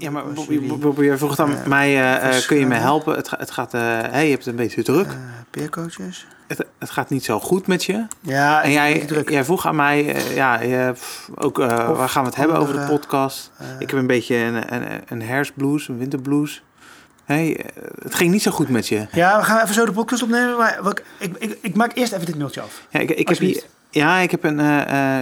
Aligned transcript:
Ja, 0.00 0.10
maar 0.10 0.24
Bobby, 0.24 0.52
jullie, 0.52 0.72
Bobby, 0.76 1.04
jij 1.04 1.18
vroeg 1.18 1.34
dan 1.36 1.56
eh, 1.56 1.66
mij, 1.66 1.88
eh, 1.88 2.36
eh, 2.38 2.46
kun 2.46 2.56
je 2.58 2.66
me 2.66 2.74
helpen? 2.74 3.16
Het, 3.16 3.30
het 3.30 3.50
gaat, 3.50 3.72
hey, 3.72 4.24
je 4.24 4.30
hebt 4.30 4.46
een 4.46 4.56
beetje 4.56 4.82
druk. 4.82 5.16
peercoaches? 5.50 6.26
Het, 6.46 6.64
het 6.78 6.90
gaat 6.90 7.10
niet 7.10 7.24
zo 7.24 7.40
goed 7.40 7.66
met 7.66 7.84
je. 7.84 8.06
Ja, 8.20 8.62
En 8.62 8.68
ik- 8.68 8.74
jij, 8.74 8.92
ik 8.92 9.06
druk. 9.06 9.30
jij 9.30 9.44
vroeg 9.44 9.66
aan 9.66 9.76
mij, 9.76 10.16
ja, 10.34 10.60
je, 10.60 10.92
ook, 11.34 11.56
waar 11.56 12.08
gaan 12.08 12.22
we 12.22 12.28
het 12.28 12.38
hebben 12.38 12.56
over 12.56 12.74
de 12.80 12.86
podcast? 12.86 13.50
Ik 13.78 13.90
heb 13.90 13.98
een 13.98 14.06
beetje 14.06 14.36
een, 14.36 14.74
een, 14.74 15.00
een 15.08 15.22
herfstblues, 15.22 15.88
een 15.88 15.98
winterblues. 15.98 16.62
Hey, 17.24 17.64
het 18.02 18.14
ging 18.14 18.30
niet 18.30 18.42
zo 18.42 18.50
goed 18.50 18.68
met 18.68 18.88
je. 18.88 19.06
Ja, 19.12 19.38
we 19.38 19.44
gaan 19.44 19.62
even 19.62 19.74
zo 19.74 19.84
de 19.84 19.92
podcast 19.92 20.22
opnemen. 20.22 20.56
Maar 20.56 20.78
wat- 20.82 21.02
ik, 21.18 21.36
ik, 21.38 21.58
ik 21.62 21.74
maak 21.74 21.96
eerst 21.96 22.12
even 22.12 22.26
dit 22.26 22.38
mailtje 22.38 22.60
af. 22.60 22.82
Ja, 22.90 23.00
ik, 23.00 23.10
ik 23.10 23.28
heb 23.28 23.38
hier. 23.38 23.62
Ja, 23.90 24.18
ik 24.18 24.30
heb 24.30 24.44
een 24.44 24.60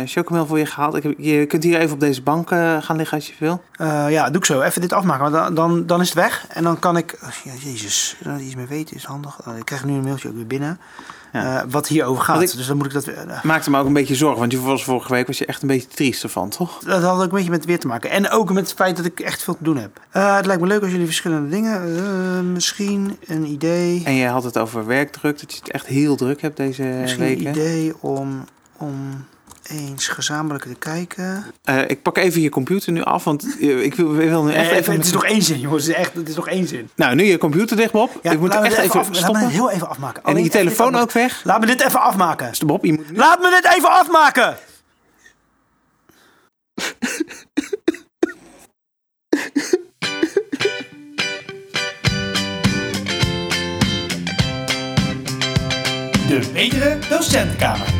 chocomel 0.08 0.46
voor 0.46 0.58
je 0.58 0.66
gehaald. 0.66 0.94
Ik 0.96 1.02
heb, 1.02 1.14
je 1.18 1.46
kunt 1.46 1.62
hier 1.62 1.78
even 1.80 1.92
op 1.94 2.00
deze 2.00 2.22
bank 2.22 2.50
eh, 2.50 2.76
gaan 2.82 2.96
liggen 2.96 3.16
als 3.16 3.26
je 3.26 3.32
wil. 3.38 3.62
Ja, 4.10 4.26
doe 4.30 4.36
ik 4.36 4.44
zo. 4.44 4.60
Even 4.60 4.80
dit 4.80 4.92
afmaken. 4.92 5.30
Want 5.30 5.34
dan, 5.34 5.54
dan, 5.54 5.86
dan 5.86 6.00
is 6.00 6.06
het 6.08 6.16
weg. 6.18 6.44
En 6.48 6.62
dan 6.62 6.78
kan 6.78 6.96
ik... 6.96 7.18
oh, 7.22 7.28
ja, 7.44 7.52
jezus, 7.70 8.16
dat 8.22 8.40
iets 8.40 8.54
mee 8.54 8.66
weten 8.66 8.96
is 8.96 9.04
handig. 9.04 9.48
Oh, 9.48 9.56
ik 9.56 9.64
krijg 9.64 9.84
nu 9.84 9.92
een 9.94 10.02
mailtje 10.04 10.28
ook 10.28 10.34
weer 10.34 10.46
binnen. 10.46 10.80
Ja. 11.32 11.64
wat 11.70 11.88
hierover 11.88 12.22
gaat. 12.24 12.42
Ik- 12.42 12.52
Dus 12.56 12.66
dan 12.66 12.76
moet 12.76 12.86
ik 12.86 12.92
dat 12.92 13.04
weer... 13.04 13.40
Maakte 13.42 13.70
me 13.70 13.78
ook 13.78 13.86
een 13.86 13.92
beetje 13.92 14.14
zorgen, 14.14 14.38
want 14.38 14.52
je 14.52 14.60
was 14.60 14.84
vorige 14.84 15.12
week 15.12 15.26
was 15.26 15.38
je 15.38 15.46
echt 15.46 15.62
een 15.62 15.68
beetje 15.68 15.88
triest 15.88 16.22
ervan, 16.22 16.48
toch? 16.48 16.78
dat 16.78 17.02
had 17.02 17.16
ook 17.16 17.22
een 17.22 17.28
beetje 17.28 17.50
met 17.50 17.64
weer 17.64 17.78
te 17.78 17.86
maken. 17.86 18.10
En 18.10 18.30
ook 18.30 18.52
met 18.52 18.64
het 18.68 18.76
feit 18.76 18.96
dat 18.96 19.04
ik 19.04 19.20
echt 19.20 19.42
veel 19.42 19.56
te 19.56 19.62
doen 19.64 19.76
heb. 19.76 20.00
Het 20.10 20.46
lijkt 20.46 20.60
me 20.62 20.66
leuk 20.68 20.82
als 20.82 20.90
jullie 20.90 21.06
verschillende 21.06 21.48
dingen... 21.48 22.52
misschien 22.52 23.16
een 23.26 23.44
idee... 23.46 24.02
En 24.04 24.14
je 24.14 24.26
had 24.26 24.44
het 24.44 24.58
over 24.58 24.86
werkdruk, 24.86 25.40
dat 25.40 25.52
je 25.52 25.58
het 25.62 25.70
echt 25.70 25.86
heel 25.86 26.16
druk 26.16 26.40
hebt 26.42 26.56
deze 26.56 26.82
Misschien 26.82 27.22
een 27.22 27.28
weken. 27.28 27.50
idee 27.50 27.94
om, 28.00 28.44
om 28.78 29.24
eens 29.68 30.08
gezamenlijk 30.08 30.64
te 30.64 30.74
kijken. 30.74 31.44
Eh, 31.64 31.80
ik 31.88 32.02
pak 32.02 32.16
even 32.18 32.40
je 32.40 32.48
computer 32.48 32.92
nu 32.92 33.02
af, 33.02 33.24
want 33.24 33.56
eh, 33.60 33.82
ik 33.82 33.94
wil, 33.94 34.12
wil 34.12 34.44
nu 34.44 34.52
echt 34.52 34.70
Eh, 34.70 34.76
even... 34.76 34.92
het 34.92 35.04
is 35.04 35.12
nog 35.12 35.24
één 35.24 35.42
zin, 35.42 35.60
jongens. 35.60 35.86
Het 35.86 35.94
is, 35.96 36.00
echt, 36.02 36.14
het 36.14 36.28
is 36.28 36.34
nog 36.36 36.48
één 36.48 36.66
zin. 36.68 36.88
Nou, 36.94 37.14
nu 37.14 37.24
je 37.24 37.38
computer 37.38 37.76
dicht, 37.76 37.92
Bob. 37.92 38.18
Ja, 38.22 38.30
ik 38.30 38.38
moet 38.38 38.54
echt 38.54 38.76
even, 38.76 39.00
af- 39.00 39.06
Laat 39.06 39.08
me 39.08 39.14
stoppen. 39.16 39.48
heel 39.48 39.70
even 39.70 39.88
afmaken. 39.88 40.22
En 40.22 40.28
Alleen 40.30 40.44
je 40.44 40.50
telefoon 40.50 40.96
ook 40.96 41.12
weg. 41.12 41.40
Laat 41.44 41.60
me 41.60 41.66
dit 41.66 41.80
even 41.82 42.00
afmaken. 42.00 42.54
Stop 42.54 42.70
op, 42.70 42.84
je 42.84 42.92
moet 42.92 43.10
nu... 43.10 43.16
Laat 43.16 43.40
me 43.40 43.50
dit 43.62 43.74
even 43.76 43.90
afmaken! 43.90 44.56
De 56.28 56.50
Betere 56.52 56.98
Docentenkamer. 57.08 57.97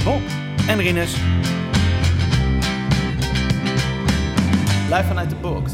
Met 0.00 0.04
Bob 0.12 0.20
en 0.68 0.78
Rinus. 0.78 1.12
Live 4.90 5.04
vanuit 5.06 5.30
de 5.30 5.36
box. 5.40 5.72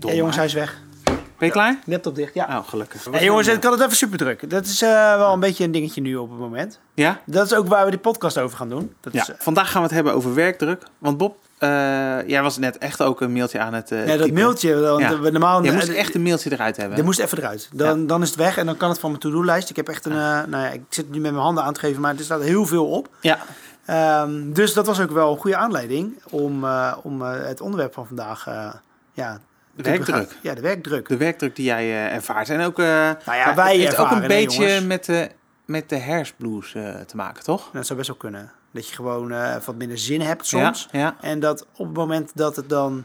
Ja, 0.00 0.12
jongens, 0.14 0.36
hij 0.36 0.44
is 0.44 0.52
weg. 0.52 0.80
Ben 1.04 1.14
je 1.48 1.50
klaar? 1.50 1.78
Laptop 1.84 2.14
dicht, 2.14 2.34
ja. 2.34 2.46
Oh, 2.58 2.68
gelukkig. 2.68 3.04
Hey, 3.10 3.24
jongens, 3.24 3.48
ik 3.48 3.62
had 3.62 3.72
het 3.72 3.80
even 3.82 3.96
super 3.96 4.18
druk. 4.18 4.50
Dat 4.50 4.64
is 4.66 4.82
eh, 4.82 5.16
wel 5.16 5.32
een 5.32 5.40
beetje 5.40 5.64
een 5.64 5.72
dingetje 5.72 6.00
nu 6.00 6.16
op 6.16 6.30
het 6.30 6.38
moment. 6.38 6.80
Ja? 6.94 7.20
Dat 7.26 7.46
is 7.46 7.54
ook 7.54 7.66
waar 7.68 7.84
we 7.84 7.90
die 7.90 8.00
podcast 8.00 8.38
over 8.38 8.56
gaan 8.56 8.68
doen. 8.68 8.92
Dat 9.00 9.12
Ja. 9.12 9.20
is, 9.22 9.28
eh, 9.28 9.34
Vandaag 9.38 9.66
gaan 9.70 9.80
we 9.80 9.86
het 9.86 9.94
hebben 9.96 10.12
over 10.14 10.34
werkdruk. 10.34 10.82
Want 10.98 11.16
Bob, 11.18 11.36
eh, 11.62 12.28
jij 12.28 12.42
was 12.42 12.58
net 12.58 12.78
echt 12.78 13.02
ook 13.02 13.20
een 13.20 13.32
mailtje 13.32 13.58
aan 13.58 13.74
het 13.74 13.90
eh 13.92 13.98
ja, 14.06 14.16
dat 14.16 14.18
typen. 14.26 14.34
mailtje. 14.42 14.80
Want 14.80 15.00
Ja. 15.00 15.18
we 15.18 15.30
normaal, 15.30 15.64
Je 15.64 15.72
moest 15.72 15.88
eh, 15.88 15.98
echt 15.98 16.14
een 16.14 16.22
mailtje 16.22 16.52
eruit 16.52 16.76
hebben. 16.76 16.96
Dat 16.96 17.04
moest 17.04 17.18
even 17.18 17.38
eruit. 17.38 17.68
Dan, 17.72 18.06
dan 18.06 18.22
is 18.22 18.28
het 18.28 18.38
weg 18.38 18.56
en 18.56 18.66
dan 18.66 18.76
kan 18.76 18.88
het 18.88 18.98
van 18.98 19.10
mijn 19.10 19.22
to-do-lijst. 19.22 19.70
Ik 19.70 19.76
heb 19.76 19.88
echt 19.88 20.04
een. 20.06 20.12
eh, 20.12 20.18
nou 20.18 20.50
ja, 20.64 20.68
ik 20.68 20.80
zit 20.88 21.10
nu 21.10 21.20
met 21.20 21.30
mijn 21.32 21.44
handen 21.44 21.64
aan 21.64 21.72
te 21.72 21.80
geven, 21.80 22.00
maar 22.00 22.14
er 22.16 22.24
staat 22.24 22.42
heel 22.42 22.66
veel 22.66 22.86
op. 22.90 23.08
Ja. 23.20 23.38
Ehm, 23.86 24.52
dus 24.52 24.72
dat 24.74 24.86
was 24.86 25.00
ook 25.00 25.10
wel 25.10 25.32
een 25.32 25.38
goede 25.38 25.56
aanleiding 25.56 26.22
om, 26.30 26.64
eh, 26.64 26.96
om 27.02 27.22
eh, 27.22 27.32
het 27.46 27.60
onderwerp 27.60 27.92
van 27.94 28.06
vandaag. 28.06 28.46
eh, 28.46 28.72
ja, 29.12 29.40
De 29.74 29.82
werkdruk. 29.82 30.36
Ja, 30.42 30.54
de 30.54 30.60
werkdruk. 30.60 31.08
De 31.08 31.16
werkdruk 31.16 31.56
die 31.56 31.64
jij 31.64 31.82
eh, 31.82 32.14
ervaart. 32.14 32.48
En 32.48 32.60
ook... 32.64 32.78
eh 32.78 32.86
Nou 32.86 33.38
ja, 33.38 33.54
wij 33.54 33.78
het 33.78 33.96
ook 33.96 34.10
een 34.10 34.26
beetje 34.26 34.80
met 34.80 35.04
de, 35.04 35.28
met 35.64 35.88
de 35.88 35.96
eh, 35.96 37.00
te 37.06 37.16
maken, 37.16 37.44
toch? 37.44 37.70
Dat 37.72 37.86
zou 37.86 37.98
best 37.98 38.10
wel 38.10 38.18
kunnen. 38.18 38.50
Dat 38.72 38.88
je 38.88 38.94
gewoon 38.94 39.32
eh, 39.32 39.56
wat 39.64 39.74
minder 39.76 39.98
zin 39.98 40.20
hebt 40.20 40.46
soms. 40.46 40.88
Ja, 40.92 40.98
ja. 41.00 41.16
En 41.20 41.40
dat 41.40 41.66
op 41.76 41.86
het 41.86 41.96
moment 41.96 42.30
dat 42.34 42.56
het 42.56 42.68
dan 42.68 43.04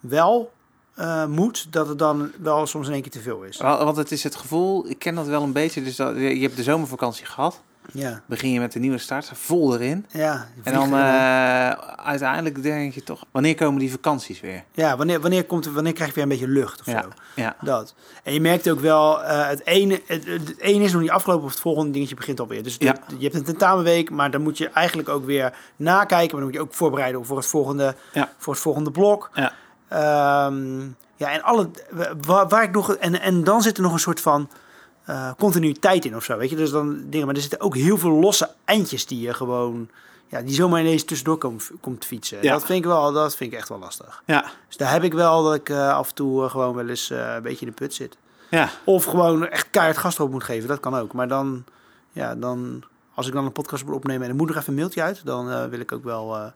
wel 0.00 0.52
eh, 0.94 1.26
moet, 1.26 1.72
dat 1.72 1.88
het 1.88 1.98
dan 1.98 2.30
wel 2.42 2.66
soms 2.66 2.86
in 2.86 2.92
één 2.92 3.02
keer 3.02 3.10
te 3.10 3.20
veel 3.20 3.42
is. 3.42 3.56
Wa- 3.56 3.84
Want 3.84 3.96
het 3.96 4.12
is 4.12 4.22
het 4.22 4.34
gevoel, 4.34 4.88
ik 4.88 4.98
ken 4.98 5.14
dat 5.14 5.26
wel 5.26 5.42
een 5.42 5.52
beetje. 5.52 5.82
Dus 5.82 5.96
dat, 5.96 6.16
je 6.16 6.38
hebt 6.40 6.56
de 6.56 6.62
zomervakantie 6.62 7.26
gehad. 7.26 7.60
Ja, 7.92 8.22
Begin 8.26 8.50
je 8.50 8.60
met 8.60 8.72
de 8.72 8.78
nieuwe 8.78 8.98
start, 8.98 9.30
vol 9.34 9.74
erin. 9.74 10.06
ja. 10.10 10.46
En 10.62 10.72
dan 10.72 10.92
eh, 10.94 11.68
uiteindelijk 12.04 12.62
denk 12.62 12.94
je 12.94 13.02
toch, 13.02 13.24
wanneer 13.30 13.54
komen 13.54 13.78
die 13.80 13.90
vakanties 13.90 14.40
weer? 14.40 14.64
ja 14.72 14.96
wanneer, 14.96 15.20
wanneer, 15.20 15.44
komt, 15.44 15.66
er- 15.66 15.72
wanneer 15.72 15.92
krijg 15.92 16.08
je 16.08 16.14
weer 16.14 16.22
een 16.24 16.28
beetje 16.28 16.48
lucht 16.48 16.80
of 16.80 16.86
Ja, 16.86 17.02
zo? 17.02 17.08
ja. 17.34 17.56
Dat. 17.60 17.94
En 18.22 18.32
je 18.32 18.40
merkt 18.40 18.70
ook 18.70 18.80
wel, 18.80 19.24
eh, 19.24 19.48
het, 19.48 19.66
ene, 19.66 20.02
het, 20.06 20.26
het 20.26 20.58
ene 20.58 20.84
is 20.84 20.92
nog 20.92 21.00
niet 21.00 21.10
afgelopen 21.10 21.44
of 21.44 21.50
het 21.50 21.60
volgende 21.60 21.90
dingetje 21.90 22.14
begint 22.14 22.40
alweer. 22.40 22.62
Dus 22.62 22.76
Ja. 22.78 22.96
je 23.18 23.22
hebt 23.24 23.34
een 23.34 23.44
tentamenweek, 23.44 24.10
maar 24.10 24.30
dan 24.30 24.42
moet 24.42 24.58
je 24.58 24.68
eigenlijk 24.68 25.08
ook 25.08 25.24
weer 25.24 25.52
nakijken. 25.76 26.18
Maar 26.18 26.28
dan 26.30 26.44
moet 26.44 26.54
je 26.54 26.60
ook 26.60 26.74
voorbereiden 26.74 27.24
voor 27.24 27.36
het 27.36 27.46
volgende, 27.46 27.94
Ja. 28.12 28.32
voor 28.38 28.52
het 28.52 28.62
volgende 28.62 28.90
blok. 28.90 29.30
Ja. 29.34 29.52
Ehm, 29.88 30.80
ja, 31.16 31.30
en, 31.32 31.42
alle, 31.42 31.70
waar, 32.20 32.48
waar 32.48 32.62
ik 32.62 32.70
nog, 32.72 32.94
en, 32.94 33.20
en 33.20 33.44
dan 33.44 33.62
zit 33.62 33.76
er 33.76 33.82
nog 33.82 33.92
een 33.92 33.98
soort 33.98 34.20
van 34.20 34.48
eh, 35.04 35.30
continuïteit 35.38 36.04
in 36.04 36.16
of 36.16 36.24
zo, 36.24 36.36
weet 36.36 36.50
je. 36.50 36.56
Dus 36.56 36.70
dan 36.70 37.04
dingen, 37.10 37.26
maar 37.26 37.34
er 37.34 37.40
zitten 37.40 37.60
ook 37.60 37.74
heel 37.76 37.98
veel 37.98 38.10
losse 38.10 38.50
eindjes 38.64 39.06
die 39.06 39.20
je 39.20 39.34
gewoon, 39.34 39.88
ja, 40.26 40.40
die 40.42 40.54
zomaar 40.54 40.80
ineens 40.80 41.04
tussendoor 41.04 41.38
komt, 41.38 41.70
komt 41.80 42.04
fietsen. 42.04 42.38
Ja. 42.42 42.52
Dat 42.52 42.64
vind 42.64 42.78
ik 42.78 42.84
wel, 42.84 43.12
dat 43.12 43.36
vind 43.36 43.52
ik 43.52 43.58
echt 43.58 43.68
wel 43.68 43.78
lastig. 43.78 44.22
Ja, 44.26 44.44
Dus 44.68 44.76
daar 44.76 44.90
heb 44.92 45.02
ik 45.02 45.12
wel 45.12 45.42
dat 45.44 45.54
ik 45.54 45.68
eh, 45.68 45.88
af 45.96 46.08
en 46.08 46.14
toe 46.14 46.44
eh, 46.44 46.50
gewoon 46.50 46.74
wel 46.74 46.88
eens 46.88 47.10
een 47.10 47.42
beetje 47.42 47.66
in 47.66 47.72
de 47.72 47.76
put 47.78 47.94
zit. 47.94 48.16
ja. 48.50 48.70
Of 48.84 49.04
gewoon 49.04 49.48
echt 49.48 49.70
keihard 49.70 49.98
gas 49.98 50.14
erop 50.18 50.30
moet 50.30 50.44
geven, 50.44 50.68
dat 50.68 50.80
kan 50.80 50.94
ook. 50.94 51.12
Maar 51.12 51.28
dan, 51.28 51.64
ja, 52.12 52.34
dan, 52.34 52.84
als 53.14 53.26
ik 53.26 53.32
dan 53.32 53.44
een 53.44 53.52
podcast 53.52 53.84
moet 53.84 53.94
opnemen 53.94 54.22
en 54.22 54.28
er 54.28 54.36
moet 54.36 54.46
nog 54.48 54.56
even 54.56 54.68
een 54.68 54.74
mailtje 54.78 55.02
uit, 55.02 55.20
dan 55.26 55.68
wil 55.70 55.80
ik 55.80 55.92
ook 55.92 56.04
wel, 56.04 56.52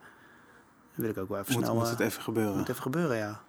wil 0.94 1.08
ik 1.10 1.18
ook 1.18 1.28
wel 1.28 1.38
even 1.38 1.52
Moet, 1.52 1.62
snel, 1.62 1.74
moet 1.74 1.88
het 1.90 2.00
even 2.00 2.22
gebeuren. 2.22 2.56
moet 2.56 2.68
even 2.68 2.82
gebeuren, 2.82 3.16
ja. 3.16 3.40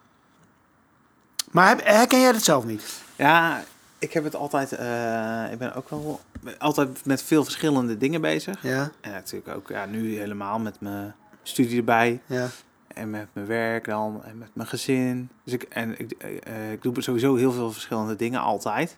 Maar 1.50 1.76
herken 1.84 2.20
jij 2.20 2.32
dat 2.32 2.42
zelf 2.42 2.64
niet? 2.64 3.02
Ja, 3.16 3.62
ik 4.00 4.12
heb 4.12 4.24
het 4.24 4.34
altijd, 4.34 4.72
eh, 4.72 5.52
ik 5.52 5.58
ben 5.58 5.74
ook 5.74 5.88
wel 5.90 6.20
altijd 6.58 7.04
met 7.06 7.22
veel 7.22 7.44
verschillende 7.44 7.96
dingen 7.96 8.20
bezig. 8.20 8.62
Ja, 8.62 8.90
En 9.00 9.10
natuurlijk 9.12 9.56
ook 9.56 9.68
ja, 9.68 9.86
nu 9.86 10.16
helemaal 10.18 10.58
met 10.58 10.80
mijn 10.80 11.14
studie 11.42 11.78
erbij. 11.78 12.20
ja. 12.26 12.46
En 12.94 13.10
met 13.10 13.26
mijn 13.32 13.46
werk 13.46 13.84
dan. 13.84 14.24
En 14.24 14.38
met 14.38 14.48
mijn 14.52 14.68
gezin. 14.68 15.28
Dus 15.44 15.52
ik, 15.52 15.62
en 15.62 15.98
ik, 16.00 16.12
eh, 16.12 16.72
ik 16.72 16.82
doe 16.82 17.02
sowieso 17.02 17.34
heel 17.34 17.52
veel 17.52 17.72
verschillende 17.72 18.16
dingen 18.16 18.40
altijd. 18.40 18.96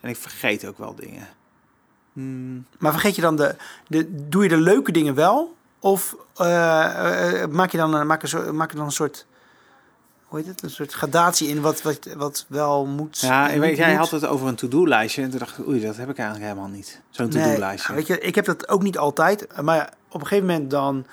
En 0.00 0.08
ik 0.08 0.16
vergeet 0.16 0.66
ook 0.66 0.78
wel 0.78 0.94
dingen. 0.94 1.26
Hmm, 2.12 2.66
Maar 2.78 2.92
vergeet 2.92 3.14
je 3.14 3.20
dan 3.20 3.36
de, 3.36 3.54
de, 3.88 4.28
doe 4.28 4.42
je 4.42 4.48
de 4.48 4.56
leuke 4.56 4.92
dingen 4.92 5.14
wel? 5.14 5.56
Of 5.78 6.16
eh, 6.36 7.46
maak 7.46 7.70
je 7.70 7.76
dan, 7.76 7.94
een- 7.94 8.06
maak 8.06 8.22
een 8.22 8.56
maak 8.56 8.70
je 8.70 8.76
dan 8.76 8.86
een 8.86 8.92
soort, 8.92 9.26
hoe 10.28 10.38
heet 10.38 10.48
het, 10.48 10.62
een 10.62 10.70
soort 10.70 10.92
gradatie 10.92 11.48
in 11.48 11.60
wat, 11.60 11.82
wat, 11.82 11.98
wat 12.16 12.44
wel 12.48 12.86
moet? 12.86 13.18
Ja, 13.18 13.48
en 13.48 13.54
ik 13.54 13.60
weet, 13.60 13.76
jij 13.76 13.88
moet? 13.88 13.98
had 13.98 14.10
het 14.10 14.26
over 14.26 14.48
een 14.48 14.54
to-do-lijstje. 14.54 15.22
En 15.22 15.30
toen 15.30 15.38
dacht 15.38 15.58
ik, 15.58 15.66
oei, 15.68 15.80
dat 15.80 15.96
heb 15.96 16.08
ik 16.10 16.18
eigenlijk 16.18 16.48
helemaal 16.50 16.70
niet. 16.70 17.00
Zo'n 17.10 17.28
Nee, 17.28 17.42
to-do-lijstje. 17.44 17.94
weet 17.94 18.06
je, 18.06 18.20
ik 18.20 18.34
heb 18.34 18.44
dat 18.44 18.68
ook 18.68 18.82
niet 18.82 18.98
altijd. 18.98 19.46
Maar 19.62 19.92
op 20.08 20.20
een 20.20 20.26
gegeven 20.26 20.46
moment 20.46 20.70
dan 20.70 21.06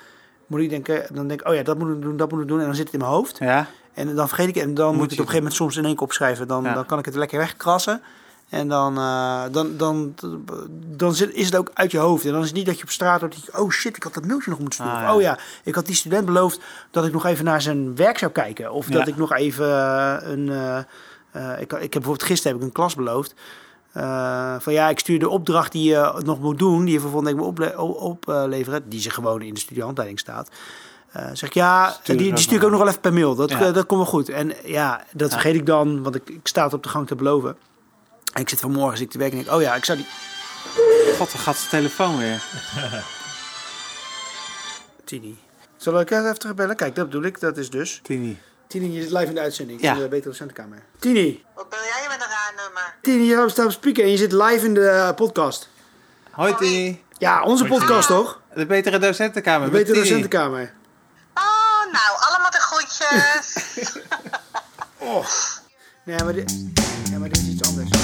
moet 0.46 0.60
ik 0.60 0.70
denken, 0.70 1.06
dan 1.12 1.28
denk 1.28 1.40
ik, 1.40 1.48
oh 1.48 1.54
ja, 1.54 1.62
dat 1.62 1.78
moet 1.78 1.96
ik 1.96 2.02
doen, 2.02 2.16
dat 2.16 2.30
moet 2.30 2.40
ik 2.40 2.48
doen. 2.48 2.58
En 2.60 2.66
dan 2.66 2.74
zit 2.74 2.84
het 2.84 2.92
in 2.92 3.00
mijn 3.00 3.10
hoofd. 3.12 3.38
Ja, 3.38 3.66
En 3.94 4.14
dan 4.14 4.28
vergeet 4.28 4.48
ik 4.48 4.54
het. 4.54 4.64
En 4.64 4.74
dan 4.74 4.86
moet, 4.86 4.96
Moet 4.96 5.04
ik 5.04 5.10
het 5.10 5.20
op 5.20 5.26
een 5.26 5.32
gegeven 5.32 5.42
moment 5.42 5.54
soms 5.54 5.76
in 5.76 5.84
één 5.84 5.94
keer 5.94 6.02
opschrijven. 6.04 6.48
Dan, 6.48 6.62
Ja. 6.64 6.74
dan 6.74 6.86
kan 6.86 6.98
ik 6.98 7.04
het 7.04 7.14
lekker 7.14 7.38
wegkrassen. 7.38 8.02
En 8.48 8.68
dan, 8.68 8.96
eh, 8.98 9.42
dan, 9.50 9.76
dan, 9.76 10.14
dan 10.96 11.14
zit, 11.14 11.34
is 11.34 11.44
het 11.46 11.56
ook 11.56 11.70
uit 11.74 11.90
je 11.90 11.98
hoofd. 11.98 12.24
En 12.24 12.32
dan 12.32 12.40
is 12.40 12.46
het 12.46 12.56
niet 12.56 12.66
dat 12.66 12.76
je 12.76 12.82
op 12.82 12.90
straat 12.90 13.20
je, 13.20 13.58
Oh 13.58 13.70
shit, 13.70 13.96
ik 13.96 14.02
had 14.02 14.14
dat 14.14 14.26
mailtje 14.26 14.50
nog 14.50 14.58
moeten 14.58 14.78
sturen. 14.78 14.94
Ah, 14.96 15.02
ja. 15.02 15.14
Oh 15.14 15.20
ja, 15.20 15.38
ik 15.64 15.74
had 15.74 15.86
die 15.86 15.94
student 15.94 16.24
beloofd 16.26 16.60
dat 16.90 17.04
ik 17.06 17.12
nog 17.12 17.24
even 17.26 17.44
naar 17.44 17.62
zijn 17.62 17.96
werk 17.96 18.18
zou 18.18 18.32
kijken. 18.32 18.72
Of 18.72 18.88
Ja. 18.88 18.94
dat 18.98 19.06
ik 19.08 19.16
nog 19.16 19.32
even 19.32 19.66
eh, 19.70 20.16
een... 20.30 20.50
eh, 21.32 21.52
ik, 21.60 21.72
ik 21.72 21.80
heb 21.80 21.90
bijvoorbeeld 21.92 22.22
gisteren 22.22 22.52
heb 22.52 22.60
ik 22.60 22.66
een 22.68 22.74
klas 22.74 22.94
beloofd. 22.94 23.34
Van 24.62 24.72
ja, 24.72 24.88
ik 24.88 24.98
stuur 24.98 25.18
de 25.18 25.28
opdracht 25.28 25.72
die 25.72 25.88
je 25.90 26.20
nog 26.24 26.40
moet 26.40 26.58
doen, 26.58 26.84
die 26.84 26.92
je 26.94 27.00
vervolgens 27.00 27.32
moet 27.32 27.44
ople- 27.46 27.74
o- 27.76 27.86
opleveren, 27.90 28.88
die 28.88 29.00
ze 29.00 29.10
gewoon 29.10 29.42
in 29.42 29.54
de 29.54 29.60
studiehandleiding 29.60 30.18
staat. 30.20 30.48
Zeg 31.32 31.42
ik 31.48 31.54
ja, 31.54 31.88
Stuur 31.90 32.16
die, 32.16 32.32
die 32.34 32.42
stuur 32.42 32.56
ik 32.56 32.64
ook 32.64 32.70
nog 32.70 32.78
wel 32.78 32.88
even 32.88 33.00
per 33.00 33.12
mail. 33.12 33.34
Dat, 33.34 33.50
Ja. 33.50 33.70
dat 33.72 33.86
komt 33.86 34.00
wel 34.00 34.10
goed. 34.10 34.28
En 34.28 34.52
ja, 34.64 35.04
dat 35.12 35.30
vergeet 35.32 35.54
ik 35.54 35.66
dan, 35.66 36.02
want 36.02 36.14
ik, 36.14 36.28
ik 36.30 36.40
sta 36.48 36.64
het 36.64 36.74
op 36.74 36.82
de 36.82 36.88
gang 36.88 37.06
te 37.06 37.14
beloven. 37.14 37.56
En 38.36 38.42
ik 38.42 38.48
zit 38.48 38.60
vanmorgen 38.60 38.96
zit 38.96 39.06
ik 39.06 39.12
te 39.12 39.18
werken 39.18 39.38
en 39.38 39.44
denk, 39.44 39.56
oh 39.56 39.62
ja, 39.62 39.74
ik 39.74 39.84
zou 39.84 39.98
die... 39.98 40.06
god, 41.16 41.32
dan 41.32 41.40
gaat 41.40 41.56
zijn 41.56 41.70
telefoon 41.70 42.18
weer. 42.18 42.42
Tini. 45.04 45.38
Zal 45.76 46.00
ik 46.00 46.10
even 46.10 46.38
terugbellen? 46.38 46.76
Kijk, 46.76 46.94
dat 46.94 47.04
bedoel 47.04 47.22
ik. 47.22 47.40
Dat 47.40 47.56
is 47.56 47.70
dus... 47.70 48.00
Tini. 48.02 48.38
Tini, 48.66 48.92
je 48.92 49.02
zit 49.02 49.10
live 49.10 49.26
in 49.26 49.34
de 49.34 49.40
uitzending. 49.40 49.80
Ja. 49.80 49.92
In 49.92 49.98
de 49.98 50.08
Betere 50.08 50.30
Docentenkamer. 50.30 50.82
Tini. 50.98 51.44
Wat 51.54 51.68
ben 51.68 51.78
jij 51.78 52.06
met 52.08 52.20
een 52.20 52.28
raar 52.28 52.52
nummer? 52.56 52.94
Tini, 53.02 53.24
je 53.24 53.48
staat 53.48 53.66
op 53.66 53.72
speaker 53.72 54.04
en 54.04 54.10
je 54.10 54.16
zit 54.16 54.32
live 54.32 54.64
in 54.64 54.74
de 54.74 54.88
eh, 54.88 55.14
podcast. 55.14 55.68
Hoi 56.30 56.54
Tini. 56.54 57.04
Ja, 57.18 57.42
onze 57.42 57.64
podcast 57.64 58.08
toch? 58.08 58.40
De 58.54 58.66
betere 58.66 58.98
docentenkamer. 58.98 59.66
De 59.66 59.72
met 59.72 59.80
Betere 59.80 60.02
Tini. 60.02 60.08
Docentenkamer. 60.08 60.72
Oh, 61.34 61.92
Nou, 61.92 62.16
allemaal 62.18 62.50
de 62.50 62.60
groetjes. 62.60 63.54
Oh. 64.98 65.26
Nee, 66.04 66.24
maar 66.24 66.32
dit, 66.32 66.54
ja, 67.10 67.18
maar 67.18 67.28
dit 67.28 67.38
is 67.38 67.48
iets 67.48 67.68
anders. 67.68 67.95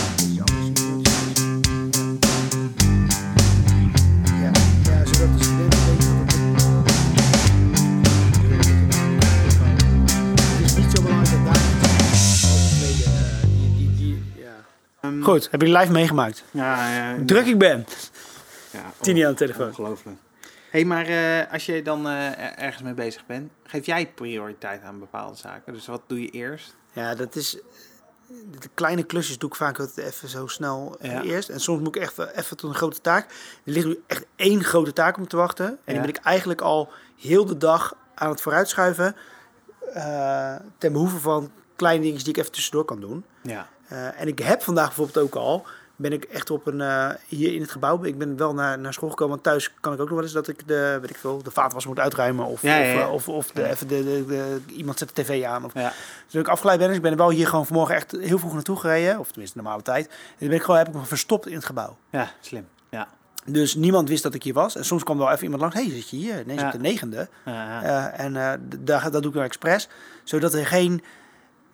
Ehm, 15.12 15.22
Goed, 15.22 15.48
heb 15.50 15.62
je 15.62 15.68
live 15.78 15.92
meegemaakt? 15.92 16.44
Ja, 16.50 16.94
ja, 16.94 17.16
Druk 17.26 17.46
ik 17.46 17.58
ben. 17.58 17.86
Ja, 18.70 18.92
Tini 19.00 19.22
aan 19.24 19.30
de 19.30 19.36
telefoon. 19.36 19.66
Ongelooflijk. 19.68 20.16
hey, 20.70 20.84
maar 20.84 21.06
eh, 21.06 21.52
als 21.52 21.66
je 21.66 21.82
dan 21.82 22.06
eh, 22.08 22.26
er- 22.26 22.54
ergens 22.56 22.82
mee 22.82 22.94
bezig 22.94 23.26
bent, 23.26 23.52
geef 23.64 23.86
jij 23.86 24.06
prioriteit 24.14 24.82
aan 24.82 24.98
bepaalde 24.98 25.36
zaken? 25.36 25.72
Dus 25.72 25.86
wat 25.86 26.02
doe 26.06 26.20
je 26.22 26.28
eerst? 26.30 26.76
Ja, 26.92 27.14
dat 27.14 27.36
is. 27.36 27.58
De 28.60 28.68
kleine 28.74 29.02
klusjes 29.02 29.38
doe 29.38 29.48
ik 29.48 29.54
vaak 29.56 29.76
wat 29.76 29.96
even 29.96 30.28
zo 30.28 30.46
snel 30.46 30.96
eh, 31.00 31.10
Ja. 31.12 31.22
eerst. 31.22 31.48
En 31.48 31.60
soms 31.60 31.80
moet 31.82 31.96
ik 31.96 32.02
echt 32.02 32.18
even 32.18 32.56
tot 32.56 32.70
een 32.70 32.76
grote 32.76 33.00
taak. 33.00 33.30
Er 33.64 33.72
ligt 33.72 33.86
nu 33.86 34.02
echt 34.06 34.24
één 34.36 34.64
grote 34.64 34.92
taak 34.92 35.16
om 35.16 35.28
te 35.28 35.36
wachten. 35.36 35.66
En 35.66 35.78
die 35.92 36.00
ben 36.00 36.08
ik 36.08 36.16
eigenlijk 36.16 36.60
al 36.60 36.92
heel 37.16 37.44
de 37.44 37.56
dag 37.56 37.94
aan 38.14 38.30
het 38.30 38.40
vooruitschuiven. 38.40 39.16
eh 39.94 40.54
ten 40.78 40.92
behoeve 40.92 41.18
van 41.18 41.50
kleine 41.76 42.00
dingetjes 42.00 42.24
die 42.24 42.32
ik 42.34 42.38
even 42.40 42.52
tussendoor 42.52 42.84
kan 42.84 43.00
doen. 43.00 43.24
Ja. 43.42 43.68
Eh, 43.92 44.20
en 44.20 44.26
ik 44.28 44.38
heb 44.38 44.62
vandaag 44.62 44.86
bijvoorbeeld 44.86 45.18
ook 45.24 45.34
al, 45.34 45.66
ben 45.96 46.12
ik 46.12 46.24
echt 46.24 46.50
op 46.50 46.66
een, 46.66 46.80
eh, 46.80 47.08
hier 47.26 47.54
in 47.54 47.60
het 47.60 47.70
gebouw, 47.70 48.04
ik 48.04 48.18
ben 48.18 48.36
wel 48.36 48.54
naar, 48.54 48.78
naar 48.78 48.92
school 48.92 49.08
gekomen, 49.08 49.32
want 49.32 49.42
thuis 49.42 49.74
kan 49.80 49.92
ik 49.92 50.00
ook 50.00 50.06
nog 50.06 50.14
wel 50.14 50.24
eens 50.24 50.32
dat 50.32 50.48
ik 50.48 50.68
de, 50.68 50.98
weet 51.00 51.10
ik 51.10 51.16
veel, 51.16 51.42
de 51.42 51.50
vaatwas 51.50 51.86
moet 51.86 51.98
uitruimen 51.98 52.46
of, 52.46 52.62
Ja, 52.62 52.76
ja, 52.76 52.92
of, 52.92 52.94
ja. 52.98 53.00
eh, 53.06 53.12
of, 53.12 53.28
of 53.28 53.50
de, 53.50 53.68
even 53.68 53.88
de, 53.88 54.04
de, 54.04 54.24
de- 54.26 54.60
iemand 54.72 54.98
zet 54.98 55.16
de 55.16 55.22
tv 55.22 55.44
aan. 55.44 55.64
Of, 55.64 55.74
Ja. 55.74 55.88
dus 55.88 56.32
toen 56.32 56.40
ik 56.40 56.48
afgeleid 56.48 56.78
ben, 56.78 56.86
dus 56.88 56.96
ik 56.96 57.02
ben 57.02 57.16
wel 57.16 57.30
hier 57.30 57.46
gewoon 57.46 57.66
vanmorgen 57.66 57.94
echt 57.94 58.10
heel 58.10 58.38
vroeg 58.38 58.52
naartoe 58.54 58.76
gereden, 58.76 59.18
of 59.18 59.28
tenminste 59.30 59.56
normale 59.58 59.82
tijd. 59.82 60.06
En 60.06 60.14
toen 60.38 60.48
ben 60.48 60.56
ik 60.56 60.62
gewoon, 60.62 60.78
heb 60.78 60.88
ik 60.88 60.94
me 60.94 61.04
verstopt 61.04 61.46
in 61.46 61.54
het 61.54 61.64
gebouw. 61.64 61.96
ja, 62.10 62.30
slim. 62.40 62.66
Ja. 62.90 63.08
Dus 63.44 63.74
niemand 63.74 64.08
wist 64.08 64.22
dat 64.22 64.34
ik 64.34 64.42
hier 64.42 64.54
was. 64.54 64.76
En 64.76 64.84
soms 64.84 65.02
kwam 65.02 65.18
wel 65.18 65.30
even 65.30 65.42
iemand 65.42 65.60
langs, 65.60 65.76
hé, 65.76 65.82
hey, 65.82 65.90
zit 65.92 66.10
je 66.10 66.16
hier? 66.16 66.42
Nee, 66.46 66.64
op 66.64 66.72
de 66.72 66.78
negende. 66.78 67.28
Eh, 67.44 68.20
en 68.20 68.32
daar, 68.78 69.10
dat 69.10 69.12
doe 69.22 69.26
ik 69.30 69.32
nou 69.34 69.44
expres. 69.46 69.88
Zodat 70.24 70.54
er 70.54 70.66
geen... 70.66 71.02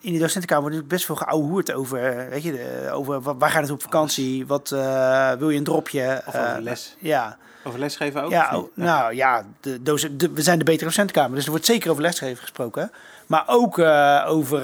In 0.00 0.10
die 0.10 0.20
docentenkamer 0.20 0.62
wordt 0.62 0.76
natuurlijk 0.76 0.88
best 0.88 1.04
veel 1.04 1.26
geouwehoerd 1.26 1.72
over... 1.72 2.04
eh, 2.18 2.28
Weet 2.28 2.42
je, 2.42 2.52
de- 2.52 2.90
over 2.92 3.20
wa- 3.20 3.36
waar 3.36 3.50
gaat 3.50 3.62
het 3.62 3.70
op 3.70 3.82
vakantie? 3.82 4.46
Wat 4.46 4.70
eh, 4.72 5.32
wil 5.32 5.50
je 5.50 5.58
een 5.58 5.64
dropje? 5.64 6.22
Of 6.26 6.34
over 6.34 6.48
Eh, 6.56 6.62
les. 6.62 6.96
Ja, 6.98 7.36
Over 7.64 7.78
lesgeven 7.78 8.22
ook? 8.22 8.30
ja, 8.30 8.62
nou 8.74 9.14
ja, 9.14 9.44
de 9.60 9.82
docent, 9.82 10.20
de- 10.20 10.30
we 10.30 10.42
zijn 10.42 10.58
de 10.58 10.64
betere 10.64 10.84
docentenkamer. 10.84 11.34
Dus 11.34 11.44
er 11.44 11.50
wordt 11.50 11.66
zeker 11.66 11.90
over 11.90 12.02
lesgeven 12.02 12.36
gesproken. 12.42 12.90
Maar 13.26 13.44
ook 13.46 13.78
over, 14.26 14.62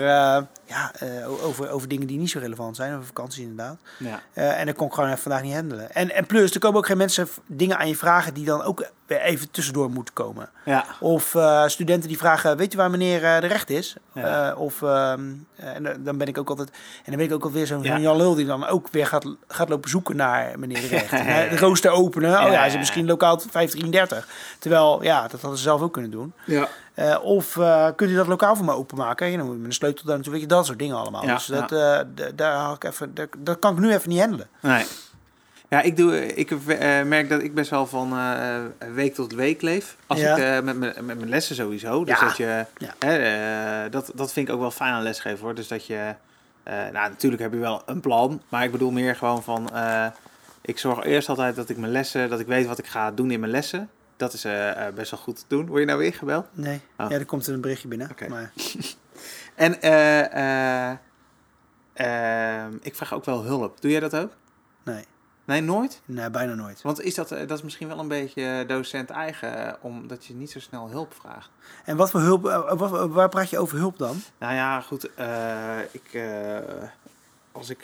ja, 0.74 0.92
eh, 0.98 1.44
over, 1.44 1.70
over 1.70 1.88
dingen 1.88 2.06
die 2.06 2.18
niet 2.18 2.30
zo 2.30 2.38
relevant 2.38 2.76
zijn. 2.76 2.92
Over 2.92 3.06
vakanties 3.06 3.40
inderdaad. 3.40 3.76
Ja. 3.98 4.22
Eh, 4.32 4.60
en 4.60 4.66
dat 4.66 4.74
kon 4.74 4.86
ik 4.86 4.92
gewoon 4.92 5.18
vandaag 5.18 5.42
niet 5.42 5.54
handelen. 5.54 5.94
En, 5.94 6.14
en 6.14 6.26
plus, 6.26 6.54
er 6.54 6.60
komen 6.60 6.78
ook 6.78 6.86
geen 6.86 6.96
mensen 6.96 7.28
dingen 7.46 7.78
aan 7.78 7.88
je 7.88 7.96
vragen... 7.96 8.34
die 8.34 8.44
dan 8.44 8.62
ook 8.62 8.90
weer 9.06 9.20
even 9.20 9.50
tussendoor 9.50 9.90
moeten 9.90 10.14
komen. 10.14 10.48
Ja. 10.64 10.84
Of 11.00 11.34
eh, 11.34 11.66
studenten 11.66 12.08
die 12.08 12.18
vragen, 12.18 12.56
weet 12.56 12.72
je 12.72 12.78
waar 12.78 12.90
meneer 12.90 13.20
de 13.20 13.46
recht 13.46 13.70
is? 13.70 13.96
Ja. 14.12 14.54
Of, 14.54 14.82
ehm, 14.82 15.20
eh, 15.56 15.74
en 15.74 16.02
dan 16.04 16.18
ben 16.18 16.26
ik 16.26 16.38
ook 16.38 16.48
altijd, 16.48 16.68
en 16.68 17.04
dan 17.04 17.16
ben 17.16 17.26
ik 17.26 17.32
ook 17.32 17.44
alweer 17.44 17.66
zo'n 17.66 17.82
Ja. 17.82 17.98
Jan 17.98 18.16
Lul 18.16 18.34
die 18.34 18.46
dan 18.46 18.66
ook 18.66 18.88
weer 18.90 19.06
gaat, 19.06 19.26
gaat 19.48 19.68
lopen 19.68 19.90
zoeken 19.90 20.16
naar 20.16 20.58
meneer 20.58 20.80
de 20.80 20.86
recht. 20.86 21.12
En, 21.34 21.50
de 21.50 21.58
rooster 21.58 21.90
openen, 21.90 22.44
oh 22.44 22.52
Ja, 22.52 22.64
is 22.64 22.76
misschien 22.76 23.06
lokaal 23.06 23.38
533. 23.38 24.28
Terwijl, 24.58 25.02
ja, 25.02 25.22
dat 25.22 25.40
hadden 25.40 25.58
ze 25.58 25.64
zelf 25.64 25.80
ook 25.80 25.92
kunnen 25.92 26.10
doen. 26.10 26.32
Ja. 26.46 26.68
Of 27.22 27.58
kunt 27.96 28.10
u 28.10 28.14
dat 28.14 28.26
lokaal 28.26 28.56
voor 28.56 28.64
me 28.64 28.72
openmaken? 28.72 29.30
Ja, 29.30 29.36
dan 29.36 29.46
moet 29.46 29.54
je 29.54 29.60
met 29.60 29.70
een 29.70 29.74
sleutel 29.74 30.04
daar 30.06 30.16
natuurlijk, 30.16 30.42
weet 30.42 30.50
je, 30.50 30.56
dat 30.66 30.66
soort 30.66 30.78
dingen 30.78 30.96
allemaal. 30.96 31.24
Ja, 31.24 31.34
dus 31.34 31.46
dat, 31.46 31.72
eh, 31.72 32.00
daar 32.34 32.52
haal 32.54 32.74
ik 32.74 32.84
even, 32.84 33.14
dat, 33.14 33.28
dat 33.38 33.58
kan 33.58 33.72
ik 33.72 33.78
nu 33.78 33.92
even 33.92 34.08
niet 34.08 34.20
handelen. 34.20 34.48
Nee. 34.60 34.84
Ja, 35.68 35.80
ik, 35.82 35.96
doe, 35.96 36.26
ik 36.34 36.50
eh, 36.50 37.02
merk 37.02 37.28
dat 37.28 37.42
ik 37.42 37.54
best 37.54 37.70
wel 37.70 37.86
van 37.86 38.12
eh, 38.18 38.56
week 38.94 39.14
tot 39.14 39.32
week 39.32 39.62
leef. 39.62 39.96
Als 40.06 40.20
Ja. 40.20 40.36
ik 40.36 40.42
eh, 40.42 40.60
met, 40.64 40.76
mijn- 40.78 41.04
met 41.04 41.16
mijn 41.18 41.28
lessen 41.28 41.56
sowieso. 41.56 42.04
Dus 42.04 42.18
Ja. 42.20 42.26
dat 42.26 42.36
je, 42.36 42.66
Ja. 42.76 42.94
hè, 42.98 43.88
dat, 43.90 44.12
dat 44.14 44.32
vind 44.32 44.48
ik 44.48 44.54
ook 44.54 44.60
wel 44.60 44.70
fijn 44.70 44.92
aan 44.92 45.02
lesgeven 45.02 45.38
hoor. 45.44 45.54
Dus 45.54 45.68
dat 45.68 45.86
je, 45.86 46.14
nou 46.64 46.92
natuurlijk 46.92 47.42
heb 47.42 47.52
je 47.52 47.58
wel 47.58 47.82
een 47.86 48.00
plan. 48.00 48.42
Maar 48.48 48.64
ik 48.64 48.70
bedoel 48.72 48.90
meer 48.90 49.16
gewoon 49.16 49.42
van, 49.42 49.70
ik 50.60 50.78
zorg 50.78 51.04
eerst 51.04 51.28
altijd 51.28 51.56
dat 51.56 51.68
ik 51.68 51.76
mijn 51.76 51.92
lessen, 51.92 52.30
dat 52.30 52.40
ik 52.40 52.46
weet 52.46 52.66
wat 52.66 52.78
ik 52.78 52.86
ga 52.86 53.10
doen 53.10 53.30
in 53.30 53.40
mijn 53.40 53.52
lessen. 53.52 53.90
Dat 54.16 54.32
is 54.32 54.46
best 54.94 55.10
wel 55.10 55.20
goed 55.20 55.36
te 55.36 55.44
doen. 55.48 55.66
Word 55.66 55.80
je 55.80 55.86
nou 55.86 55.98
weer 55.98 56.14
gebeld? 56.14 56.46
Nee, 56.52 56.80
Oh. 56.98 57.10
ja, 57.10 57.16
er 57.16 57.24
komt 57.24 57.46
er 57.46 57.54
een 57.54 57.60
berichtje 57.60 57.88
binnen. 57.88 58.10
Maar, 58.28 58.52
En 59.54 59.80
eh, 59.82 60.90
eh, 60.90 60.96
ehm, 61.92 62.72
ik 62.82 62.94
vraag 62.96 63.14
ook 63.14 63.24
wel 63.24 63.42
hulp. 63.42 63.80
Doe 63.80 63.90
jij 63.90 64.00
dat 64.00 64.16
ook? 64.16 64.32
nee, 64.82 65.04
Nee, 65.46 65.60
nooit? 65.60 66.00
nee, 66.04 66.30
bijna 66.30 66.54
nooit. 66.54 66.82
Want 66.82 67.00
is 67.00 67.14
dat, 67.14 67.32
eh, 67.32 67.38
dat 67.48 67.58
is 67.58 67.62
misschien 67.64 67.88
wel 67.88 67.98
een 67.98 68.08
beetje 68.08 68.64
docent 68.66 69.10
eigen, 69.10 69.76
omdat 69.82 70.24
je 70.26 70.34
niet 70.34 70.50
zo 70.50 70.60
snel 70.60 70.90
hulp 70.90 71.14
vraagt. 71.14 71.50
En 71.84 71.96
wat 71.96 72.10
voor 72.10 72.20
hulp, 72.20 72.42
wat- 72.78 73.10
waar 73.10 73.28
praat 73.28 73.50
je 73.50 73.58
over 73.58 73.78
hulp 73.78 73.98
dan? 73.98 74.16
Nou 74.38 74.54
ja, 74.54 74.80
goed. 74.80 75.04
ik, 75.90 76.20
als 77.52 77.70
ik, 77.70 77.82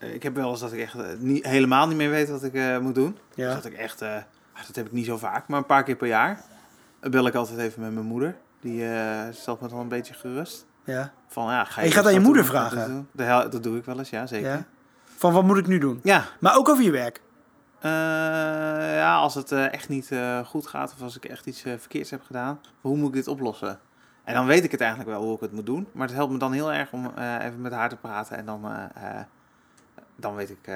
ik 0.00 0.22
heb 0.22 0.34
wel 0.34 0.50
eens 0.50 0.60
dat 0.60 0.72
ik 0.72 0.80
echt 0.80 1.18
niet, 1.18 1.46
helemaal 1.46 1.86
niet 1.86 1.96
meer 1.96 2.10
weet 2.10 2.28
wat 2.28 2.42
ik 2.44 2.80
moet 2.80 2.94
doen. 2.94 3.18
Dus 3.34 3.44
Ja. 3.44 3.54
dat 3.54 3.64
ik 3.64 3.72
echt, 3.74 4.02
ah, 4.02 4.16
dat 4.66 4.76
heb 4.76 4.86
ik 4.86 4.92
niet 4.92 5.06
zo 5.06 5.16
vaak, 5.16 5.48
maar 5.48 5.58
een 5.58 5.66
paar 5.66 5.82
keer 5.84 5.96
per 5.96 6.06
jaar 6.08 6.42
bel 7.00 7.26
ik 7.26 7.34
altijd 7.34 7.58
even 7.58 7.82
met 7.82 7.92
mijn 7.92 8.06
moeder. 8.06 8.36
Die 8.60 8.84
stelt 9.32 9.60
me 9.60 9.68
dan 9.68 9.78
een 9.78 9.88
beetje 9.88 10.14
gerust. 10.14 10.66
Ja. 10.86 11.12
Van, 11.26 11.50
ja, 11.50 11.64
ga 11.64 11.80
je 11.80 11.86
je 11.86 11.92
gaat 11.92 12.06
aan 12.06 12.12
je 12.12 12.20
moeder 12.20 12.42
doen, 12.42 12.50
vragen? 12.50 13.08
Dat, 13.50 13.62
doe 13.62 13.76
ik 13.78 13.84
wel 13.84 13.98
eens, 13.98 14.10
ja, 14.10 14.26
zeker. 14.26 14.50
ja. 14.50 14.64
Van 15.04 15.32
wat 15.32 15.44
moet 15.44 15.56
ik 15.56 15.66
nu 15.66 15.78
doen? 15.78 16.00
Ja, 16.02 16.24
Maar 16.40 16.56
ook 16.56 16.68
over 16.68 16.84
je 16.84 16.90
werk. 16.90 17.20
Eh, 17.80 17.90
ja, 18.96 19.16
als 19.16 19.34
het 19.34 19.52
eh, 19.52 19.72
echt 19.72 19.88
niet 19.88 20.12
eh, 20.12 20.38
goed 20.38 20.66
gaat 20.66 20.92
of 20.92 21.02
als 21.02 21.16
ik 21.16 21.24
echt 21.24 21.46
iets 21.46 21.60
verkeerds 21.60 22.10
heb 22.10 22.22
gedaan, 22.22 22.60
hoe 22.80 22.96
moet 22.96 23.08
ik 23.08 23.14
dit 23.14 23.28
oplossen? 23.28 23.78
En 24.24 24.34
dan 24.34 24.46
weet 24.46 24.64
ik 24.64 24.70
het 24.70 24.80
eigenlijk 24.80 25.10
wel 25.10 25.22
hoe 25.22 25.34
ik 25.34 25.40
het 25.40 25.52
moet 25.52 25.66
doen, 25.66 25.88
maar 25.92 26.06
het 26.06 26.16
helpt 26.16 26.32
me 26.32 26.38
dan 26.38 26.52
heel 26.52 26.72
erg 26.72 26.92
om 26.92 27.12
eh, 27.16 27.44
even 27.44 27.60
met 27.60 27.72
haar 27.72 27.88
te 27.88 27.96
praten 27.96 28.36
en 28.36 28.46
dan, 28.46 28.90
dan 30.16 30.34
weet 30.34 30.50
ik, 30.50 30.66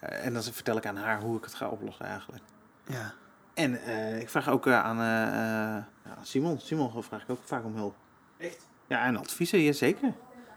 en 0.00 0.32
dan 0.32 0.42
vertel 0.42 0.76
ik 0.76 0.86
aan 0.86 0.96
haar 0.96 1.20
hoe 1.20 1.36
ik 1.36 1.44
het 1.44 1.54
ga 1.54 1.68
oplossen 1.68 2.06
eigenlijk. 2.06 2.42
Ja. 2.86 3.14
En 3.58 3.82
eh, 3.82 4.20
ik 4.20 4.28
vraag 4.28 4.48
ook 4.48 4.68
aan 4.68 5.00
eh, 5.00 5.22
eh, 5.22 5.84
ja, 6.04 6.16
Simon, 6.22 6.58
Simon 6.58 7.02
vraag 7.02 7.22
ik 7.22 7.30
ook 7.30 7.42
vaak 7.44 7.64
om 7.64 7.74
hulp. 7.74 7.94
Echt? 8.36 8.66
Ja, 8.88 9.04
en 9.04 9.16
adviezen, 9.16 9.58
ja, 9.60 9.72
zeker. 9.72 10.12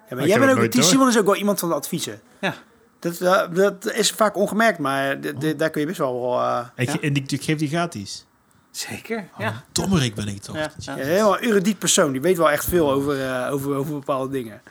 Ja, 0.09 0.15
maar 0.15 0.27
jij 0.27 0.39
bent 0.39 0.59
ook, 0.59 0.71
die. 0.71 0.81
Simon 0.83 1.07
is 1.07 1.17
ook 1.17 1.25
wel 1.25 1.35
iemand 1.35 1.59
van 1.59 1.69
de 1.69 1.75
adviezen. 1.75 2.21
Ja. 2.41 2.53
Dat, 2.99 3.21
eh, 3.21 3.41
dat 3.53 3.91
is 3.93 4.11
vaak 4.11 4.35
ongemerkt, 4.35 4.79
maar 4.79 5.19
d- 5.19 5.39
d- 5.39 5.59
daar 5.59 5.69
kun 5.69 5.81
je 5.81 5.87
best 5.87 5.97
wel 5.97 6.39
eh, 6.39 6.65
Ik, 6.75 6.87
Ja. 6.89 6.99
En 7.01 7.15
ik, 7.15 7.31
ik 7.31 7.41
geef 7.43 7.57
die 7.57 7.67
gratis. 7.67 8.25
Zeker, 8.71 9.17
Oh, 9.33 9.39
ja. 9.39 9.63
Dommerik 9.71 10.15
ben 10.15 10.27
ik 10.27 10.41
toch. 10.41 10.55
Ja, 10.55 10.71
ja. 10.77 10.93
een 10.97 11.05
heel 11.05 11.39
erudiet 11.39 11.79
persoon. 11.79 12.11
Die 12.11 12.21
weet 12.21 12.37
wel 12.37 12.51
echt 12.51 12.65
veel 12.65 12.91
over, 12.91 13.27
eh, 13.27 13.53
over, 13.53 13.75
over 13.75 13.93
bepaalde 13.93 14.29
dingen. 14.31 14.61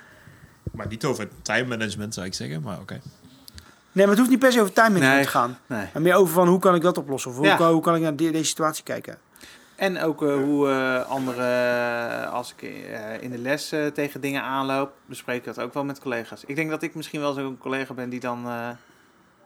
Maar 0.72 0.86
niet 0.86 1.04
over 1.04 1.28
time 1.42 1.64
management 1.66 2.14
zou 2.14 2.26
ik 2.26 2.34
zeggen, 2.34 2.62
maar 2.62 2.78
oké. 2.80 3.00
Nee, 3.92 4.06
maar 4.06 4.08
het 4.08 4.18
hoeft 4.18 4.30
niet 4.30 4.38
per 4.38 4.52
se 4.52 4.60
over 4.60 4.72
time 4.72 4.88
management 4.88 5.16
Nee. 5.16 5.24
te 5.24 5.30
gaan. 5.30 5.58
Nee. 5.66 5.86
Maar 5.92 6.02
meer 6.02 6.14
over 6.14 6.34
van 6.34 6.48
hoe 6.48 6.58
kan 6.58 6.74
ik 6.74 6.82
dat 6.82 6.98
oplossen? 6.98 7.30
Of 7.30 7.36
hoe, 7.36 7.46
Ja. 7.46 7.56
kan, 7.56 7.72
hoe 7.72 7.82
kan 7.82 7.94
ik 7.94 8.02
naar 8.02 8.16
die- 8.16 8.30
deze 8.32 8.44
situatie 8.44 8.82
kijken? 8.84 9.18
En 9.80 10.00
ook 10.02 10.22
eh, 10.22 10.34
hoe 10.34 10.68
eh 10.68 11.10
anderen, 11.10 12.30
als 12.30 12.54
ik 12.56 12.62
eh, 12.62 13.22
in 13.22 13.30
de 13.30 13.38
les 13.38 13.72
eh, 13.72 13.86
tegen 13.86 14.20
dingen 14.20 14.42
aanloop, 14.42 14.92
bespreek 15.06 15.36
ik 15.36 15.44
dat 15.44 15.60
ook 15.60 15.74
wel 15.74 15.84
met 15.84 16.00
collega's. 16.00 16.44
Ik 16.44 16.56
denk 16.56 16.70
dat 16.70 16.82
ik 16.82 16.94
misschien 16.94 17.20
wel 17.20 17.32
zo'n 17.32 17.58
collega 17.58 17.94
ben 17.94 18.08
die 18.08 18.20
dan 18.20 18.46
eh, 18.46 18.68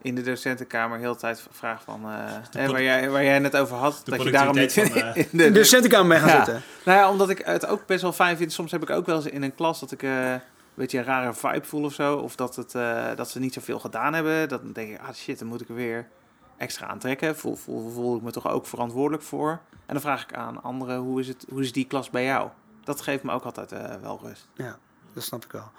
in 0.02 0.14
de 0.14 0.22
docentenkamer 0.22 0.98
heel 0.98 1.12
de 1.12 1.18
tijd 1.18 1.46
vraagt 1.50 1.84
van, 1.84 2.00
eh, 2.04 2.10
hè, 2.50 2.70
waar, 2.70 2.82
jij, 2.82 3.10
waar 3.10 3.24
jij 3.24 3.38
het 3.40 3.56
over 3.56 3.76
had, 3.76 4.00
dat 4.04 4.22
je 4.22 4.30
daarom 4.30 4.56
niet 4.56 4.72
van, 4.78 4.84
eh, 4.94 5.16
in 5.16 5.28
de, 5.30 5.50
docentenkamer 5.50 6.06
mee 6.06 6.18
gaan 6.18 6.28
Ja. 6.28 6.34
zitten. 6.44 6.62
Nou 6.84 6.98
ja, 6.98 7.10
omdat 7.10 7.30
ik 7.30 7.38
het 7.44 7.66
ook 7.66 7.86
best 7.86 8.02
wel 8.02 8.12
fijn 8.12 8.36
vind. 8.36 8.52
Soms 8.52 8.70
heb 8.70 8.82
ik 8.82 8.90
ook 8.90 9.06
wel 9.06 9.16
eens 9.16 9.26
in 9.26 9.42
een 9.42 9.54
klas 9.54 9.80
dat 9.80 9.92
ik 9.92 10.02
eh, 10.02 10.30
een 10.32 10.40
beetje 10.74 10.98
een 10.98 11.04
rare 11.04 11.34
vibe 11.34 11.64
voel 11.66 11.84
of 11.84 11.92
zo. 11.92 12.16
Of 12.16 12.36
dat, 12.36 12.56
het, 12.56 12.74
eh, 12.74 13.04
dat 13.16 13.30
ze 13.30 13.38
niet 13.40 13.54
zoveel 13.54 13.78
gedaan 13.78 14.14
hebben. 14.14 14.48
Dan 14.48 14.72
denk 14.72 14.90
ik, 14.90 15.00
ah 15.00 15.14
shit, 15.14 15.38
dan 15.38 15.48
moet 15.48 15.60
ik 15.60 15.68
er 15.68 15.74
weer 15.74 16.06
extra 16.64 16.86
aan 16.86 16.98
trekken. 16.98 17.36
Voel, 17.36 17.54
voel, 17.56 17.90
voel 17.90 18.16
ik 18.16 18.22
me 18.22 18.30
toch 18.30 18.48
ook 18.48 18.66
verantwoordelijk 18.66 19.22
voor. 19.22 19.50
En 19.86 19.92
dan 19.94 20.00
vraag 20.00 20.22
ik 20.22 20.34
aan 20.34 20.62
anderen, 20.62 20.96
hoe 20.98 21.20
is, 21.20 21.28
het, 21.28 21.44
hoe 21.48 21.60
is 21.60 21.72
die 21.72 21.84
klas 21.86 22.10
bij 22.10 22.24
jou? 22.24 22.48
Dat 22.84 23.00
geeft 23.00 23.22
me 23.22 23.32
ook 23.32 23.44
altijd 23.44 23.72
eh, 23.72 23.94
wel 24.02 24.20
rust. 24.22 24.48
Ja, 24.54 24.78
dat 25.12 25.22
snap 25.22 25.44
ik 25.44 25.52
wel. 25.52 25.70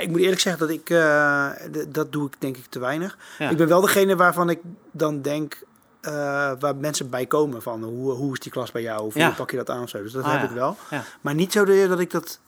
Ik 0.00 0.08
moet 0.10 0.20
eerlijk 0.20 0.40
zeggen 0.40 0.66
dat 0.66 0.76
ik, 0.76 0.90
eh, 0.90 1.50
dat 1.88 2.12
doe 2.12 2.26
ik 2.26 2.34
denk 2.38 2.56
ik 2.56 2.66
te 2.66 2.78
weinig. 2.78 3.18
Ja. 3.38 3.50
Ik 3.50 3.56
ben 3.56 3.68
wel 3.68 3.80
degene 3.80 4.16
waarvan 4.16 4.50
ik 4.50 4.60
dan 4.90 5.22
denk, 5.22 5.62
eh, 6.00 6.12
waar 6.58 6.76
mensen 6.76 7.10
bij 7.10 7.26
komen 7.26 7.62
van 7.62 7.82
hoe, 7.84 8.12
hoe 8.12 8.32
is 8.32 8.38
die 8.40 8.52
klas 8.52 8.72
bij 8.72 8.82
jou? 8.82 9.02
Of 9.06 9.14
Ja. 9.14 9.26
hoe 9.26 9.34
pak 9.34 9.50
je 9.50 9.56
dat 9.56 9.70
aan 9.70 9.82
of 9.82 9.88
zo. 9.88 10.02
Dus 10.02 10.12
dat 10.12 10.24
Ah, 10.24 10.30
heb 10.32 10.40
ja. 10.40 10.48
ik 10.48 10.54
wel. 10.54 10.76
Ja. 10.90 11.02
Maar 11.20 11.34
niet 11.34 11.52
zo 11.52 11.64
dat 11.64 11.88
dat 11.88 12.00
ik 12.00 12.10
dat, 12.10 12.40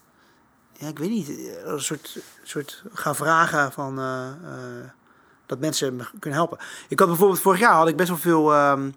ja, 0.73 0.89
ik 0.89 0.99
weet 0.99 1.11
niet, 1.11 1.29
een 1.65 1.81
soort, 1.81 2.19
soort 2.43 2.83
ga 2.93 3.15
vragen 3.15 3.73
van 3.73 3.99
dat 5.51 5.59
mensen 5.59 5.97
me 5.97 6.05
kunnen 6.19 6.39
helpen. 6.39 6.59
Ik 6.89 6.99
had 6.99 7.09
bijvoorbeeld 7.09 7.41
vorig 7.41 7.61
jaar 7.61 7.73
had 7.73 7.89
ik 7.89 7.97
best 7.97 8.09
wel 8.09 8.19
veel 8.19 8.53
ehm, 8.53 8.91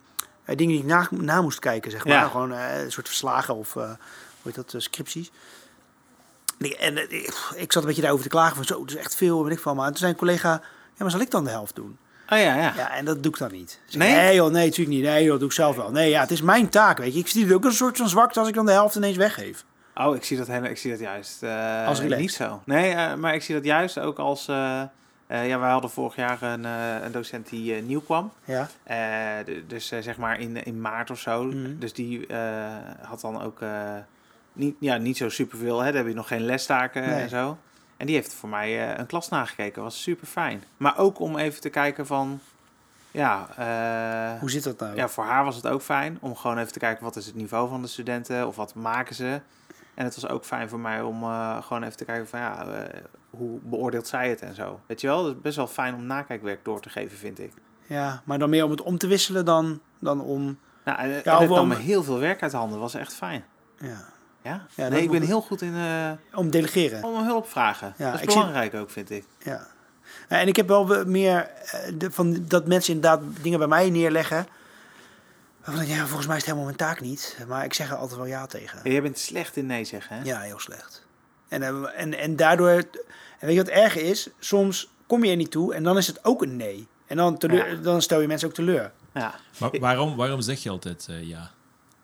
eh, 0.45 0.55
dingen 0.57 0.73
die 0.73 0.83
ik 0.83 0.85
na, 0.85 1.07
na 1.11 1.41
moest 1.41 1.59
kijken, 1.59 1.91
zeg 1.91 2.05
maar. 2.05 2.13
Ja. 2.13 2.27
Gewoon 2.27 2.53
eh, 2.53 2.83
een 2.83 2.91
soort 2.91 3.07
verslagen 3.07 3.55
of, 3.55 3.75
eh, 3.75 3.91
heet 4.43 4.55
dat, 4.55 4.73
scripties. 4.77 5.31
En, 6.59 6.65
ik, 6.65 6.71
en 6.71 6.97
ik, 6.97 7.51
ik 7.55 7.71
zat 7.71 7.81
een 7.81 7.87
beetje 7.87 8.01
daarover 8.01 8.25
te 8.25 8.31
klagen 8.31 8.55
van 8.55 8.65
zo, 8.65 8.81
het 8.81 8.89
is 8.89 8.95
echt 8.95 9.15
veel, 9.15 9.43
weet 9.43 9.53
ik 9.53 9.59
van. 9.59 9.75
Maar 9.75 9.87
toen 9.87 9.97
zei 9.97 10.11
een 10.11 10.17
collega, 10.17 10.49
ja, 10.49 10.59
maar 10.97 11.11
zal 11.11 11.19
ik 11.19 11.31
dan 11.31 11.43
de 11.43 11.49
helft 11.49 11.75
doen? 11.75 11.97
Oh 12.29 12.37
ja, 12.39 12.55
ja. 12.55 12.73
Ja, 12.75 12.91
en 12.91 13.05
dat 13.05 13.23
doe 13.23 13.31
ik 13.31 13.37
dan 13.37 13.51
niet. 13.51 13.79
Dus 13.85 13.95
Nee? 13.95 14.15
Nee 14.15 14.35
joh, 14.35 14.51
nee, 14.51 14.65
natuurlijk 14.65 14.97
niet. 14.97 15.05
Nee 15.05 15.21
joh, 15.21 15.31
dat 15.31 15.39
doe 15.39 15.49
ik 15.49 15.55
zelf 15.55 15.75
wel. 15.75 15.91
Nee, 15.91 16.09
ja, 16.09 16.21
het 16.21 16.31
is 16.31 16.41
mijn 16.41 16.69
taak, 16.69 16.97
weet 16.97 17.13
je. 17.13 17.19
Ik 17.19 17.27
zie 17.27 17.43
het 17.45 17.53
ook 17.53 17.65
een 17.65 17.71
soort 17.71 17.97
van 17.97 18.09
zwakte 18.09 18.39
als 18.39 18.47
ik 18.47 18.53
dan 18.53 18.65
de 18.65 18.71
helft 18.71 18.95
ineens 18.95 19.17
weggeef. 19.17 19.65
Oh, 19.95 20.15
ik 20.15 20.23
zie 20.23 20.37
dat, 20.37 20.47
hele, 20.47 20.69
ik 20.69 20.77
zie 20.77 20.91
dat 20.91 20.99
juist 20.99 21.43
Als 21.87 21.99
relaxed. 21.99 22.19
niet 22.19 22.33
zo. 22.33 22.61
Nee, 22.65 23.15
maar 23.15 23.33
ik 23.33 23.43
zie 23.43 23.55
dat 23.55 23.65
juist 23.65 23.99
ook 23.99 24.19
als... 24.19 24.47
eh, 25.33 25.47
ja, 25.47 25.59
wij 25.59 25.71
hadden 25.71 25.89
vorig 25.89 26.15
jaar 26.15 26.41
een, 26.41 26.65
eh, 26.65 27.03
een 27.03 27.11
docent 27.11 27.49
die 27.49 27.75
eh, 27.75 27.83
nieuw 27.83 28.01
kwam. 28.01 28.31
Ja, 28.43 28.67
dus 29.67 29.87
zeg 29.87 30.17
maar 30.17 30.39
in, 30.39 30.63
in 30.63 30.81
maart 30.81 31.09
of 31.11 31.19
zo. 31.19 31.43
Mhm. 31.43 31.77
Dus 31.79 31.93
die 31.93 32.27
had 33.01 33.21
dan 33.21 33.41
ook 33.41 33.59
niet, 34.53 34.75
ja, 34.79 34.97
niet 34.97 35.17
zo 35.17 35.29
superveel. 35.29 35.79
Hè? 35.79 35.85
Dan 35.85 35.95
heb 35.95 36.07
je 36.07 36.13
nog 36.13 36.27
geen 36.27 36.45
lestaken 36.45 37.01
Nee. 37.01 37.21
en 37.21 37.29
zo. 37.29 37.57
En 37.97 38.05
die 38.05 38.15
heeft 38.15 38.33
voor 38.33 38.49
mij 38.49 38.97
een 38.99 39.05
klas 39.05 39.29
nagekeken. 39.29 39.83
was 39.83 40.01
super 40.01 40.27
fijn. 40.27 40.63
Maar 40.77 40.97
ook 40.97 41.19
om 41.19 41.37
even 41.37 41.61
te 41.61 41.69
kijken 41.69 42.05
van... 42.05 42.39
Ja, 43.11 43.47
hoe 44.39 44.51
zit 44.51 44.63
dat 44.63 44.79
nou? 44.79 44.95
ja, 44.95 45.07
voor 45.09 45.23
haar 45.23 45.43
was 45.43 45.55
het 45.55 45.67
ook 45.67 45.81
fijn 45.81 46.17
om 46.21 46.35
gewoon 46.35 46.57
even 46.57 46.73
te 46.73 46.79
kijken 46.79 47.03
wat 47.03 47.15
is 47.15 47.25
het 47.25 47.35
niveau 47.35 47.69
van 47.69 47.81
de 47.81 47.87
studenten 47.87 48.47
of 48.47 48.55
wat 48.55 48.75
maken 48.75 49.15
ze. 49.15 49.41
En 49.93 50.05
het 50.05 50.15
was 50.15 50.27
ook 50.27 50.45
fijn 50.45 50.69
voor 50.69 50.79
mij 50.79 51.01
om 51.01 51.23
gewoon 51.61 51.83
even 51.83 51.97
te 51.97 52.05
kijken 52.05 52.27
van 52.27 52.39
ja, 52.39 52.65
hoe 53.37 53.59
beoordeelt 53.63 54.07
zij 54.07 54.29
het 54.29 54.41
en 54.41 54.55
zo. 54.55 54.79
Weet 54.87 55.01
je 55.01 55.07
wel, 55.07 55.25
het 55.25 55.35
is 55.35 55.41
best 55.41 55.55
wel 55.55 55.67
fijn 55.67 55.93
om 55.95 56.05
nakijkwerk 56.05 56.65
door 56.65 56.81
te 56.81 56.89
geven, 56.89 57.17
vind 57.17 57.39
ik. 57.39 57.51
Ja, 57.87 58.21
maar 58.25 58.39
dan 58.39 58.49
meer 58.49 58.63
om 58.63 58.71
het 58.71 58.81
om 58.81 58.97
te 58.97 59.07
wisselen 59.07 59.45
dan, 59.45 59.81
dan 59.99 60.21
om... 60.21 60.57
Nou, 60.85 60.97
en, 60.99 61.05
en 61.15 61.21
Ja, 61.23 61.39
het 61.39 61.49
nam 61.49 61.67
me 61.67 61.75
heel 61.75 62.03
veel 62.03 62.19
werk 62.19 62.41
uit 62.41 62.51
de 62.51 62.57
handen. 62.57 62.79
was 62.79 62.93
echt 62.93 63.13
fijn. 63.13 63.43
Ja, 63.79 64.05
Ja? 64.41 64.65
dat 64.75 64.89
nee, 64.89 65.01
ik 65.01 65.11
ben 65.11 65.21
heel 65.21 65.41
goed 65.41 65.61
in 65.61 65.75
eh, 65.75 66.11
om 66.33 66.49
delegeren. 66.51 67.03
om 67.03 67.23
hulp 67.25 67.49
vragen. 67.49 67.93
Ja, 67.97 68.11
dat 68.11 68.21
ik 68.21 68.27
is 68.27 68.33
zie- 68.33 68.41
belangrijk 68.41 68.73
ook, 68.73 68.89
vind 68.89 69.09
ik. 69.09 69.25
Ja. 69.39 69.67
Ja, 70.29 70.39
En 70.39 70.47
ik 70.47 70.55
heb 70.55 70.67
wel 70.67 70.87
we- 70.87 71.03
meer 71.07 71.49
eh, 71.49 71.79
de, 71.97 72.11
van 72.11 72.45
dat 72.47 72.67
mensen 72.67 72.93
inderdaad 72.93 73.21
dingen 73.41 73.59
bij 73.59 73.67
mij 73.67 73.89
neerleggen. 73.89 74.47
Waarvan 75.63 75.81
ik 75.83 75.87
denk, 75.89 75.99
ja, 75.99 76.05
volgens 76.07 76.27
mij 76.27 76.37
is 76.37 76.45
het 76.45 76.51
helemaal 76.53 76.73
mijn 76.75 76.89
taak 76.89 77.01
niet. 77.01 77.37
Maar 77.47 77.63
ik 77.65 77.73
zeg 77.73 77.89
er 77.89 77.95
altijd 77.95 78.17
wel 78.17 78.27
ja 78.27 78.45
tegen. 78.45 78.79
Ja, 78.83 78.91
jij 78.91 79.01
bent 79.01 79.17
slecht 79.19 79.55
in 79.57 79.65
nee 79.65 79.83
zeggen, 79.85 80.17
hè? 80.17 80.23
Ja, 80.23 80.39
heel 80.39 80.59
slecht. 80.59 81.02
En, 81.53 81.63
eh, 81.63 82.01
en, 82.01 82.17
en 82.17 82.35
daardoor, 82.35 82.69
en 82.69 82.85
weet 83.39 83.51
je 83.55 83.63
wat 83.63 83.67
erg 83.73 83.97
is? 83.97 84.29
Soms 84.39 84.89
kom 85.07 85.23
je 85.23 85.29
er 85.31 85.37
niet 85.37 85.51
toe 85.51 85.73
en 85.73 85.83
dan 85.83 85.97
is 85.97 86.07
het 86.07 86.25
ook 86.25 86.41
een 86.41 86.55
nee. 86.55 86.87
En 87.07 87.17
dan, 87.17 87.37
teleur, 87.37 87.69
Ja. 87.75 87.81
dan 87.81 88.01
stel 88.01 88.21
je 88.21 88.27
mensen 88.27 88.47
ook 88.47 88.53
teleur. 88.53 88.91
Ja. 89.13 89.35
Maar 89.57 89.69
waarom, 89.79 90.15
waarom 90.15 90.41
zeg 90.41 90.63
je 90.63 90.69
altijd 90.69 91.05
eh, 91.09 91.27
ja? 91.27 91.51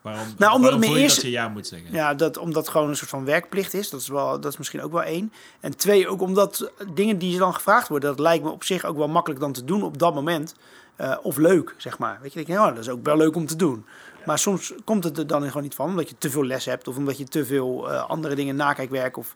Waarom, 0.01 0.21
omdat 0.21 0.59
waarom 0.61 0.83
je 0.83 0.99
eerst- 0.99 1.15
dat 1.15 1.25
je 1.25 1.31
ja 1.31 1.47
moet 1.47 1.67
zeggen? 1.67 1.91
Ja, 1.91 2.13
dat, 2.13 2.37
omdat 2.37 2.63
het 2.63 2.71
gewoon 2.71 2.89
een 2.89 2.95
soort 2.95 3.09
van 3.09 3.25
werkplicht 3.25 3.73
is. 3.73 3.89
Dat 3.89 4.01
is, 4.01 4.07
wel, 4.07 4.39
dat 4.39 4.51
is 4.51 4.57
misschien 4.57 4.81
ook 4.81 4.91
wel 4.91 5.03
één. 5.03 5.33
En 5.59 5.77
twee, 5.77 6.07
ook 6.07 6.21
omdat 6.21 6.71
dingen 6.93 7.17
die 7.17 7.37
dan 7.37 7.53
gevraagd 7.53 7.87
worden... 7.87 8.09
dat 8.09 8.19
lijkt 8.19 8.43
me 8.43 8.49
op 8.49 8.63
zich 8.63 8.85
ook 8.85 8.97
wel 8.97 9.07
makkelijk 9.07 9.41
dan 9.41 9.51
te 9.53 9.63
doen 9.63 9.83
op 9.83 9.97
dat 9.97 10.13
moment. 10.13 10.55
Eh, 10.95 11.17
of 11.21 11.37
leuk, 11.37 11.75
zeg 11.77 11.97
maar. 11.97 12.19
Weet 12.21 12.33
je, 12.33 12.39
ik 12.39 12.45
denk, 12.45 12.59
ja, 12.59 12.69
dat 12.69 12.77
is 12.79 12.89
ook 12.89 13.03
wel 13.05 13.17
leuk 13.17 13.35
om 13.35 13.45
te 13.45 13.55
doen. 13.55 13.85
Maar 14.29 14.39
soms 14.39 14.73
komt 14.83 15.03
het 15.03 15.17
er 15.17 15.27
dan 15.27 15.43
gewoon 15.47 15.63
niet 15.63 15.75
van. 15.75 15.89
Omdat 15.89 16.09
je 16.09 16.15
te 16.17 16.29
veel 16.29 16.45
les 16.45 16.65
hebt. 16.65 16.87
Of 16.87 16.97
omdat 16.97 17.17
je 17.17 17.23
te 17.23 17.45
veel 17.45 17.91
eh, 17.91 18.09
andere 18.09 18.35
dingen, 18.35 18.55
nakijkwerk 18.55 19.17
of... 19.17 19.35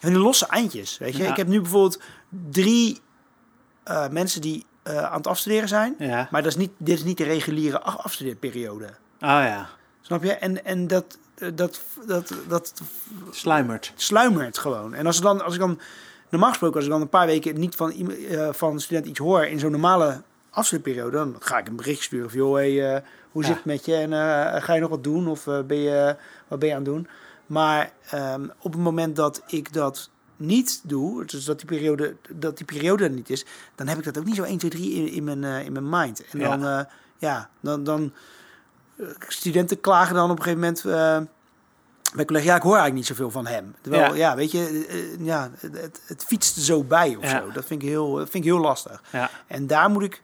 Die 0.00 0.18
losse 0.18 0.46
eindjes, 0.46 0.98
weet 0.98 1.16
je. 1.16 1.22
Ja. 1.22 1.30
Ik 1.30 1.36
heb 1.36 1.46
nu 1.46 1.60
bijvoorbeeld 1.60 2.00
drie 2.50 3.00
eh, 3.82 4.08
mensen 4.08 4.40
die 4.40 4.66
eh, 4.82 5.04
aan 5.04 5.16
het 5.16 5.26
afstuderen 5.26 5.68
zijn. 5.68 5.94
Ja. 5.98 6.28
Maar 6.30 6.42
dat 6.42 6.50
is 6.50 6.56
niet, 6.56 6.70
dit 6.76 6.98
is 6.98 7.04
niet 7.04 7.16
de 7.16 7.24
reguliere 7.24 7.80
af- 7.80 7.96
afstudeerperiode. 7.96 8.84
Oh 8.84 8.90
ja. 9.20 9.68
Snap 10.00 10.22
je? 10.22 10.32
En, 10.32 10.64
en 10.64 10.86
dat, 10.86 11.18
dat, 11.54 11.80
dat, 12.06 12.34
dat 12.48 12.80
Sluimert. 13.30 13.92
sluimert 13.96 14.58
gewoon. 14.58 14.94
En 14.94 15.06
als, 15.06 15.16
ik 15.16 15.22
dan, 15.22 15.44
als 15.44 15.54
ik 15.54 15.60
dan, 15.60 15.80
normaal 16.28 16.48
gesproken, 16.50 16.76
als 16.76 16.84
ik 16.84 16.90
dan 16.90 17.00
een 17.00 17.08
paar 17.08 17.26
weken 17.26 17.58
niet 17.60 17.74
van, 17.74 17.90
iem- 17.90 18.10
eh, 18.10 18.48
van 18.52 18.80
student 18.80 19.06
iets 19.06 19.18
hoor 19.18 19.44
in 19.44 19.58
zo'n 19.58 19.70
normale 19.70 20.22
afstudeerperiode, 20.50 21.16
dan 21.16 21.36
ga 21.38 21.58
ik 21.58 21.68
een 21.68 21.76
bericht 21.76 22.02
sturen 22.02 22.30
van, 22.30 22.38
joh, 22.38 22.54
hey, 22.54 22.94
eh, 22.94 23.02
hoe 23.30 23.42
Ja. 23.42 23.48
zit 23.48 23.56
het 23.56 23.64
met 23.64 23.84
je? 23.84 23.94
En 23.94 24.12
eh, 24.12 24.62
ga 24.62 24.74
je 24.74 24.80
nog 24.80 24.90
wat 24.90 25.04
doen? 25.04 25.28
Of 25.28 25.46
eh, 25.46 25.60
ben 25.62 25.76
je, 25.78 26.16
wat 26.48 26.58
ben 26.58 26.68
je 26.68 26.74
aan 26.74 26.82
het 26.84 26.90
doen? 26.92 27.08
Maar 27.46 27.92
ehm, 28.10 28.48
op 28.58 28.72
het 28.72 28.82
moment 28.82 29.16
dat 29.16 29.42
ik 29.46 29.72
dat 29.72 30.10
niet 30.36 30.80
doe, 30.84 31.24
dus 31.24 31.44
dat 31.44 31.58
die 31.58 31.66
periode, 31.66 32.16
dat 32.30 32.56
die 32.56 32.66
periode 32.66 33.04
er 33.04 33.10
niet 33.10 33.30
is, 33.30 33.44
dan 33.74 33.86
heb 33.88 33.98
ik 33.98 34.04
dat 34.04 34.18
ook 34.18 34.24
niet 34.24 34.36
zo 34.36 34.42
1, 34.42 34.58
2, 34.58 34.70
3 34.70 34.92
in, 34.94 35.08
in, 35.12 35.24
mijn, 35.24 35.64
in 35.64 35.72
mijn 35.72 35.88
mind. 35.88 36.24
En 36.30 36.38
Ja. 36.38 36.56
dan, 36.56 36.66
eh, 36.66 36.84
ja, 37.18 37.48
dan, 37.60 37.84
dan 37.84 38.12
studenten 39.28 39.80
klagen 39.80 40.14
dan 40.14 40.30
op 40.30 40.36
een 40.38 40.42
gegeven 40.44 40.74
moment 40.84 41.28
bij 42.14 42.24
collega, 42.24 42.44
ja, 42.46 42.56
ik 42.56 42.62
hoor 42.62 42.76
eigenlijk 42.76 42.94
niet 42.94 43.06
zoveel 43.18 43.30
van 43.30 43.46
hem. 43.46 43.74
Terwijl, 43.80 44.14
ja, 44.14 44.14
Ja. 44.30 44.36
weet 44.36 44.50
je, 44.50 45.16
ja, 45.20 45.50
het, 45.56 46.00
het, 46.06 46.24
fietst 46.24 46.56
zo 46.60 46.84
bij 46.84 47.16
of 47.16 47.24
Ja. 47.24 47.40
zo. 47.40 47.50
Dat 47.52 47.64
vind 47.64 47.82
ik 47.82 47.88
heel, 47.88 48.12
dat 48.14 48.30
vind 48.30 48.44
ik 48.44 48.50
heel 48.50 48.60
lastig. 48.60 49.02
Ja. 49.12 49.30
En 49.46 49.66
daar 49.66 49.90
moet 49.90 50.02
ik 50.02 50.22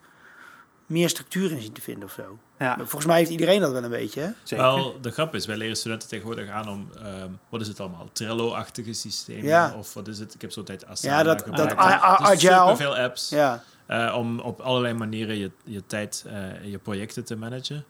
meer 0.87 1.09
structuur 1.09 1.52
in 1.52 1.61
zien 1.61 1.73
te 1.73 1.81
vinden 1.81 2.05
of 2.05 2.12
zo. 2.12 2.38
Ja. 2.59 2.66
Maar 2.76 2.76
Volgens 2.87 3.05
mij 3.07 3.16
heeft 3.19 3.31
iedereen 3.31 3.61
dat 3.61 3.73
wel 3.73 3.83
een 3.85 3.90
beetje. 3.90 4.21
hè? 4.21 4.28
Zeker. 4.43 4.64
Wel, 4.64 5.00
de 5.00 5.11
grap 5.11 5.35
is, 5.35 5.47
wij 5.47 5.57
leren 5.57 5.76
studenten 5.76 6.09
tegenwoordig 6.09 6.50
aan 6.50 6.69
om, 6.69 6.88
ehm, 7.02 7.28
wat 7.49 7.61
is 7.61 7.69
het 7.69 7.81
allemaal, 7.81 8.09
Trello-achtige 8.12 8.93
systemen? 8.93 9.45
Ja. 9.45 9.75
Of 9.78 9.95
wat 9.95 10.09
is 10.09 10.19
het? 10.19 10.35
Ik 10.35 10.40
heb 10.40 10.52
zo'n 10.52 10.64
tijd 10.64 10.87
Asana 10.87 11.16
Ja, 11.19 11.23
dat- 11.23 11.43
gebruikt. 11.43 11.69
dat 11.78 11.78
Dus 12.19 12.28
agile. 12.45 12.76
veel 12.76 12.97
apps 12.97 13.28
Ja, 13.28 13.62
eh, 13.87 14.14
om 14.19 14.38
op 14.40 14.61
allerlei 14.61 14.95
manieren 14.95 15.37
je, 15.37 15.50
je 15.64 15.87
tijd 15.87 16.25
eh, 16.26 16.35
en 16.37 16.71
je 16.71 16.78
projecten 16.78 17.25
te 17.25 17.37
managen. 17.37 17.85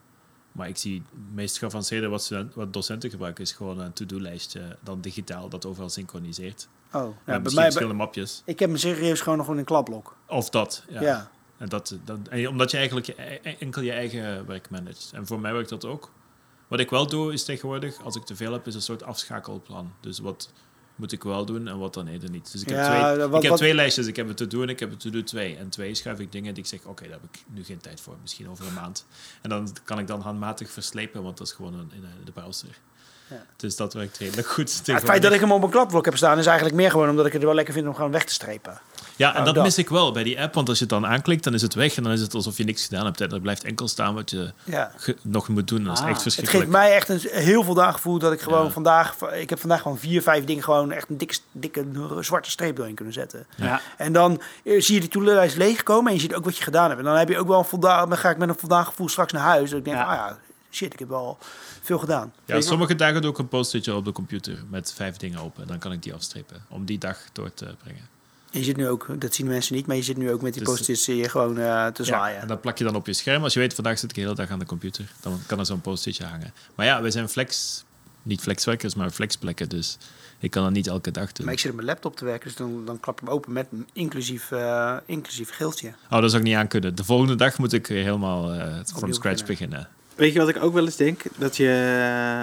Maar 0.52 0.68
ik 0.68 0.76
zie 0.76 0.94
het 0.94 1.34
meest 1.34 1.58
geavanceerde 1.58 2.08
wat, 2.08 2.22
student- 2.22 2.54
wat 2.54 2.72
docenten 2.72 3.10
gebruiken 3.10 3.44
is 3.44 3.52
gewoon 3.52 3.78
een 3.80 3.92
to-do-lijstje, 3.92 4.76
dan 4.80 5.00
digitaal, 5.00 5.48
dat 5.48 5.66
overal 5.66 5.88
synchroniseert. 5.88 6.68
oh. 6.92 7.02
Ja, 7.26 7.40
bij 7.40 7.52
mij, 7.54 7.62
verschillende 7.64 7.94
mapjes. 7.94 8.42
ik 8.44 8.58
heb 8.58 8.70
me 8.70 8.76
serieus 8.78 9.20
gewoon 9.20 9.38
nog 9.38 9.48
in 9.48 9.58
een 9.58 9.64
klapblok. 9.64 10.16
Of 10.28 10.50
dat, 10.50 10.84
ja. 10.88 11.00
Ja. 11.00 11.30
En 11.58 11.68
dat, 11.68 11.96
dat, 12.04 12.18
en 12.30 12.48
omdat 12.48 12.70
je 12.70 12.76
eigenlijk 12.76 13.06
je, 13.06 13.14
e- 13.42 13.54
enkel 13.58 13.82
je 13.82 13.92
eigen 13.92 14.46
werk 14.46 14.70
managt. 14.70 15.10
En 15.14 15.26
voor 15.26 15.40
mij 15.40 15.52
werkt 15.52 15.68
dat 15.68 15.84
ook. 15.84 16.10
Wat 16.68 16.80
ik 16.80 16.90
wel 16.90 17.06
doe 17.06 17.32
is 17.32 17.44
tegenwoordig, 17.44 18.02
als 18.02 18.16
ik 18.16 18.24
te 18.24 18.36
veel 18.36 18.52
heb, 18.52 18.66
is 18.66 18.74
een 18.74 18.82
soort 18.82 19.02
afschakelplan. 19.02 19.92
Dus 20.00 20.18
wat 20.18 20.50
moet 20.94 21.12
ik 21.12 21.22
wel 21.22 21.44
doen 21.44 21.68
en 21.68 21.78
wat 21.78 21.94
dan 21.94 22.06
eerder 22.06 22.30
niet. 22.30 22.52
Dus 22.52 22.62
ik 22.62 22.68
heb, 22.68 22.76
Ja, 22.78 23.12
twee, 23.12 23.26
wat- 23.26 23.34
ik 23.36 23.40
heb 23.42 23.50
wat- 23.50 23.58
twee 23.58 23.74
lijstjes. 23.74 24.06
Ik 24.06 24.16
heb 24.16 24.28
het 24.28 24.36
to-do 24.36 24.62
en 24.62 24.68
ik 24.68 24.80
heb 24.80 24.90
het 24.90 25.00
to-do 25.00 25.22
twee. 25.22 25.56
En 25.56 25.68
twee 25.68 25.94
schuif 25.94 26.18
ik 26.18 26.32
dingen 26.32 26.54
die 26.54 26.62
ik 26.62 26.68
zeg, 26.68 26.84
oké, 26.84 27.02
daar 27.02 27.12
heb 27.12 27.24
ik 27.34 27.44
nu 27.46 27.64
geen 27.64 27.78
tijd 27.80 28.00
voor. 28.00 28.14
Misschien 28.22 28.48
over 28.48 28.66
een 28.66 28.74
maand. 28.74 29.06
En 29.42 29.50
dan 29.50 29.68
kan 29.84 29.98
ik 29.98 30.06
dan 30.06 30.20
handmatig 30.20 30.70
verslepen, 30.70 31.22
want 31.22 31.38
dat 31.38 31.46
is 31.46 31.52
gewoon 31.52 31.74
een, 31.74 31.90
in 31.94 32.00
de- 32.00 32.24
de 32.24 32.32
browser. 32.32 32.78
Ja. 33.30 33.44
Dus 33.56 33.76
dat 33.76 33.94
werkt 33.94 34.16
redelijk 34.18 34.48
goed. 34.48 34.80
Ja, 34.84 34.94
het 34.94 35.04
feit 35.04 35.22
dat 35.22 35.32
ik 35.32 35.40
hem 35.40 35.52
op 35.52 35.62
een 35.62 35.70
klapblok 35.70 36.04
heb 36.04 36.16
staan 36.16 36.38
is 36.38 36.46
eigenlijk 36.46 36.76
meer 36.76 36.90
gewoon 36.90 37.08
omdat 37.08 37.26
ik 37.26 37.32
het 37.32 37.42
wel 37.42 37.54
lekker 37.54 37.74
vind 37.74 37.86
om 37.86 37.94
gewoon 37.94 38.10
weg 38.10 38.24
te 38.24 38.32
strepen. 38.32 38.80
Ja, 39.16 39.32
en 39.34 39.38
Oh, 39.38 39.44
dat, 39.44 39.54
dat. 39.54 39.64
mis 39.64 39.78
ik 39.78 39.88
wel 39.88 40.12
bij 40.12 40.22
die 40.22 40.40
app. 40.40 40.54
Want 40.54 40.68
als 40.68 40.78
je 40.78 40.84
het 40.84 40.92
dan 40.92 41.06
aanklikt, 41.06 41.44
dan 41.44 41.54
is 41.54 41.62
het 41.62 41.74
weg. 41.74 41.96
En 41.96 42.02
dan 42.02 42.12
is 42.12 42.20
het 42.20 42.34
alsof 42.34 42.56
je 42.56 42.64
niks 42.64 42.84
gedaan 42.84 43.04
hebt. 43.04 43.20
En 43.20 43.30
er 43.32 43.40
blijft 43.40 43.64
enkel 43.64 43.88
staan 43.88 44.14
wat 44.14 44.30
je 44.30 44.52
Ja. 44.64 44.92
nog 45.22 45.48
moet 45.48 45.68
doen. 45.68 45.84
Dat 45.84 45.92
is 45.96 46.02
Ah, 46.02 46.08
echt 46.08 46.24
het 46.24 46.24
Het 46.24 46.34
verschrikkelijk. 46.34 46.64
geeft 46.70 46.86
mij 46.86 46.94
echt 46.96 47.08
een 47.34 47.42
heel 47.42 47.62
voldaan 47.64 47.92
gevoel 47.92 48.18
dat 48.18 48.32
ik 48.32 48.40
gewoon 48.40 48.64
Ja. 48.64 48.70
vandaag, 48.70 49.16
ik 49.34 49.50
heb 49.50 49.60
vandaag 49.60 49.82
gewoon 49.82 49.98
vier, 49.98 50.22
vijf 50.22 50.44
dingen 50.44 50.62
gewoon 50.62 50.92
echt 50.92 51.08
een 51.08 51.16
dikke, 51.18 51.36
dikke 51.52 51.84
zwarte 52.20 52.50
streep 52.50 52.76
doorheen 52.76 52.94
kunnen 52.94 53.14
zetten. 53.14 53.46
Ja. 53.56 53.80
En 53.96 54.12
dan 54.12 54.40
eh, 54.64 54.80
zie 54.80 54.94
je 54.94 55.00
die 55.00 55.08
toelenlijst 55.10 55.56
leegkomen 55.56 56.06
en 56.08 56.14
je 56.14 56.20
ziet 56.20 56.34
ook 56.34 56.44
wat 56.44 56.56
je 56.56 56.64
gedaan 56.64 56.88
hebt. 56.88 56.98
En 56.98 57.04
dan 57.06 57.16
heb 57.16 57.28
je 57.28 57.38
ook 57.38 57.48
wel 57.48 57.58
een 57.58 57.64
voldaan, 57.64 58.08
dan 58.08 58.18
ga 58.18 58.30
ik 58.30 58.36
met 58.38 58.48
een 58.48 58.58
voldaan 58.58 58.84
gevoel 58.86 59.08
straks 59.08 59.32
naar 59.32 59.42
huis. 59.42 59.70
Dat 59.70 59.78
ik 59.78 59.84
denk, 59.84 59.96
Ja. 59.96 60.04
ah 60.04 60.14
ja, 60.14 60.38
shit, 60.70 60.92
ik 60.92 60.98
heb 60.98 61.08
wel 61.08 61.38
veel 61.82 61.98
gedaan. 61.98 62.32
Ja, 62.44 62.60
sommige 62.60 62.94
dagen 62.94 63.22
doe 63.22 63.30
ik 63.30 63.38
een 63.38 63.48
post-itje 63.48 63.94
op 63.94 64.04
de 64.04 64.12
computer 64.12 64.62
met 64.70 64.92
vijf 64.96 65.16
dingen 65.16 65.38
open. 65.40 65.66
Dan 65.66 65.78
kan 65.78 65.92
ik 65.92 66.02
die 66.02 66.14
afstrepen 66.14 66.64
om 66.68 66.84
die 66.84 66.98
dag 66.98 67.18
door 67.32 67.54
te 67.54 67.74
brengen. 67.82 68.14
En 68.56 68.62
je 68.62 68.68
zit 68.68 68.76
nu 68.76 68.88
ook, 68.88 69.20
dat 69.20 69.34
zien 69.34 69.46
mensen 69.46 69.74
niet, 69.74 69.86
maar 69.86 69.96
je 69.96 70.02
zit 70.02 70.16
nu 70.16 70.32
ook 70.32 70.42
met 70.42 70.52
die 70.54 70.62
Dus- 70.64 70.72
post-its 70.72 71.06
hier 71.06 71.30
gewoon 71.30 71.58
eh, 71.58 71.86
te 71.86 72.02
Ja, 72.02 72.04
zwaaien. 72.08 72.40
en 72.40 72.46
dat 72.48 72.60
plak 72.60 72.78
je 72.78 72.84
dan 72.84 72.94
op 72.94 73.06
je 73.06 73.12
scherm. 73.12 73.42
Als 73.42 73.52
je 73.54 73.60
weet, 73.60 73.74
vandaag 73.74 73.98
zit 73.98 74.10
ik 74.10 74.14
de 74.16 74.20
hele 74.22 74.34
dag 74.34 74.50
aan 74.50 74.58
de 74.58 74.66
computer. 74.66 75.12
Dan 75.20 75.40
kan 75.46 75.58
er 75.58 75.66
zo'n 75.66 75.80
post-itje 75.80 76.24
hangen. 76.24 76.52
Maar 76.74 76.86
ja, 76.86 77.02
wij 77.02 77.10
zijn 77.10 77.28
flex... 77.28 77.84
Niet 78.22 78.40
flexwerkers, 78.40 78.94
maar 78.94 79.10
flexplekken. 79.10 79.68
Dus 79.68 79.98
ik 80.38 80.50
kan 80.50 80.62
dat 80.62 80.72
niet 80.72 80.86
elke 80.86 81.10
dag 81.10 81.32
doen. 81.32 81.44
Maar 81.44 81.54
ik 81.54 81.60
zit 81.60 81.70
op 81.70 81.76
mijn 81.76 81.88
laptop 81.88 82.16
te 82.16 82.24
werken, 82.24 82.48
dus 82.48 82.56
dan, 82.56 82.84
dan 82.84 83.00
klap 83.00 83.20
ik 83.20 83.26
hem 83.26 83.34
open 83.34 83.52
met 83.52 83.66
een 83.72 83.88
inclusief, 83.92 84.50
eh 84.50 84.96
inclusief 85.06 85.50
geeltje. 85.50 85.88
Oh, 86.10 86.20
dat 86.20 86.30
zou 86.30 86.42
ik 86.42 86.48
niet 86.48 86.56
aan 86.56 86.68
kunnen. 86.68 86.94
De 86.94 87.04
volgende 87.04 87.34
dag 87.34 87.58
moet 87.58 87.72
ik 87.72 87.86
helemaal 87.86 88.52
eh 88.52 88.78
van 88.84 89.14
scratch 89.14 89.44
beginnen. 89.44 89.88
Weet 90.16 90.32
je 90.32 90.38
wat 90.38 90.48
ik 90.48 90.62
ook 90.62 90.72
wel 90.74 90.84
eens 90.84 90.96
denk? 90.96 91.20
Dat 91.38 91.56
je, 91.56 91.68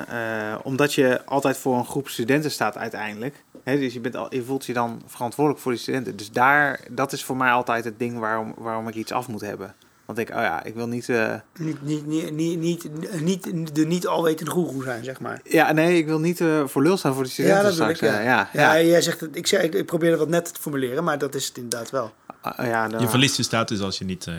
eh, 0.10 0.56
omdat 0.64 0.94
je 0.94 1.26
altijd 1.26 1.58
voor 1.58 1.78
een 1.78 1.86
groep 1.86 2.10
studenten 2.10 2.52
staat 2.52 2.78
uiteindelijk. 2.78 3.44
Hè, 3.64 3.78
dus 3.80 3.94
je, 3.94 4.00
bent 4.00 4.16
al, 4.16 4.34
je 4.36 4.44
voelt 4.44 4.66
je 4.66 4.74
dan 4.74 5.02
verantwoordelijk 5.08 5.62
voor 5.64 5.72
die 5.72 5.82
studenten. 5.82 6.16
Dus 6.16 6.32
daar, 6.32 6.80
dat 6.92 7.12
is 7.14 7.24
voor 7.24 7.38
mij 7.38 7.52
altijd 7.52 7.84
het 7.86 8.00
ding 8.00 8.20
waarom, 8.20 8.54
waarom 8.58 8.88
ik 8.88 8.96
iets 8.96 9.12
af 9.12 9.28
moet 9.28 9.42
hebben. 9.42 9.76
Want 10.06 10.18
ik, 10.20 10.30
oh 10.30 10.36
ja, 10.36 10.64
ik 10.64 10.74
wil 10.76 10.88
niet... 10.88 11.10
eh, 11.10 11.34
Niet, 11.60 11.82
niet, 11.82 12.06
niet, 12.06 12.32
niet, 12.32 12.58
niet, 12.60 12.84
niet 13.22 13.76
de 13.76 13.86
niet 13.86 14.08
alwetende 14.08 14.52
goeroe 14.52 14.84
zijn, 14.84 15.04
zeg 15.04 15.20
maar. 15.20 15.40
ja, 15.44 15.72
nee, 15.72 15.98
ik 15.98 16.06
wil 16.06 16.20
niet 16.20 16.42
eh, 16.42 16.68
voor 16.68 16.82
lul 16.84 16.98
staan 16.98 17.14
voor 17.14 17.24
die 17.24 17.32
studenten 17.32 17.62
Ja, 17.64 17.68
dat 17.70 17.78
wil 17.78 17.90
ik, 17.90 17.96
straks. 17.96 18.14
ja. 18.16 18.22
ja, 18.22 18.50
Ja, 18.54 18.74
ja. 18.76 18.82
jij 18.84 19.02
zegt 19.02 19.20
het, 19.20 19.36
ik, 19.36 19.48
zeg, 19.48 19.62
ik, 19.62 19.74
ik 19.74 19.86
probeer 19.86 20.10
het 20.10 20.20
wat 20.20 20.30
net 20.30 20.54
te 20.54 20.62
formuleren, 20.62 21.04
maar 21.04 21.18
dat 21.18 21.36
is 21.36 21.48
het 21.48 21.58
inderdaad 21.58 21.90
wel. 21.90 22.14
Ah, 22.42 22.66
ja, 22.66 22.88
dan- 22.88 23.02
Je 23.02 23.08
verliest 23.08 23.38
je 23.38 23.44
status 23.44 23.82
als 23.82 23.98
je, 23.98 24.06
niet, 24.06 24.28
eh, 24.28 24.34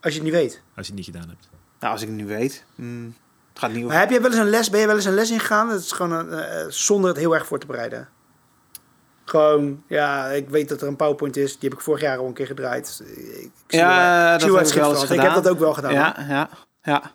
Als 0.00 0.12
je 0.14 0.20
het 0.20 0.22
niet 0.22 0.32
weet. 0.32 0.60
als 0.76 0.86
je 0.86 0.92
het 0.92 0.94
niet 0.94 1.04
gedaan 1.04 1.28
hebt. 1.28 1.48
Nou, 1.86 1.92
als 1.98 2.02
ik 2.02 2.08
het 2.08 2.16
nu 2.26 2.26
weet... 2.36 2.64
mm, 2.74 3.14
Het 3.52 3.58
gaat 3.58 3.72
niet 3.72 3.84
Maar 3.86 3.98
heb 3.98 4.10
je 4.10 4.20
wel 4.20 4.30
eens 4.30 4.40
een 4.40 4.50
les, 4.50 4.70
ben 4.70 4.80
je 4.80 4.86
wel 4.86 4.94
eens 4.96 5.04
een 5.04 5.14
les 5.14 5.30
ingegaan? 5.30 5.68
Dat 5.68 5.80
is 5.80 5.92
gewoon 5.92 6.12
een, 6.12 6.32
eh, 6.38 6.64
zonder 6.68 7.10
het 7.10 7.18
heel 7.18 7.34
erg 7.34 7.46
voor 7.46 7.58
te 7.58 7.66
bereiden. 7.66 8.08
Gewoon, 9.24 9.82
ja, 9.86 10.26
ik 10.26 10.48
weet 10.48 10.68
dat 10.68 10.80
er 10.82 10.88
een 10.88 10.96
PowerPoint 10.96 11.36
is. 11.36 11.58
Die 11.58 11.68
heb 11.68 11.78
ik 11.78 11.84
vorig 11.84 12.00
jaar 12.00 12.18
al 12.18 12.26
een 12.26 12.32
keer 12.32 12.46
gedraaid. 12.46 13.02
Ik 13.06 13.50
zie 13.66 13.78
Ja, 13.80 14.30
dat 14.32 14.40
heb 14.40 14.48
ik 14.48 14.54
wel 14.54 14.62
eens 14.62 14.72
gedaan. 14.72 15.12
Ik 15.12 15.20
heb 15.20 15.34
dat 15.34 15.48
ook 15.48 15.58
wel 15.58 15.74
gedaan. 15.74 15.90
hoor. 15.90 16.00
Ja, 16.00 16.26
ja, 16.28 16.48
ja. 16.82 17.14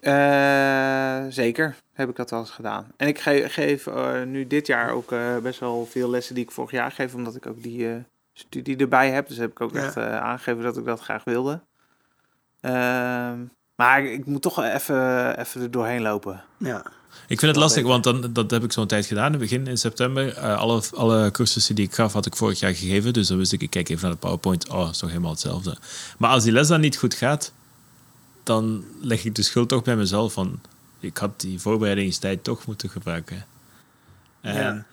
Eh, 0.00 1.26
zeker 1.32 1.74
heb 1.92 2.08
ik 2.08 2.16
dat 2.16 2.30
wel 2.30 2.38
eens 2.40 2.50
gedaan. 2.50 2.86
En 2.96 3.08
ik 3.08 3.18
ge- 3.20 3.44
geef 3.48 3.86
eh, 3.86 4.22
nu 4.22 4.46
dit 4.46 4.66
jaar 4.66 4.90
ook 4.90 5.12
eh, 5.12 5.36
best 5.42 5.60
wel 5.60 5.86
veel 5.90 6.10
lessen 6.10 6.34
die 6.34 6.44
ik 6.44 6.50
vorig 6.50 6.70
jaar 6.70 6.92
geef, 6.92 7.14
omdat 7.14 7.34
ik 7.34 7.46
ook 7.46 7.62
die 7.62 7.88
eh, 7.90 7.96
studie 8.32 8.76
erbij 8.76 9.10
heb. 9.10 9.28
Dus 9.28 9.36
heb 9.36 9.50
ik 9.50 9.60
ook 9.60 9.72
Ja. 9.74 9.82
echt 9.84 9.96
eh, 9.96 10.16
aangegeven 10.20 10.62
dat 10.62 10.76
ik 10.76 10.84
dat 10.84 11.00
graag 11.00 11.24
wilde. 11.24 11.60
Maar 13.76 14.04
ik, 14.04 14.26
moet 14.26 14.42
toch 14.42 14.62
even, 14.62 15.38
even 15.38 15.60
er 15.62 15.70
doorheen 15.70 16.02
lopen. 16.02 16.42
Ja. 16.58 16.82
Ik 17.28 17.38
vind 17.38 17.52
het 17.52 17.60
lastig, 17.60 17.84
want 17.84 18.04
dan, 18.04 18.32
dat 18.32 18.50
heb 18.50 18.64
ik 18.64 18.72
zo'n 18.72 18.86
tijd 18.86 19.06
gedaan. 19.06 19.26
In 19.26 19.32
het 19.32 19.40
begin 19.40 19.66
in 19.66 19.78
september, 19.78 20.36
eh, 20.36 20.58
alle, 20.58 20.82
alle 20.94 21.30
cursussen 21.30 21.74
die 21.74 21.86
ik 21.86 21.94
gaf, 21.94 22.12
had 22.12 22.26
ik 22.26 22.36
vorig 22.36 22.60
jaar 22.60 22.74
gegeven. 22.74 23.12
Dus 23.12 23.28
dan 23.28 23.38
wist 23.38 23.52
ik, 23.52 23.62
ik 23.62 23.70
kijk 23.70 23.88
even 23.88 24.02
naar 24.02 24.12
de 24.12 24.18
PowerPoint. 24.18 24.68
Oh, 24.68 24.88
is 24.90 24.98
toch 24.98 25.08
helemaal 25.08 25.30
hetzelfde. 25.30 25.76
Maar 26.18 26.30
als 26.30 26.42
die 26.42 26.52
les 26.52 26.68
dan 26.68 26.80
niet 26.80 26.96
goed 26.96 27.14
gaat, 27.14 27.52
dan 28.42 28.84
leg 29.00 29.24
ik 29.24 29.34
de 29.34 29.42
schuld 29.42 29.68
toch 29.68 29.82
bij 29.82 29.96
mezelf 29.96 30.32
van... 30.32 30.60
Ik 31.00 31.16
had 31.16 31.40
die 31.40 31.60
voorbereidingstijd 31.60 32.44
toch 32.44 32.66
moeten 32.66 32.90
gebruiken. 32.90 33.46
En, 34.40 34.54
Ja. 34.54 34.84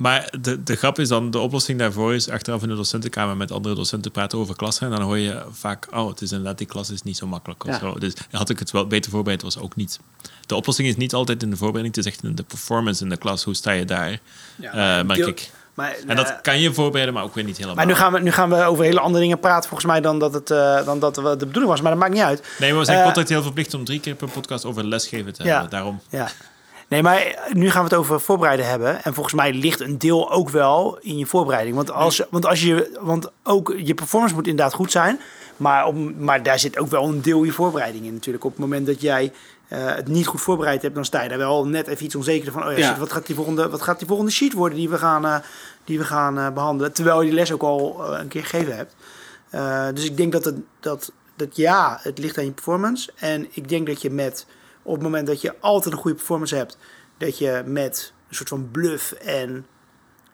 Maar 0.00 0.32
de, 0.40 0.62
de 0.62 0.76
grap 0.76 0.98
is 0.98 1.08
dan, 1.08 1.30
de 1.30 1.38
oplossing 1.38 1.78
daarvoor 1.78 2.14
is 2.14 2.28
achteraf 2.28 2.62
in 2.62 2.68
de 2.68 2.74
docentenkamer 2.74 3.36
met 3.36 3.52
andere 3.52 3.74
docenten 3.74 4.10
praten 4.10 4.38
over 4.38 4.56
klassen. 4.56 4.86
En 4.86 4.92
dan 4.96 5.02
hoor 5.02 5.18
je 5.18 5.42
vaak, 5.52 5.86
oh, 5.94 6.08
het 6.08 6.20
is 6.20 6.30
inderdaad, 6.30 6.58
die 6.58 6.66
klas 6.66 6.90
is 6.90 7.02
niet 7.02 7.16
zo 7.16 7.26
makkelijk. 7.26 7.64
Ja. 7.66 7.78
zo. 7.78 7.94
Dus 7.98 8.12
had 8.30 8.50
ik 8.50 8.58
het 8.58 8.70
wel 8.70 8.86
beter 8.86 9.10
voorbereid, 9.10 9.42
was 9.42 9.58
ook 9.58 9.76
niet. 9.76 10.00
De 10.46 10.54
oplossing 10.54 10.88
is 10.88 10.96
niet 10.96 11.14
altijd 11.14 11.42
in 11.42 11.50
de 11.50 11.56
voorbereiding, 11.56 11.96
het 11.96 12.06
is 12.06 12.12
echt 12.12 12.22
in 12.24 12.34
de 12.34 12.42
performance 12.42 13.02
in 13.02 13.08
de 13.08 13.16
klas. 13.16 13.44
Hoe 13.44 13.54
sta 13.54 13.70
je 13.70 13.84
daar, 13.84 14.18
Ja, 14.56 14.98
eh, 14.98 15.06
merk 15.06 15.26
ik. 15.26 15.50
Maar, 15.74 15.94
En 16.06 16.16
dat 16.16 16.28
eh, 16.28 16.34
kan 16.42 16.60
je 16.60 16.72
voorbereiden, 16.74 17.14
maar 17.14 17.22
ook 17.24 17.34
weer 17.34 17.44
niet 17.44 17.54
helemaal. 17.56 17.76
maar 17.76 17.86
nu 17.86 17.94
gaan, 17.94 18.12
we, 18.12 18.20
nu 18.20 18.30
gaan 18.30 18.50
we 18.50 18.64
over 18.64 18.84
hele 18.84 19.00
andere 19.00 19.22
dingen 19.22 19.40
praten, 19.40 19.68
volgens 19.68 19.90
mij, 19.90 20.00
dan 20.00 20.18
dat 20.18 20.34
het 20.34 20.50
eh, 20.50 20.84
dan 20.84 20.98
dat 20.98 21.14
de 21.14 21.22
bedoeling 21.36 21.66
was. 21.66 21.80
Maar 21.80 21.90
dat 21.90 22.00
maakt 22.00 22.12
niet 22.12 22.22
uit. 22.22 22.42
Nee, 22.58 22.70
maar 22.70 22.78
we 22.78 22.84
zijn 22.84 22.98
Eh, 22.98 23.04
contractueel 23.04 23.42
verplicht 23.42 23.74
om 23.74 23.84
drie 23.84 24.00
keer 24.00 24.14
per 24.14 24.28
podcast 24.28 24.64
over 24.64 24.84
lesgeven 24.84 25.32
te 25.32 25.42
Ja. 25.44 25.50
hebben. 25.50 25.70
Daarom. 25.70 26.00
Ja. 26.10 26.28
Nee, 26.90 27.02
maar 27.02 27.48
nu 27.52 27.70
gaan 27.70 27.84
we 27.84 27.88
het 27.88 27.98
over 27.98 28.20
voorbereiden 28.20 28.68
hebben. 28.68 29.04
En 29.04 29.14
volgens 29.14 29.34
mij 29.34 29.52
ligt 29.52 29.80
een 29.80 29.98
deel 29.98 30.30
ook 30.30 30.48
wel 30.48 30.98
in 31.00 31.18
je 31.18 31.26
voorbereiding. 31.26 31.76
Want, 31.76 31.90
als, 31.90 32.22
want, 32.30 32.46
als 32.46 32.62
je, 32.62 32.98
want 33.00 33.30
ook 33.42 33.74
je 33.76 33.94
performance 33.94 34.34
moet 34.34 34.46
inderdaad 34.46 34.74
goed 34.74 34.90
zijn. 34.90 35.20
Maar, 35.56 35.86
op, 35.86 36.18
maar 36.18 36.42
daar 36.42 36.58
zit 36.58 36.78
ook 36.78 36.90
wel 36.90 37.04
een 37.04 37.22
deel 37.22 37.44
je 37.44 37.52
voorbereiding 37.52 38.04
in 38.04 38.12
natuurlijk. 38.12 38.44
Op 38.44 38.50
het 38.50 38.60
moment 38.60 38.86
dat 38.86 39.00
jij 39.00 39.32
eh, 39.68 39.94
het 39.94 40.08
niet 40.08 40.26
goed 40.26 40.40
voorbereid 40.40 40.82
hebt, 40.82 40.94
dan 40.94 41.04
sta 41.04 41.22
je 41.22 41.28
daar 41.28 41.38
wel 41.38 41.66
net 41.66 41.86
even 41.86 42.04
iets 42.04 42.14
onzeker 42.14 42.52
van. 42.52 42.64
Oh 42.64 42.70
ja, 42.70 42.78
Ja. 42.78 42.88
shit, 42.88 42.98
wat, 42.98 43.12
gaat 43.12 43.26
die 43.26 43.34
volgende, 43.34 43.68
wat 43.68 43.82
gaat 43.82 43.98
die 43.98 44.06
volgende 44.06 44.32
sheet 44.32 44.52
worden 44.52 44.78
die 44.78 44.88
we 44.88 44.98
gaan, 44.98 45.24
eh, 45.24 45.36
die 45.84 45.98
we 45.98 46.04
gaan 46.04 46.38
eh, 46.38 46.50
behandelen? 46.50 46.92
Terwijl 46.92 47.20
je 47.20 47.26
die 47.26 47.34
les 47.34 47.52
ook 47.52 47.62
al 47.62 48.06
een 48.18 48.28
keer 48.28 48.44
gegeven 48.44 48.76
hebt. 48.76 48.94
Dus 49.94 50.04
ik 50.04 50.16
denk 50.16 50.32
dat, 50.32 50.44
het, 50.44 50.56
dat, 50.80 51.12
dat 51.36 51.56
ja, 51.56 51.98
het 52.02 52.18
ligt 52.18 52.38
aan 52.38 52.44
je 52.44 52.50
performance. 52.50 53.10
En 53.16 53.46
ik 53.50 53.68
denk 53.68 53.86
dat 53.86 54.02
je 54.02 54.10
met, 54.10 54.46
op 54.82 54.92
het 54.94 55.02
moment 55.02 55.26
dat 55.26 55.40
je 55.40 55.54
altijd 55.60 55.94
een 55.94 56.00
goede 56.00 56.16
performance 56.16 56.56
hebt, 56.56 56.78
dat 57.18 57.38
je 57.38 57.62
met 57.66 58.12
een 58.28 58.34
soort 58.34 58.48
van 58.48 58.70
bluff 58.70 59.12
en 59.12 59.66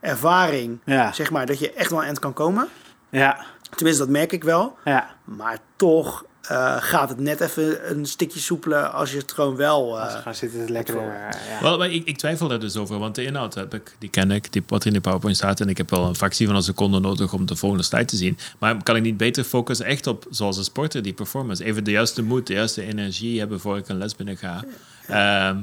ervaring, 0.00 0.78
Ja, 0.84 1.12
zeg 1.12 1.30
maar, 1.30 1.46
dat 1.46 1.58
je 1.58 1.72
echt 1.72 1.90
wel 1.90 2.00
aan 2.02 2.08
het 2.08 2.18
kan 2.18 2.32
komen. 2.32 2.68
ja, 3.08 3.44
Tenminste, 3.70 4.02
dat 4.02 4.12
merk 4.12 4.32
ik 4.32 4.44
wel. 4.44 4.76
ja. 4.84 5.14
Maar 5.24 5.58
toch 5.76 6.24
eh, 6.48 6.76
gaat 6.78 7.08
het 7.08 7.18
net 7.20 7.40
even 7.40 7.90
een 7.90 8.06
stukje 8.06 8.40
soepeler 8.40 8.86
als 8.86 9.10
je 9.12 9.18
het 9.18 9.32
gewoon 9.32 9.56
wel... 9.56 9.98
eh, 10.00 10.14
gaan 10.22 10.34
zitten 10.34 10.60
het 10.60 10.70
lekker. 10.70 10.94
voor- 10.94 11.02
ja. 11.50 11.62
Wel, 11.62 11.78
maar 11.78 11.90
ik, 11.90 12.06
ik 12.06 12.18
twijfel 12.18 12.48
daar 12.48 12.60
dus 12.60 12.76
over, 12.76 12.98
want 12.98 13.14
de 13.14 13.24
inhoud 13.24 13.54
heb 13.54 13.74
ik, 13.74 13.96
die 13.98 14.10
ken 14.10 14.30
ik, 14.30 14.52
die, 14.52 14.62
wat 14.66 14.80
er 14.80 14.86
in 14.86 14.92
de 14.92 15.00
PowerPoint 15.00 15.36
staat. 15.36 15.60
En 15.60 15.68
ik 15.68 15.76
heb 15.76 15.90
wel 15.90 16.04
een 16.04 16.14
fractie 16.16 16.46
van 16.46 16.56
een 16.56 16.62
seconde 16.62 16.98
nodig 17.00 17.32
om 17.32 17.46
de 17.46 17.56
volgende 17.56 17.84
slide 17.84 18.04
te 18.04 18.16
zien. 18.16 18.38
Maar 18.58 18.82
kan 18.82 18.96
ik 18.96 19.02
niet 19.02 19.16
beter 19.16 19.44
focussen 19.44 19.86
echt 19.86 20.06
op, 20.06 20.26
zoals 20.30 20.56
een 20.56 20.64
sporter, 20.64 21.02
die 21.02 21.12
performance? 21.12 21.64
Even 21.64 21.84
de 21.84 21.90
juiste 21.90 22.22
moed, 22.22 22.46
de 22.46 22.52
juiste 22.52 22.82
energie 22.82 23.38
hebben 23.38 23.60
voor 23.60 23.76
ik 23.76 23.88
een 23.88 23.98
les 23.98 24.16
binnen 24.16 24.36
ga. 24.36 24.64
Ehm, 25.08 25.56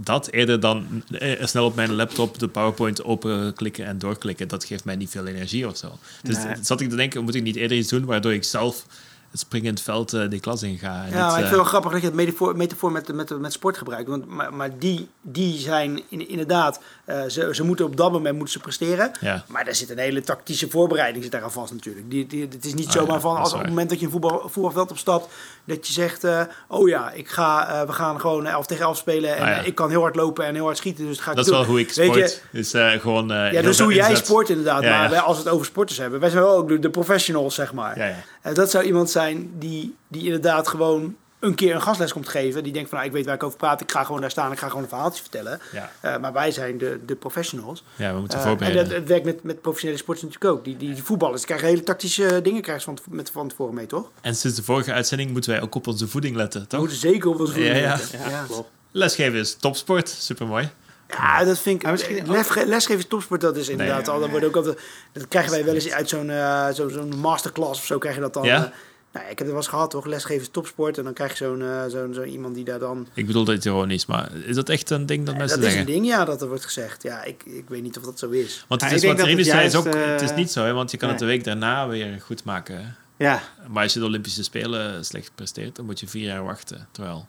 dat 0.00 0.28
eerder 0.30 0.60
dan 0.60 1.02
eh, 1.10 1.46
snel 1.46 1.64
op 1.64 1.74
mijn 1.74 1.94
laptop 1.94 2.38
de 2.38 2.48
PowerPoint 2.48 3.04
openklikken 3.04 3.84
en 3.86 3.98
doorklikken. 3.98 4.48
Dat 4.48 4.64
geeft 4.64 4.84
mij 4.84 4.96
niet 4.96 5.10
veel 5.10 5.26
energie 5.26 5.68
of 5.68 5.76
zo. 5.76 5.98
Dus 6.22 6.36
Nee. 6.44 6.54
zat 6.62 6.80
ik 6.80 6.88
te 6.88 6.96
denken, 6.96 7.24
moet 7.24 7.34
ik 7.34 7.42
niet 7.42 7.56
eerder 7.56 7.76
iets 7.76 7.88
doen 7.88 8.04
waardoor 8.04 8.32
ik 8.32 8.44
zelf 8.44 8.86
het 9.30 9.40
springend 9.40 9.80
veld 9.80 10.12
eh, 10.12 10.28
die 10.28 10.40
klas 10.40 10.62
in 10.62 10.78
ga? 10.78 11.04
en 11.04 11.10
Ja, 11.10 11.24
ik 11.24 11.28
eh, 11.28 11.32
vind 11.34 11.46
het 11.46 11.54
wel 11.54 11.64
grappig 11.64 11.90
dat 11.92 12.00
je 12.00 12.06
het 12.06 12.16
metafoor, 12.16 12.56
metafoor 12.56 12.92
met, 12.92 13.12
met, 13.12 13.38
met 13.40 13.52
sport 13.52 13.76
gebruikt. 13.78 14.08
Want, 14.08 14.26
maar, 14.26 14.54
maar 14.54 14.78
die, 14.78 15.08
die 15.20 15.58
zijn 15.58 16.02
in, 16.08 16.28
inderdaad, 16.28 16.80
eh, 17.04 17.22
ze, 17.28 17.48
ze 17.52 17.64
moeten 17.64 17.84
op 17.84 17.96
dat 17.96 18.12
moment 18.12 18.34
moeten 18.34 18.52
ze 18.52 18.58
presteren. 18.60 19.10
ja. 19.20 19.44
Maar 19.46 19.64
daar 19.64 19.74
zit 19.74 19.90
een 19.90 19.98
hele 19.98 20.20
tactische 20.22 20.70
voorbereiding 20.70 21.22
zit 21.24 21.32
daar 21.32 21.42
aan 21.42 21.52
vast 21.52 21.72
natuurlijk. 21.72 22.10
Die, 22.10 22.26
die, 22.26 22.48
het 22.50 22.64
is 22.64 22.74
niet 22.74 22.86
Ah, 22.86 22.92
zomaar 22.92 23.20
van 23.20 23.36
als 23.36 23.52
op 23.52 23.58
het 23.58 23.68
moment 23.68 23.90
dat 23.90 23.98
je 24.00 24.04
een 24.06 24.12
voetbal, 24.12 24.42
voetbalveld 24.48 24.90
opstapt, 24.90 25.28
dat 25.64 25.86
je 25.86 25.92
zegt, 25.92 26.24
eh, 26.24 26.40
oh 26.68 26.88
ja, 26.88 27.10
ik 27.10 27.28
ga, 27.28 27.68
eh, 27.80 27.86
we 27.86 27.92
gaan 27.92 28.20
gewoon 28.20 28.46
11 28.46 28.66
tegen 28.66 28.84
11 28.84 28.96
spelen 28.96 29.36
en 29.36 29.42
Ah, 29.42 29.48
ja. 29.48 29.60
eh, 29.60 29.66
ik 29.66 29.74
kan 29.74 29.90
heel 29.90 30.00
hard 30.00 30.14
lopen 30.16 30.44
en 30.44 30.54
heel 30.54 30.64
hard 30.64 30.76
schieten, 30.76 31.06
dus 31.06 31.14
dat 31.16 31.24
ga 31.24 31.30
ik 31.30 31.36
Dat 31.36 31.46
is 31.46 31.52
wel 31.52 31.64
hoe 31.64 31.80
ik 31.80 31.92
Weet 31.92 32.14
je, 32.14 32.26
sport. 32.28 32.42
Dus 32.52 32.72
eh, 32.72 32.90
gewoon. 32.90 33.32
eh, 33.32 33.52
ja, 33.52 33.62
dus 33.62 33.78
hoe 33.80 33.94
jij 33.94 34.14
sport 34.16 34.48
inderdaad. 34.48 34.82
Ja, 34.82 34.88
maar 35.00 35.10
wij, 35.10 35.20
als 35.20 35.36
we 35.36 35.42
het 35.42 35.52
over 35.52 35.66
sporters 35.66 35.98
hebben, 35.98 36.20
wij 36.20 36.30
zijn 36.30 36.42
wel 36.42 36.56
ook 36.56 36.68
de, 36.68 36.78
de 36.78 36.90
professionals, 36.90 37.54
zeg 37.54 37.72
maar. 37.72 37.98
Ja, 37.98 38.04
ja. 38.06 38.14
Eh, 38.42 38.54
dat 38.54 38.70
zou 38.70 38.84
iemand 38.84 39.10
zijn 39.10 39.16
die, 39.58 39.94
die 40.08 40.24
inderdaad 40.24 40.68
gewoon 40.68 41.16
een 41.40 41.54
keer 41.54 41.74
een 41.74 41.82
gastles 41.82 42.12
komt 42.12 42.28
geven. 42.28 42.62
Die 42.62 42.72
denkt 42.72 42.88
van, 42.88 42.98
nou, 42.98 43.10
ik 43.10 43.16
weet 43.16 43.26
waar 43.26 43.34
ik 43.34 43.42
over 43.42 43.58
praat. 43.58 43.80
Ik 43.80 43.90
ga 43.90 44.04
gewoon 44.04 44.20
daar 44.20 44.30
staan. 44.30 44.52
Ik 44.52 44.58
ga 44.58 44.68
gewoon 44.68 44.82
een 44.82 44.88
verhaaltje 44.88 45.20
vertellen. 45.22 45.60
Ja. 45.72 45.90
Eh, 46.00 46.18
maar 46.20 46.32
wij 46.32 46.50
zijn 46.50 46.78
de, 46.78 47.00
de 47.06 47.14
professionals. 47.16 47.84
ja, 47.96 48.12
we 48.14 48.18
moeten 48.20 48.38
Eh, 48.38 48.44
en 48.44 48.50
voorbereiden. 48.50 48.84
dat, 48.88 48.98
het 48.98 49.08
werkt 49.08 49.24
met, 49.24 49.42
met 49.42 49.60
professionele 49.60 49.98
sporters 50.00 50.26
natuurlijk 50.26 50.54
ook. 50.58 50.64
Die, 50.64 50.76
die, 50.76 50.94
die 50.94 51.02
voetballers 51.04 51.44
krijgen 51.44 51.66
hele 51.68 51.82
tactische 51.82 52.40
dingen 52.42 52.62
krijgen 52.62 52.84
ze 52.84 53.02
van, 53.04 53.14
met, 53.16 53.30
van 53.30 53.48
tevoren 53.48 53.74
mee, 53.74 53.86
toch? 53.86 54.10
En 54.20 54.34
sinds 54.36 54.56
de 54.56 54.62
vorige 54.62 54.92
uitzending 54.92 55.30
moeten 55.30 55.50
wij 55.50 55.60
ook 55.62 55.74
op 55.74 55.86
onze 55.86 56.08
voeding 56.08 56.36
letten, 56.36 56.60
We 56.60 56.66
toch? 56.66 56.80
moeten 56.80 56.98
zeker 56.98 57.28
op 57.30 57.40
ons 57.40 57.50
voeten 57.52 57.74
Ja, 57.74 57.76
ja. 57.76 57.96
letten. 57.96 58.18
Ja, 58.18 58.28
Ja. 58.30 58.44
klopt. 58.48 58.70
Lesgeven 58.90 59.38
is 59.38 59.54
topsport, 59.54 60.08
supermooi. 60.08 60.68
Ja, 61.08 61.44
dat 61.44 61.58
vind 61.58 61.82
ik. 61.82 61.90
Misschien 61.90 62.30
lesge- 62.30 62.66
lesgeven 62.66 62.98
is 63.02 63.08
topsport, 63.08 63.40
dat 63.40 63.56
is 63.56 63.68
inderdaad 63.68 64.06
Nee, 64.06 64.14
al. 64.14 64.20
Dat, 64.20 64.30
wordt 64.30 64.44
ook 64.46 64.56
altijd, 64.56 64.78
dat 65.12 65.28
krijgen 65.28 65.50
wij 65.52 65.64
wel 65.64 65.74
eens 65.74 65.90
uit 65.90 66.08
zo'n 66.08 66.30
eh, 66.30 66.68
zo, 66.70 66.88
zo'n 66.88 67.18
masterclass 67.18 67.80
of 67.80 67.86
zo. 67.86 67.98
Krijg 67.98 68.14
je 68.14 68.20
dat 68.20 68.34
dan. 68.34 68.44
Ja? 68.44 68.72
Nou, 69.12 69.24
ik 69.24 69.28
heb 69.28 69.38
het 69.38 69.46
wel 69.46 69.56
eens 69.56 69.66
gehad, 69.66 69.90
toch? 69.90 70.06
Lesgeven 70.06 70.42
is 70.42 70.48
topsport. 70.48 70.98
En 70.98 71.04
dan 71.04 71.12
krijg 71.12 71.38
je 71.38 71.44
zo'n 71.44 71.62
eh, 71.62 71.84
zo'n 71.88 72.14
zo'n 72.14 72.26
iemand 72.28 72.54
die 72.54 72.64
daar 72.64 72.78
dan. 72.78 73.06
Ik 73.14 73.26
bedoel 73.26 73.44
dat 73.44 73.64
ironisch, 73.64 74.06
maar 74.06 74.32
is 74.34 74.54
dat 74.54 74.68
echt 74.68 74.90
een 74.90 75.06
ding 75.06 75.26
dat 75.26 75.36
mensen 75.36 75.56
dat 75.60 75.66
is 75.66 75.72
zeggen? 75.74 75.94
een 75.94 76.00
ding, 76.00 76.12
ja, 76.12 76.24
dat 76.24 76.42
er 76.42 76.48
wordt 76.48 76.64
gezegd. 76.64 77.02
Ja, 77.02 77.24
ik, 77.24 77.42
ik 77.44 77.68
weet 77.68 77.82
niet 77.82 77.96
of 77.98 78.02
dat 78.04 78.18
zo 78.18 78.30
is. 78.30 78.64
Want 78.68 78.80
het 78.80 78.90
Ja, 78.90 78.96
is 78.96 79.04
wat 79.04 79.16
dat 79.16 79.26
Rinus 79.26 79.46
zei, 79.46 79.66
is 79.66 79.74
ook, 79.74 79.84
het 79.94 80.20
is 80.22 80.30
eh, 80.30 80.36
niet 80.36 80.50
zo, 80.50 80.64
hè, 80.64 80.72
want 80.72 80.90
je 80.90 80.96
kan 80.96 81.08
het 81.08 81.18
de 81.18 81.24
week 81.24 81.44
daarna 81.44 81.88
weer 81.88 82.20
goed 82.20 82.44
maken. 82.44 82.76
hè. 82.76 82.84
Ja, 83.24 83.42
Maar 83.68 83.82
als 83.82 83.92
je 83.92 83.98
de 84.00 84.04
Olympische 84.06 84.42
Spelen 84.42 85.04
slecht 85.04 85.30
presteert, 85.34 85.76
dan 85.76 85.84
moet 85.84 86.00
je 86.00 86.08
vier 86.08 86.24
jaar 86.24 86.44
wachten. 86.44 86.88
Terwijl 86.90 87.26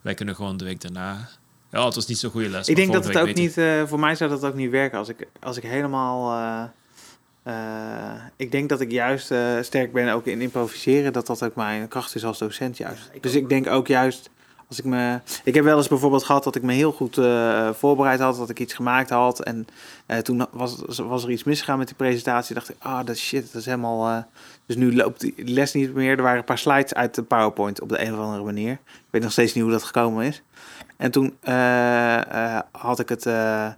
wij 0.00 0.14
kunnen 0.14 0.34
gewoon 0.34 0.56
de 0.56 0.64
week 0.64 0.80
daarna. 0.80 1.28
Ja, 1.70 1.84
het 1.84 1.94
was 1.94 2.06
niet 2.06 2.18
zo'n 2.18 2.30
goede 2.30 2.48
les. 2.48 2.68
ik 2.68 2.76
denk 2.76 2.92
dat 2.92 3.04
het 3.04 3.16
ook 3.18 3.34
niet, 3.34 3.56
eh, 3.58 3.82
voor 3.86 4.00
mij 4.00 4.14
zou 4.14 4.30
dat 4.30 4.44
ook 4.44 4.54
niet 4.54 4.70
werken 4.70 4.98
als 4.98 5.08
ik, 5.08 5.26
als 5.40 5.56
ik 5.56 5.62
helemaal. 5.62 6.72
Ik 8.36 8.52
denk 8.52 8.68
dat 8.68 8.80
ik 8.80 8.90
juist 8.90 9.30
eh, 9.30 9.40
sterk 9.60 9.92
ben 9.92 10.12
ook 10.12 10.26
in 10.26 10.40
improviseren, 10.40 11.12
dat 11.12 11.26
dat 11.26 11.42
ook 11.42 11.54
mijn 11.54 11.88
kracht 11.88 12.14
is 12.14 12.24
als 12.24 12.38
docent 12.38 12.76
juist. 12.76 13.04
Ja, 13.08 13.14
ik 13.14 13.22
dus 13.22 13.34
ik 13.34 13.48
denk 13.48 13.66
ook 13.66 13.86
juist, 13.86 14.30
als 14.68 14.78
ik 14.78 14.84
me. 14.84 15.20
Ik 15.44 15.54
heb 15.54 15.64
wel 15.64 15.76
eens 15.76 15.88
bijvoorbeeld 15.88 16.24
gehad 16.24 16.44
dat 16.44 16.54
ik 16.54 16.62
me 16.62 16.72
heel 16.72 16.92
goed 16.92 17.18
eh, 17.18 17.70
voorbereid 17.72 18.20
had, 18.20 18.36
dat 18.36 18.50
ik 18.50 18.60
iets 18.60 18.74
gemaakt 18.74 19.10
had. 19.10 19.40
En 19.40 19.66
eh, 20.06 20.18
toen 20.18 20.46
was, 20.50 20.82
was 20.96 21.24
er 21.24 21.30
iets 21.30 21.44
misgegaan 21.44 21.78
met 21.78 21.86
die 21.86 21.96
presentatie. 21.96 22.54
dacht 22.54 22.68
ik, 22.68 22.76
ah, 22.78 23.06
dat 23.06 23.16
shit, 23.16 23.52
dat 23.52 23.60
is 23.60 23.66
helemaal. 23.66 24.08
eh, 24.08 24.22
dus 24.66 24.76
nu 24.76 24.94
loopt 24.94 25.20
die 25.20 25.34
les 25.36 25.72
niet 25.72 25.94
meer. 25.94 26.16
Er 26.16 26.22
waren 26.22 26.38
een 26.38 26.44
paar 26.44 26.58
slides 26.58 26.94
uit 26.94 27.14
de 27.14 27.22
PowerPoint 27.22 27.80
op 27.80 27.88
de 27.88 28.04
een 28.04 28.12
of 28.12 28.18
andere 28.18 28.44
manier. 28.44 28.72
Ik 28.72 29.10
weet 29.10 29.22
nog 29.22 29.32
steeds 29.32 29.54
niet 29.54 29.62
hoe 29.62 29.72
dat 29.72 29.82
gekomen 29.82 30.24
is. 30.24 30.42
En 30.96 31.10
toen 31.10 31.36
eh, 31.40 32.54
eh, 32.56 32.60
had 32.72 32.98
ik 32.98 33.08
het, 33.08 33.26
eh, 33.26 33.68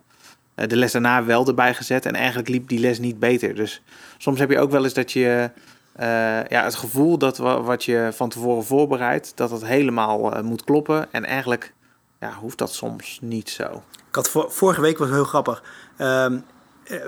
de 0.57 0.77
les 0.77 0.93
daarna 0.93 1.25
wel 1.25 1.47
erbij 1.47 1.75
gezet. 1.75 2.07
En 2.07 2.15
eigenlijk 2.15 2.49
liep 2.49 2.69
die 2.69 2.79
les 2.79 2.99
niet 2.99 3.19
beter. 3.19 3.55
Dus 3.55 3.83
soms 4.19 4.39
heb 4.39 4.51
je 4.51 4.59
ook 4.59 4.71
wel 4.71 4.85
eens 4.85 4.95
dat 4.95 5.13
je 5.13 5.51
eh, 5.93 6.07
ja, 6.49 6.65
het 6.65 6.75
gevoel 6.75 7.19
dat 7.19 7.39
wa- 7.39 7.61
wat 7.63 7.85
je 7.85 8.09
van 8.13 8.29
tevoren 8.29 8.65
voorbereidt, 8.65 9.33
dat 9.35 9.51
het 9.51 9.65
helemaal 9.65 10.35
eh, 10.35 10.43
moet 10.43 10.65
kloppen. 10.65 11.13
En 11.13 11.25
eigenlijk 11.25 11.73
ja, 12.21 12.33
hoeft 12.41 12.59
dat 12.59 12.73
soms 12.75 13.19
niet 13.23 13.51
zo. 13.51 13.83
Ik 14.09 14.15
had 14.15 14.31
vor- 14.31 14.53
vorige 14.53 14.81
week 14.81 14.99
was 14.99 15.09
heel 15.09 15.25
grappig. 15.25 15.63
Ehm, 15.97 16.37
eh, 16.85 16.99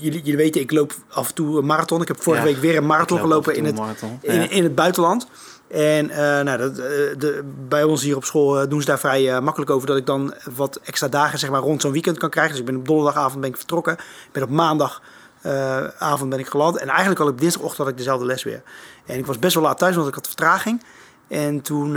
jullie, 0.00 0.20
jullie 0.22 0.36
weten, 0.36 0.60
ik 0.60 0.70
loop 0.70 0.94
af 1.08 1.28
en 1.28 1.34
toe 1.34 1.58
een 1.58 1.66
marathon. 1.66 2.02
Ik 2.02 2.08
heb 2.08 2.22
vorige 2.22 2.46
Ja, 2.46 2.52
week 2.52 2.60
weer 2.62 2.76
een 2.76 2.86
marathon 2.86 3.18
gelopen 3.20 3.52
en 3.52 3.58
in 3.58 3.64
het, 3.64 3.74
een 3.74 3.80
marathon. 3.80 4.18
in, 4.22 4.34
Ja. 4.40 4.48
in 4.50 4.62
het 4.62 4.74
buitenland. 4.74 5.26
En 5.68 6.10
eh, 6.10 6.44
nou, 6.44 6.58
dat, 6.58 6.78
eh, 6.78 6.84
de, 7.18 7.42
bij 7.68 7.82
ons 7.82 8.02
hier 8.02 8.16
op 8.16 8.24
school 8.24 8.60
eh, 8.60 8.68
doen 8.68 8.80
ze 8.80 8.86
daar 8.86 8.98
vrij 8.98 9.40
makkelijk 9.40 9.70
over 9.70 9.86
dat 9.86 9.96
ik 9.96 10.06
dan 10.06 10.34
wat 10.56 10.80
extra 10.82 11.08
dagen 11.08 11.38
zeg 11.38 11.50
maar, 11.50 11.60
rond 11.60 11.80
zo'n 11.80 11.92
weekend 11.92 12.18
kan 12.18 12.30
krijgen. 12.30 12.52
Dus 12.52 12.60
ik 12.60 12.66
ben 12.66 12.76
op 12.76 12.86
donderdagavond 12.86 13.40
ben 13.40 13.50
ik 13.50 13.56
vertrokken. 13.56 13.92
Ik 13.92 14.32
ben 14.32 14.42
op 14.42 14.50
maandagavond 14.50 16.30
ben 16.30 16.38
ik 16.38 16.46
geland. 16.46 16.76
En 16.76 16.88
eigenlijk 16.88 17.20
al 17.20 17.26
op 17.26 17.40
dinsdagochtend 17.40 17.78
had 17.78 17.88
ik 17.88 17.96
dezelfde 17.96 18.26
les 18.26 18.42
weer. 18.42 18.62
En 19.06 19.18
ik 19.18 19.26
was 19.26 19.38
best 19.38 19.54
wel 19.54 19.62
laat 19.62 19.78
thuis, 19.78 19.96
want 19.96 20.08
ik 20.08 20.14
had 20.14 20.26
vertraging. 20.26 20.84
En 21.28 21.60
toen 21.60 21.96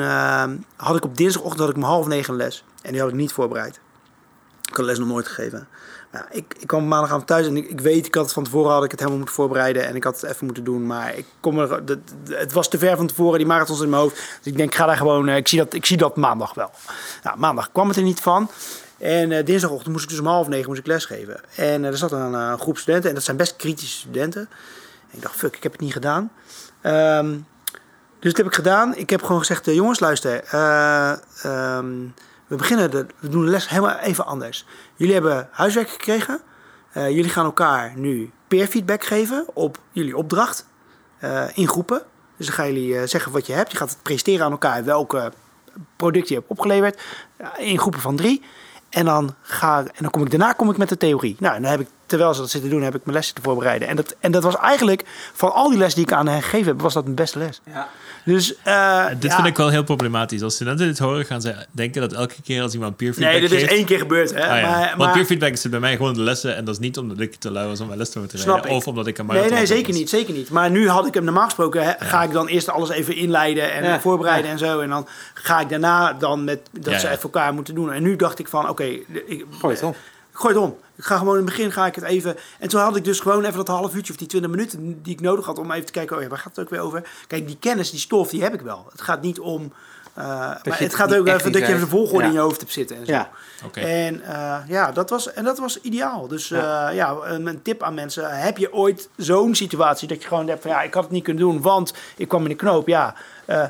had 0.75 0.95
ik 0.95 1.03
op 1.03 1.17
dinsdagochtend 1.17 1.60
had 1.60 1.69
ik 1.69 1.75
om 1.75 1.84
half 1.84 2.08
negen 2.08 2.36
les. 2.36 2.63
En 2.82 2.91
die 2.91 3.01
had 3.01 3.10
ik 3.10 3.15
niet 3.15 3.32
voorbereid. 3.32 3.80
Ik 4.69 4.75
had 4.75 4.86
les 4.86 4.99
nog 4.99 5.08
nooit 5.08 5.27
gegeven. 5.27 5.67
Ja, 6.12 6.26
ik, 6.32 6.56
ik 6.60 6.67
kwam 6.67 6.88
maandagavond 6.88 7.28
thuis 7.28 7.48
en 7.48 7.58
ik, 7.58 7.70
ik 7.70 7.82
weet, 7.82 8.06
ik 8.06 8.15
had 8.15 8.24
het 8.24 8.34
van 8.34 8.43
tevoren 8.43 8.72
had 8.72 8.84
ik 8.84 8.91
het 8.91 9.00
helemaal 9.00 9.20
moeten 9.20 9.36
voorbereiden. 9.36 9.86
En 9.88 9.96
ik 9.96 10.04
had 10.04 10.22
het 10.22 10.32
even 10.32 10.46
moeten 10.46 10.63
doen. 10.63 10.86
Maar 10.86 11.17
ik 11.17 11.26
kom 11.39 11.60
er, 11.60 11.84
het 12.30 12.54
was 12.54 12.70
te 12.70 12.78
ver 12.78 12.98
van 12.98 13.08
tevoren, 13.08 13.38
die 13.38 13.48
marathons 13.48 13.82
in 13.82 13.89
mijn 13.89 14.02
hoofd. 14.02 14.15
Dus 14.15 14.52
ik 14.52 14.58
denk, 14.58 14.70
ik 14.70 14.76
ga 14.76 14.86
daar 14.86 14.98
gewoon, 14.98 15.28
eh, 15.28 15.36
ik 15.36 15.48
zie 15.48 15.58
dat, 15.58 15.74
ik 15.74 15.86
zie 15.86 15.98
dat 15.98 16.15
maandag 16.15 16.54
wel. 16.54 16.72
Nou, 17.24 17.38
maandag 17.38 17.72
kwam 17.72 17.88
het 17.88 17.98
er 17.98 18.04
niet 18.04 18.20
van. 18.20 18.50
En 18.98 19.32
eh, 19.32 19.46
dinsdagochtend 19.46 19.91
moest 19.91 20.04
ik 20.04 20.10
dus 20.10 20.20
om 20.20 20.26
half 20.26 20.48
negen 20.48 20.67
moest 20.67 20.80
ik 20.80 20.88
lesgeven. 20.88 21.39
En 21.56 21.84
eh, 21.84 21.91
er 21.91 21.98
zat 21.98 22.12
een 22.12 22.60
groep 22.60 22.78
studenten 22.78 23.10
en 23.10 23.15
dat 23.15 23.24
zijn 23.24 23.38
best 23.38 23.56
kritische 23.56 23.98
studenten. 23.98 24.50
En 25.10 25.17
ik 25.17 25.22
dacht, 25.22 25.36
fuck, 25.36 25.56
ik 25.56 25.63
heb 25.63 25.72
het 25.72 25.82
niet 25.82 25.93
gedaan. 25.93 26.32
Ehm, 26.82 27.38
dus 28.20 28.34
dat 28.34 28.38
heb 28.38 28.46
ik 28.46 28.54
gedaan. 28.54 28.96
Ik 28.96 29.10
heb 29.10 29.22
gewoon 29.22 29.39
gezegd, 29.39 29.65
jongens, 29.65 30.00
luister. 30.00 30.43
ehm, 31.41 32.06
we 32.48 32.56
beginnen, 32.56 32.92
de, 32.92 33.06
we 33.20 33.30
doen 33.30 33.46
de 33.46 33.50
les 33.52 33.70
helemaal 33.70 33.98
even 33.98 34.26
anders. 34.26 34.66
Jullie 34.96 35.14
hebben 35.14 35.50
huiswerk 35.52 35.90
gekregen. 35.90 36.42
Eh, 36.92 37.10
jullie 37.10 37.30
gaan 37.30 37.46
elkaar 37.46 37.94
nu 37.96 38.32
peer 38.48 38.68
feedback 38.68 39.04
geven 39.04 39.46
op 39.54 39.78
jullie 39.92 40.18
opdracht 40.18 40.66
eh, 41.20 41.44
in 41.54 41.68
groepen. 41.68 42.02
Dus 42.38 42.46
dan 42.46 42.56
gaan 42.56 42.74
jullie 42.74 42.98
eh, 42.98 43.08
zeggen 43.08 43.32
wat 43.32 43.48
je 43.48 43.54
hebt. 43.54 43.72
Je 43.72 43.78
gaat 43.78 43.90
het 43.90 44.02
presenteren 44.02 44.46
aan 44.46 44.52
elkaar 44.52 44.84
welke 44.84 45.32
product 45.96 46.28
je 46.28 46.34
hebt 46.34 46.50
opgeleverd. 46.50 47.02
In 47.58 47.80
groepen 47.80 48.02
van 48.02 48.16
drie. 48.16 48.42
En 48.90 49.06
dan, 49.06 49.36
ga, 49.42 49.80
en 49.80 50.02
dan 50.02 50.10
kom 50.10 50.22
ik 50.22 50.30
daarna 50.30 50.54
kom 50.54 50.70
ik 50.70 50.78
met 50.78 50.90
de 50.90 50.98
theorie. 50.98 51.36
Nou, 51.40 51.56
en 51.56 51.62
dan 51.62 51.72
heb 51.72 51.80
ik, 51.80 51.88
terwijl 52.06 52.34
ze 52.34 52.42
dat 52.42 52.50
zitten 52.50 52.70
doen, 52.70 52.82
heb 52.82 52.96
ik 52.96 53.04
mijn 53.04 53.16
lessen 53.16 53.36
te 53.36 53.42
voorbereiden. 53.42 53.88
En 53.88 53.96
dat, 53.96 54.16
en 54.20 54.32
dat 54.32 54.44
was 54.44 54.56
eigenlijk, 54.56 55.04
van 55.34 55.54
al 55.54 55.70
die 55.70 55.78
lessen 55.78 55.96
die 55.96 56.12
ik 56.12 56.18
aan 56.18 56.28
hen 56.28 56.42
gegeven 56.42 56.68
heb, 56.68 56.82
was 56.82 56.94
dat 56.94 57.04
mijn 57.04 57.16
beste 57.16 57.40
les. 57.40 57.62
Ja. 57.66 57.90
Dus, 58.28 58.56
eh, 58.63 59.06
Dit 59.20 59.30
ja. 59.32 59.36
vind 59.36 59.48
ik 59.48 59.58
wel 59.58 59.70
heel 59.70 59.84
problematisch. 59.84 60.42
Als 60.42 60.56
studenten 60.56 60.88
dit 60.88 61.00
horen, 61.00 61.26
gaan 61.26 61.42
ze 61.42 61.56
denken 61.72 62.02
dat 62.02 62.13
elke 62.13 62.36
keer 62.44 62.62
als 62.62 62.74
iemand 62.74 62.96
peer 62.96 63.13
feedback 63.13 63.40
Nee, 63.40 63.50
dit 63.50 63.62
is 63.62 63.68
één 63.70 63.86
keer 63.86 63.98
gebeurd. 63.98 64.34
Hè? 64.34 64.42
Ah, 64.48 64.60
ja. 64.62 64.62
maar, 64.70 64.86
Want 64.88 64.98
maar, 64.98 65.12
peer 65.13 65.26
feedback 65.26 65.56
zit 65.56 65.72
bij 65.72 65.80
mij 65.80 65.96
gewoon 65.96 66.13
de 66.13 66.22
lessen. 66.22 66.56
En 66.56 66.66
dat 66.66 66.74
is 66.74 66.80
niet 66.80 66.98
omdat 66.98 67.20
ik 67.20 67.36
te 67.36 67.52
lui 67.52 67.68
was 67.68 67.80
om 67.80 67.88
mijn 67.88 68.00
les 68.00 68.10
te 68.10 68.20
moeten 68.20 68.40
rijden. 68.40 68.66
ik. 68.66 68.72
Of 68.72 68.88
omdat 68.88 69.08
ik 69.08 69.18
een 69.18 69.26
Nee, 69.26 69.36
marathon 69.36 69.58
nee, 69.58 69.68
had. 69.68 69.78
zeker 69.78 69.94
niet, 69.94 70.10
zeker 70.10 70.34
niet. 70.34 70.50
Maar 70.50 70.70
nu 70.72 70.90
had 70.90 71.08
ik 71.08 71.13
hem 71.13 71.24
normaal 71.24 71.46
gesproken, 71.46 71.84
hè, 71.84 71.92
ga 72.00 72.24
ik 72.24 72.32
dan 72.32 72.48
eerst 72.48 72.70
alles 72.70 72.90
even 72.90 73.16
inleiden 73.16 73.74
en 73.74 73.84
Ja, 73.84 74.00
voorbereiden 74.00 74.46
ja. 74.46 74.52
en 74.52 74.60
zo. 74.60 74.80
En 74.80 74.90
dan 74.90 75.08
ga 75.34 75.60
ik 75.60 75.70
daarna 75.70 76.13
dan 76.13 76.44
met 76.44 76.60
dat 76.72 76.94
Ja, 76.94 77.00
ze 77.00 77.08
even 77.10 77.22
elkaar 77.22 77.54
moeten 77.54 77.76
doen. 77.76 77.92
En 77.92 78.04
nu 78.04 78.16
dacht 78.16 78.40
ik 78.40 78.48
van, 78.48 78.70
oké, 78.70 78.84
ik 79.26 79.46
Gooi 79.60 79.74
het 79.74 79.84
om. 79.84 79.96
Gooi 80.38 80.54
het 80.54 80.63
om. 80.63 80.78
Ik 80.95 81.04
ga 81.04 81.17
gewoon 81.17 81.38
in 81.38 81.45
het 81.45 81.50
begin 81.56 81.71
ga 81.71 81.86
ik 81.86 81.95
het 81.95 82.04
even. 82.04 82.36
En 82.60 82.67
toen 82.69 82.82
had 82.82 82.95
ik 82.95 83.04
dus 83.04 83.19
gewoon 83.19 83.43
even 83.43 83.56
dat 83.58 83.67
half 83.67 83.95
uurtje 83.95 84.12
of 84.13 84.19
die 84.19 84.28
20 84.28 84.52
minuten 84.52 85.02
die 85.04 85.13
ik 85.13 85.21
nodig 85.21 85.45
had 85.45 85.60
om 85.60 85.71
even 85.71 85.86
te 85.86 85.91
kijken, 85.91 86.15
oh 86.15 86.21
ja, 86.21 86.28
waar 86.28 86.38
gaat 86.38 86.56
het 86.56 86.65
ook 86.65 86.69
weer 86.71 86.80
over? 86.80 87.10
Kijk, 87.28 87.47
die 87.47 87.58
kennis, 87.60 87.91
die 87.91 88.00
stof, 88.00 88.30
die 88.30 88.43
heb 88.43 88.54
ik 88.54 88.62
wel. 88.62 88.88
Het 88.91 89.02
gaat 89.02 89.21
niet 89.21 89.39
om. 89.39 89.73
eh, 90.13 90.23
maar 90.28 90.60
het 90.63 90.80
het 90.80 90.95
gaat 90.95 91.15
ook 91.15 91.28
even 91.28 91.52
dat 91.52 91.62
je 91.62 91.67
even 91.67 91.80
de 91.80 91.88
volgorde 91.88 92.21
Ja. 92.23 92.28
in 92.28 92.34
je 92.34 92.39
hoofd 92.39 92.60
hebt 92.60 92.71
zitten 92.73 92.97
en 92.97 93.06
zo. 93.06 93.12
Ja. 93.12 93.30
Oké. 93.65 93.80
En 93.80 94.21
eh, 94.21 94.58
ja, 94.67 94.91
dat 94.91 95.10
was, 95.10 95.34
en 95.34 95.43
dat 95.43 95.58
was 95.60 95.82
ideaal. 95.82 96.28
Dus 96.28 96.47
ja. 96.47 96.89
ja, 96.89 97.15
een, 97.23 97.45
een 97.47 97.62
tip 97.62 97.84
aan 97.84 97.93
mensen. 97.93 98.38
Heb 98.39 98.58
je 98.58 98.73
ooit 98.73 99.10
zo'n 99.17 99.56
situatie 99.56 100.08
dat 100.08 100.21
je 100.21 100.28
gewoon 100.28 100.45
denkt 100.45 100.62
van 100.62 100.71
ja, 100.71 100.82
ik 100.82 100.93
had 100.93 101.04
het 101.04 101.12
niet 101.12 101.23
kunnen 101.23 101.43
doen, 101.43 101.62
want 101.62 101.93
ik 102.15 102.28
kwam 102.28 102.43
in 102.43 102.50
de 102.50 102.56
knoop. 102.56 102.88
Ja, 102.88 103.13
eh, 103.45 103.63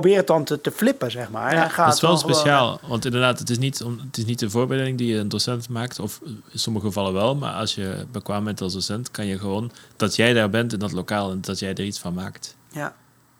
probeer 0.00 0.16
het 0.16 0.26
dan 0.26 0.44
te, 0.44 0.60
te 0.60 0.70
flippen, 0.70 1.10
zeg 1.10 1.30
maar. 1.30 1.50
En 1.52 1.56
Dat 1.68 1.76
het 1.86 1.94
is 1.94 2.00
wel 2.00 2.16
gewoon- 2.16 2.34
speciaal, 2.34 2.80
want 2.86 3.04
inderdaad, 3.04 3.38
het 3.38 3.50
is, 3.50 3.58
niet 3.58 3.82
om, 3.82 3.98
het 4.06 4.16
is 4.18 4.24
niet 4.24 4.38
de 4.38 4.50
voorbereiding 4.50 4.98
die 4.98 5.16
een 5.18 5.28
docent 5.28 5.68
maakt, 5.68 5.98
of 5.98 6.20
in 6.50 6.58
sommige 6.58 6.86
gevallen 6.86 7.12
wel, 7.12 7.34
maar 7.36 7.52
als 7.52 7.74
je 7.74 8.06
bekwaam 8.12 8.44
bent 8.44 8.60
als 8.60 8.72
docent, 8.72 9.10
kan 9.10 9.26
je 9.26 9.38
gewoon 9.38 9.70
dat 9.96 10.16
jij 10.16 10.32
daar 10.32 10.50
bent 10.50 10.72
in 10.72 10.78
dat 10.78 10.92
lokaal 10.92 11.30
en 11.30 11.40
dat 11.40 11.58
jij 11.58 11.74
er 11.74 11.84
iets 11.84 11.98
van 11.98 12.14
maakt. 12.14 12.56
Ja. 12.70 12.94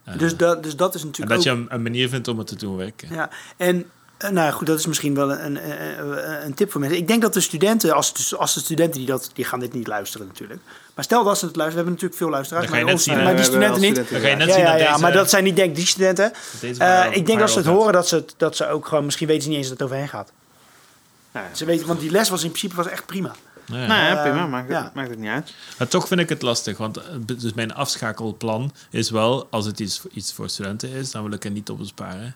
Eh, 0.05 0.19
Dus, 0.19 0.37
dat, 0.37 0.63
dus 0.63 0.77
dat 0.77 0.95
is 0.95 1.01
en 1.01 1.07
natuurlijk 1.07 1.37
dat 1.37 1.49
ook... 1.53 1.57
je 1.57 1.63
een, 1.63 1.75
een 1.75 1.83
manier 1.83 2.09
vindt 2.09 2.29
om 2.29 2.39
het 2.39 2.47
te 2.47 2.57
doen 2.57 2.77
werken. 2.77 3.09
Ja, 3.15 3.31
en 3.57 3.77
eh, 3.77 3.85
nou 4.33 4.47
ja, 4.47 4.51
goed, 4.51 4.67
dat 4.67 4.79
is 4.79 4.87
misschien 4.87 5.15
wel 5.15 5.31
een, 5.33 5.45
een, 5.45 5.57
een, 6.01 6.45
een 6.45 6.55
tip 6.55 6.71
voor 6.71 6.81
mensen. 6.81 6.99
Ik 6.99 7.09
denk 7.09 7.23
dat 7.23 7.35
de 7.35 7.41
studenten, 7.41 7.95
als, 7.95 8.29
de- 8.29 8.37
als 8.37 8.55
de 8.55 8.61
studenten 8.61 8.99
die 8.99 9.07
dat, 9.07 9.31
die 9.33 9.45
gaan 9.45 9.61
dit 9.61 9.73
niet 9.73 9.87
luisteren 9.87 10.27
natuurlijk. 10.27 10.61
Maar 10.95 11.05
stel 11.05 11.25
dat 11.25 11.39
ze 11.39 11.47
het 11.47 11.57
luisteren, 11.57 11.85
we 11.85 11.91
hebben 11.91 11.93
natuurlijk 11.93 12.21
veel 12.21 12.31
luisteraars, 12.31 12.69
maar, 12.71 12.85
net 12.85 12.93
ons- 12.95 13.03
zien, 13.03 13.15
maar 13.17 13.27
hè, 13.27 13.35
die 13.35 13.45
studenten 13.45 13.81
niet. 13.81 13.97
Ja, 13.97 14.05
zien 14.05 14.21
ja, 14.21 14.37
dat 14.47 14.57
ja, 14.57 14.77
deze, 14.89 15.01
maar 15.01 15.13
dat 15.13 15.31
zijn 15.31 15.45
niet 15.45 15.57
denk 15.57 15.71
ik 15.71 15.77
die 15.77 15.87
studenten. 15.87 16.33
deze 16.61 16.85
Eh, 16.85 17.17
ik 17.17 17.27
denk 17.27 17.39
dat 17.39 17.51
ze 17.51 17.59
het 17.59 17.67
horen 17.67 17.93
dat 17.93 18.09
ze, 18.09 18.15
het- 18.15 18.35
dat 18.37 18.57
ze 18.57 18.69
ook 18.69 18.87
gewoon, 18.87 19.05
misschien 19.05 19.27
weten 19.27 19.43
ze 19.43 19.49
niet 19.49 19.59
eens 19.59 19.69
dat 19.69 19.79
het 19.79 19.87
overheen 19.87 20.09
gaat. 20.09 20.33
Nou 21.33 21.47
ja. 21.47 21.55
Ze 21.55 21.65
weten, 21.65 21.87
want 21.87 22.01
die 22.01 22.11
les 22.11 22.29
was 22.29 22.43
in 22.43 22.49
principe 22.49 22.75
was 22.75 22.87
echt 22.89 23.07
prima. 23.07 23.33
Nou 23.67 23.83
ja, 23.83 24.17
Eh, 24.17 24.23
prima. 24.31 24.47
Maakt, 24.47 24.69
ja. 24.71 24.83
het, 24.85 24.95
maakt 24.95 25.11
het 25.11 25.19
niet 25.19 25.31
uit. 25.31 25.55
Maar 25.79 25.89
toch 25.89 26.09
vind 26.09 26.21
ik 26.21 26.29
het 26.29 26.43
lastig, 26.43 26.77
want 26.79 26.97
eh, 26.97 27.05
dus 27.37 27.53
mijn 27.53 27.75
afschakelplan 27.75 28.73
is 28.91 29.11
wel, 29.11 29.47
als 29.51 29.67
het 29.67 29.81
iets, 29.81 30.03
iets 30.13 30.33
voor 30.33 30.49
studenten 30.49 30.89
is, 30.91 31.11
dan 31.11 31.23
wil 31.23 31.33
ik 31.33 31.45
er 31.45 31.51
niet 31.51 31.71
op 31.71 31.79
besparen. 31.79 32.35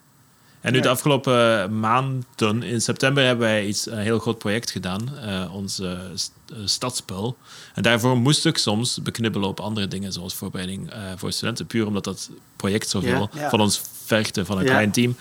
En 0.60 0.72
nu 0.72 0.80
de 0.80 0.88
afgelopen 0.88 1.80
maanden, 1.80 2.62
in 2.62 2.80
september 2.80 3.24
hebben 3.24 3.46
wij 3.46 3.66
iets, 3.66 3.86
een 3.86 3.98
heel 3.98 4.18
groot 4.18 4.38
project 4.38 4.70
gedaan, 4.70 5.18
eh, 5.18 5.54
ons 5.54 5.78
eh, 5.78 5.98
st- 6.14 6.32
eh, 6.52 6.56
stadspel. 6.64 7.36
En 7.74 7.82
daarvoor 7.82 8.16
moest 8.16 8.46
ik 8.46 8.58
soms 8.58 9.02
beknibbelen 9.02 9.48
op 9.48 9.60
andere 9.60 9.88
dingen, 9.88 10.12
zoals 10.12 10.34
voorbereiding 10.34 10.90
eh, 10.90 11.00
voor 11.16 11.32
studenten, 11.32 11.66
puur 11.66 11.86
omdat 11.86 12.04
dat 12.04 12.30
project 12.56 12.88
zoveel 12.88 13.30
Ja. 13.32 13.40
Ja. 13.40 13.50
van 13.50 13.60
ons 13.60 13.80
vergde, 14.04 14.44
van 14.44 14.58
een 14.58 14.64
Ja. 14.64 14.70
klein 14.70 14.90
team. 14.90 15.16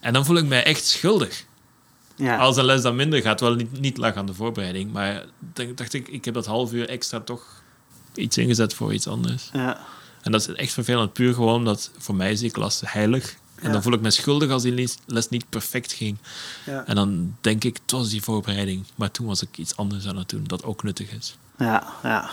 En 0.00 0.12
dan 0.12 0.24
voel 0.24 0.36
ik 0.36 0.44
mij 0.44 0.64
echt 0.64 0.84
schuldig. 0.86 1.44
Ja. 2.16 2.36
Als 2.36 2.56
een 2.56 2.64
les 2.64 2.82
dan 2.82 2.96
minder 2.96 3.20
gaat, 3.22 3.40
wel 3.40 3.54
niet, 3.54 3.80
niet 3.80 3.96
lag 3.96 4.14
aan 4.14 4.26
de 4.26 4.34
voorbereiding. 4.34 4.92
Maar 4.92 5.24
dan 5.54 5.72
dacht 5.74 5.92
ik, 5.94 6.08
ik 6.08 6.24
heb 6.24 6.34
dat 6.34 6.46
half 6.46 6.72
uur 6.72 6.88
extra 6.88 7.20
toch 7.20 7.62
iets 8.14 8.38
ingezet 8.38 8.74
voor 8.74 8.92
iets 8.94 9.06
anders. 9.06 9.48
ja. 9.52 9.80
En 10.22 10.32
dat 10.32 10.40
is 10.48 10.54
echt 10.54 10.72
vervelend, 10.72 11.12
puur 11.12 11.34
gewoon 11.34 11.54
omdat 11.54 11.90
voor 11.98 12.14
mij 12.14 12.32
is 12.32 12.40
die 12.40 12.50
klas 12.50 12.82
heilig. 12.84 13.34
En 13.64 13.72
dan 13.72 13.82
voel 13.82 13.92
ik 13.92 14.00
me 14.00 14.10
schuldig 14.10 14.50
als 14.50 14.62
die 14.62 14.88
les, 15.06 15.28
niet 15.28 15.48
perfect 15.48 15.92
ging. 15.92 16.16
Ja. 16.66 16.86
En 16.86 16.94
dan 16.94 17.36
denk 17.40 17.64
ik, 17.64 17.76
het 17.82 17.90
was 17.90 18.10
die 18.10 18.22
voorbereiding. 18.22 18.84
Maar 18.94 19.10
toen 19.10 19.26
was 19.26 19.42
ik 19.42 19.58
iets 19.58 19.76
anders 19.76 20.06
aan 20.06 20.16
het 20.16 20.28
doen, 20.28 20.44
dat 20.46 20.64
ook 20.64 20.82
nuttig 20.82 21.12
is. 21.12 21.36
Ja, 21.58 21.86
ja. 22.02 22.30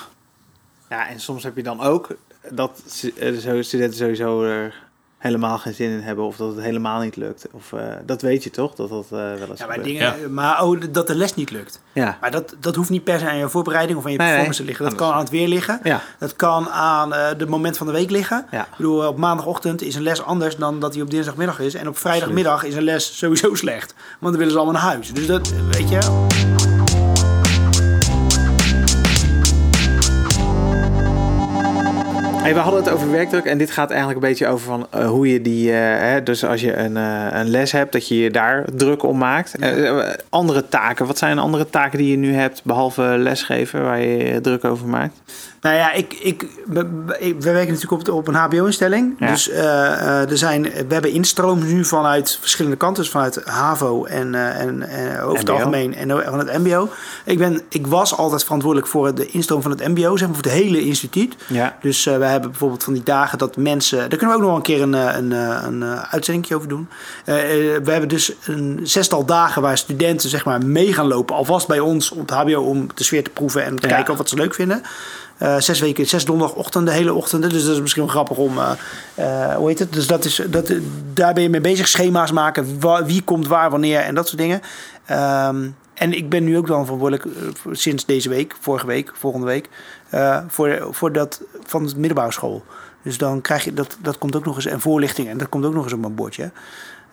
Ja, 0.90 1.08
en 1.08 1.20
soms 1.20 1.44
heb 1.44 1.56
je 1.56 1.64
dan 1.64 1.82
ook 1.82 2.16
dat 2.50 2.82
eh, 3.18 3.62
studenten 3.62 3.98
sowieso 3.98 4.44
er 4.44 4.90
helemaal 5.22 5.58
geen 5.58 5.74
zin 5.74 5.90
in 5.90 6.00
hebben 6.02 6.26
of 6.26 6.36
dat 6.36 6.56
het 6.56 6.64
helemaal 6.66 7.00
niet 7.02 7.16
lukt. 7.16 7.48
Of, 7.52 7.74
eh, 7.74 7.80
dat 8.06 8.22
weet 8.22 8.44
je 8.44 8.50
toch, 8.50 8.76
dat 8.76 8.90
dat 8.90 9.04
eh, 9.06 9.10
wel 9.12 9.30
eens 9.50 9.60
Ja, 9.60 9.66
maar, 9.66 9.76
gebeurt. 9.76 9.84
dingen, 9.84 10.34
maar 10.34 10.64
oh, 10.64 10.82
dat 10.92 11.08
de 11.08 11.16
les 11.16 11.36
niet 11.36 11.52
lukt. 11.52 11.82
Ja, 11.94 12.18
Maar 12.22 12.32
dat, 12.32 12.56
dat 12.60 12.76
hoeft 12.76 12.90
niet 12.90 13.04
per 13.04 13.20
se 13.20 13.28
aan 13.30 13.38
je 13.38 13.50
voorbereiding 13.50 13.98
of 13.98 14.06
aan 14.06 14.12
je 14.12 14.18
Nee, 14.18 14.26
performance 14.28 14.60
te 14.62 14.66
liggen. 14.66 14.84
Dat 14.86 14.94
Anders. 14.94 15.10
kan 15.10 15.20
aan 15.20 15.24
het 15.26 15.34
weer 15.34 15.48
liggen. 15.48 15.80
ja, 15.84 16.02
Dat 16.20 16.36
kan 16.36 16.70
aan 16.70 17.14
eh 17.14 17.28
de 17.38 17.46
moment 17.48 17.78
van 17.78 17.88
de 17.88 17.94
week 17.94 18.10
liggen. 18.10 18.46
ja. 18.52 18.62
Ik 18.62 18.76
bedoel, 18.78 19.08
op 19.08 19.18
maandagochtend 19.18 19.82
is 19.82 19.96
een 19.96 20.02
les 20.04 20.22
anders 20.24 20.56
dan 20.56 20.80
dat 20.80 20.94
die 20.94 21.02
op 21.04 21.10
dinsdagmiddag 21.10 21.60
is. 21.60 21.74
En 21.74 21.88
op 21.88 21.98
vrijdagmiddag 21.98 22.64
is 22.64 22.76
een 22.76 22.84
les 22.84 23.18
sowieso 23.18 23.56
slecht. 23.56 23.94
Want 24.20 24.32
dan 24.34 24.38
willen 24.38 24.52
ze 24.52 24.58
allemaal 24.58 24.82
naar 24.82 24.92
huis. 24.92 25.14
Dus 25.14 25.28
dat, 25.28 25.54
weet 25.72 25.90
je... 25.90 26.61
Hey, 32.42 32.54
we 32.54 32.60
hadden 32.60 32.84
het 32.84 32.94
over 32.94 33.12
werkdruk 33.12 33.46
en 33.46 33.58
dit 33.58 33.72
gaat 33.72 33.90
eigenlijk 33.90 34.22
een 34.22 34.28
beetje 34.30 34.48
over 34.48 34.66
van 34.66 34.88
eh, 34.90 35.08
hoe 35.08 35.32
je 35.32 35.42
die, 35.42 35.72
eh, 35.72 35.78
hè, 36.12 36.24
dus 36.24 36.46
als 36.46 36.62
je 36.62 36.76
een, 36.78 36.98
eh, 36.98 37.28
een 37.32 37.50
les 37.50 37.72
hebt, 37.72 37.92
dat 37.92 38.08
je 38.08 38.20
je 38.20 38.32
daar 38.32 38.66
druk 38.76 39.04
om 39.04 39.18
maakt. 39.18 39.56
Andere 40.30 40.68
taken, 40.70 41.06
wat 41.06 41.18
zijn 41.18 41.40
andere 41.40 41.70
taken 41.70 41.98
die 41.98 42.12
je 42.12 42.18
nu 42.18 42.34
hebt, 42.34 42.62
behalve 42.64 43.02
lesgeven, 43.02 43.84
waar 43.84 44.00
je 44.02 44.18
je 44.34 44.42
druk 44.42 44.64
over 44.66 44.88
maakt? 44.88 45.14
Nou 45.62 45.76
ja, 45.76 45.92
ik, 45.92 46.14
ik, 46.14 46.46
we, 46.66 46.88
we- 47.06 47.36
we 47.40 47.52
werken 47.52 47.74
natuurlijk 47.74 48.08
op, 48.10 48.14
op 48.16 48.28
een 48.28 48.34
HBO-instelling. 48.36 49.16
Ja. 49.20 49.28
Dus 49.28 49.50
er 49.52 50.38
zijn, 50.38 50.62
we 50.64 50.94
hebben 50.94 51.12
instroom 51.12 51.66
nu 51.66 51.86
vanuit 51.86 52.38
verschillende 52.42 52.78
kanten. 52.78 53.04
Dus 53.04 53.12
vanuit 53.12 53.42
HAVO 53.46 54.06
en, 54.06 54.36
en 54.36 54.82
eh, 54.90 55.26
over 55.28 55.40
het 55.40 55.50
algemeen 55.50 55.96
en 55.96 56.10
van 56.10 56.40
het 56.40 56.58
MBO. 56.58 56.90
Ik, 57.26 57.38
ben, 57.38 57.62
ik 57.70 57.88
was 57.88 58.18
altijd 58.18 58.44
verantwoordelijk 58.44 58.90
voor 58.90 59.16
de 59.16 59.26
instroom 59.26 59.62
van 59.62 59.72
het 59.72 59.88
MBO, 59.88 60.18
zeg 60.18 60.28
maar 60.28 60.36
voor 60.38 60.46
het 60.52 60.54
hele 60.62 60.82
instituut. 60.82 61.36
Ja, 61.48 61.78
Dus 61.82 62.04
we 62.06 62.24
hebben 62.32 62.50
bijvoorbeeld 62.50 62.84
van 62.84 62.94
die 62.94 63.04
dagen 63.04 63.38
dat 63.38 63.58
mensen... 63.58 63.98
Daar 63.98 64.18
kunnen 64.18 64.30
we 64.30 64.36
ook 64.36 64.48
nog 64.48 64.56
een 64.56 64.62
keer 64.64 64.82
een, 64.82 64.94
eh, 64.94 65.16
een, 65.16 65.32
eh, 65.32 65.64
een, 65.66 65.84
eh, 65.84 66.04
uitzending 66.10 66.54
over 66.54 66.68
doen. 66.68 66.90
We 67.26 67.82
hebben 67.84 68.10
dus 68.10 68.32
een 68.46 68.80
zestal 68.84 69.26
dagen 69.26 69.62
waar 69.62 69.78
studenten 69.78 70.30
zeg 70.30 70.46
maar 70.46 70.66
mee 70.66 70.94
gaan 70.94 71.08
lopen. 71.08 71.36
Alvast 71.36 71.68
bij 71.68 71.80
ons 71.80 72.12
op 72.12 72.20
het 72.20 72.30
hbo 72.30 72.62
om 72.62 72.88
de 72.96 73.04
sfeer 73.04 73.24
te 73.24 73.30
proeven 73.30 73.64
en 73.66 73.80
te 73.80 73.88
Ja. 73.88 73.94
kijken 73.94 74.12
of 74.12 74.18
wat 74.18 74.30
ze 74.30 74.36
leuk 74.36 74.54
vinden. 74.54 74.82
Zes 75.58 75.80
weken, 75.80 76.08
zes 76.08 76.26
donderdagochtenden, 76.26 76.94
hele 76.94 77.14
ochtenden. 77.14 77.50
Dus 77.50 77.64
dat 77.64 77.74
is 77.74 77.82
misschien 77.82 78.04
wel 78.04 78.12
grappig 78.12 78.38
om... 78.38 78.54
hoe 79.56 79.68
heet 79.68 79.80
het? 79.80 79.94
Dus 79.94 80.08
dat 80.08 80.26
is, 80.26 80.42
dat, 80.50 80.72
daar 81.14 81.34
ben 81.34 81.44
je 81.44 81.50
mee 81.50 81.62
bezig. 81.62 81.88
Schema's 81.88 82.32
maken. 82.32 82.80
Wa- 82.80 83.06
wie 83.06 83.22
komt 83.22 83.48
waar, 83.48 83.70
wanneer 83.70 84.00
en 84.00 84.16
dat 84.16 84.28
soort 84.28 84.42
dingen. 84.42 84.62
Ehm, 85.06 85.68
en 86.02 86.14
ik 86.14 86.30
ben 86.30 86.44
nu 86.44 86.58
ook 86.58 86.68
dan 86.68 86.86
verantwoordelijk 86.86 87.26
eh, 87.26 87.72
sinds 87.72 88.06
deze 88.06 88.30
week, 88.30 88.56
vorige 88.60 88.86
week, 88.86 89.12
volgende 89.14 89.46
week, 89.46 89.70
eh, 90.10 90.40
voor, 90.48 90.88
voor 90.92 91.12
dat 91.12 91.42
van 91.64 91.86
de 91.86 91.94
middelbare 91.96 92.32
school. 92.32 92.66
Dus 93.02 93.18
dan 93.18 93.42
krijg 93.42 93.64
je 93.64 93.74
dat, 93.74 93.98
dat 94.02 94.18
komt 94.18 94.36
ook 94.36 94.46
nog 94.46 94.56
eens 94.56 94.66
en 94.66 94.80
voorlichting 94.80 95.28
en 95.28 95.38
dat 95.38 95.50
komt 95.50 95.66
ook 95.66 95.74
nog 95.74 95.84
eens 95.84 95.94
op 95.94 96.00
mijn 96.00 96.16
bordje. 96.16 96.52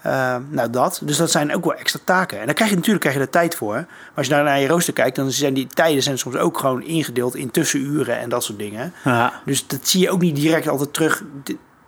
Eh, 0.02 0.36
nou, 0.48 0.70
dat. 0.70 1.00
Dus 1.02 1.16
dat 1.16 1.30
zijn 1.30 1.54
ook 1.54 1.64
wel 1.64 1.74
extra 1.74 2.00
taken. 2.04 2.40
En 2.40 2.46
daar 2.46 2.54
krijg 2.54 2.70
je 2.70 2.76
natuurlijk 2.76 3.04
krijg 3.04 3.16
je 3.16 3.22
er 3.22 3.30
tijd 3.30 3.54
voor. 3.54 3.74
Maar 3.74 3.88
als 4.14 4.26
je 4.26 4.32
daar 4.32 4.44
naar 4.44 4.60
je 4.60 4.68
rooster 4.68 4.92
kijkt, 4.92 5.16
dan 5.16 5.30
zijn 5.30 5.54
die 5.54 5.66
tijden 5.66 6.02
zijn 6.02 6.18
soms 6.18 6.36
ook 6.36 6.58
gewoon 6.58 6.82
ingedeeld 6.82 7.34
in 7.36 7.50
tussenuren 7.50 8.18
en 8.18 8.28
dat 8.28 8.44
soort 8.44 8.58
dingen. 8.58 8.92
ja. 9.04 9.40
Dus 9.44 9.66
dat 9.66 9.88
zie 9.88 10.00
je 10.00 10.10
ook 10.10 10.20
niet 10.20 10.36
direct 10.36 10.68
altijd 10.68 10.92
terug. 10.92 11.22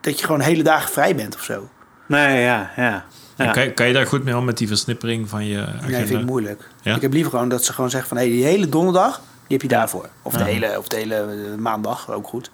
Dat 0.00 0.18
je 0.18 0.26
gewoon 0.26 0.40
hele 0.40 0.62
dagen 0.62 0.90
vrij 0.90 1.14
bent 1.14 1.34
of 1.34 1.42
zo. 1.42 1.68
Nee, 2.06 2.42
ja, 2.42 2.70
ja. 2.76 3.04
Ja. 3.44 3.50
Kan, 3.50 3.74
kan 3.74 3.87
je 3.87 3.92
daar 3.92 4.07
goed 4.07 4.24
mee 4.24 4.37
om 4.37 4.44
met 4.44 4.59
die 4.59 4.68
versnippering 4.68 5.29
van 5.29 5.46
je 5.46 5.59
agenda? 5.66 5.87
Nee, 5.87 6.07
vind 6.07 6.20
ik 6.20 6.26
moeilijk. 6.26 6.68
Ja? 6.83 6.94
Ik 6.94 7.03
heb 7.03 7.12
liever 7.12 7.31
gewoon 7.31 7.48
dat 7.48 7.64
ze 7.64 7.72
gewoon 7.72 7.90
zeggen 7.90 8.09
van... 8.09 8.16
Hé, 8.18 8.24
die 8.24 8.44
hele 8.44 8.68
donderdag, 8.68 9.16
die 9.46 9.57
heb 9.59 9.62
je 9.62 9.68
daarvoor. 9.76 10.09
Of 10.22 10.33
de 10.35 10.44
hele, 10.44 10.79
of 10.79 10.88
de 10.88 10.96
hele 10.96 11.14
eh, 11.16 11.59
maandag, 11.59 12.11
ook 12.11 12.26
goed. 12.26 12.50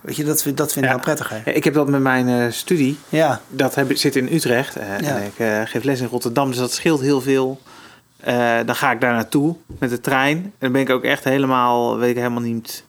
Weet 0.00 0.16
je, 0.16 0.24
dat, 0.24 0.42
vind- 0.42 0.56
dat 0.56 0.72
vind 0.72 0.86
ik 0.86 1.00
prettiger. 1.00 1.42
Ja, 1.44 1.52
Ik 1.52 1.64
heb 1.64 1.74
dat 1.74 1.88
met 1.88 2.00
mijn 2.00 2.28
eh, 2.28 2.50
studie. 2.52 2.98
Ja, 3.08 3.40
Dat 3.48 3.74
heb, 3.74 3.96
zit 3.96 4.16
in 4.16 4.28
Utrecht. 4.32 4.76
eh, 4.76 4.98
Ja. 5.00 5.16
En 5.16 5.22
ik 5.26 5.38
eh, 5.38 5.60
geef 5.64 5.82
les 5.84 6.00
in 6.00 6.06
Rotterdam, 6.06 6.48
dus 6.48 6.58
dat 6.58 6.72
scheelt 6.72 7.00
heel 7.00 7.20
veel. 7.20 7.60
Eh, 8.16 8.56
dan 8.66 8.74
ga 8.76 8.92
ik 8.92 9.00
daar 9.00 9.12
naartoe 9.12 9.56
met 9.78 9.90
de 9.90 10.00
trein. 10.00 10.36
En 10.38 10.52
dan 10.58 10.72
ben 10.72 10.80
ik 10.80 10.90
ook 10.90 11.04
echt 11.04 11.24
helemaal, 11.24 11.98
weet 11.98 12.10
ik 12.10 12.16
helemaal 12.16 12.42
niet 12.42 12.84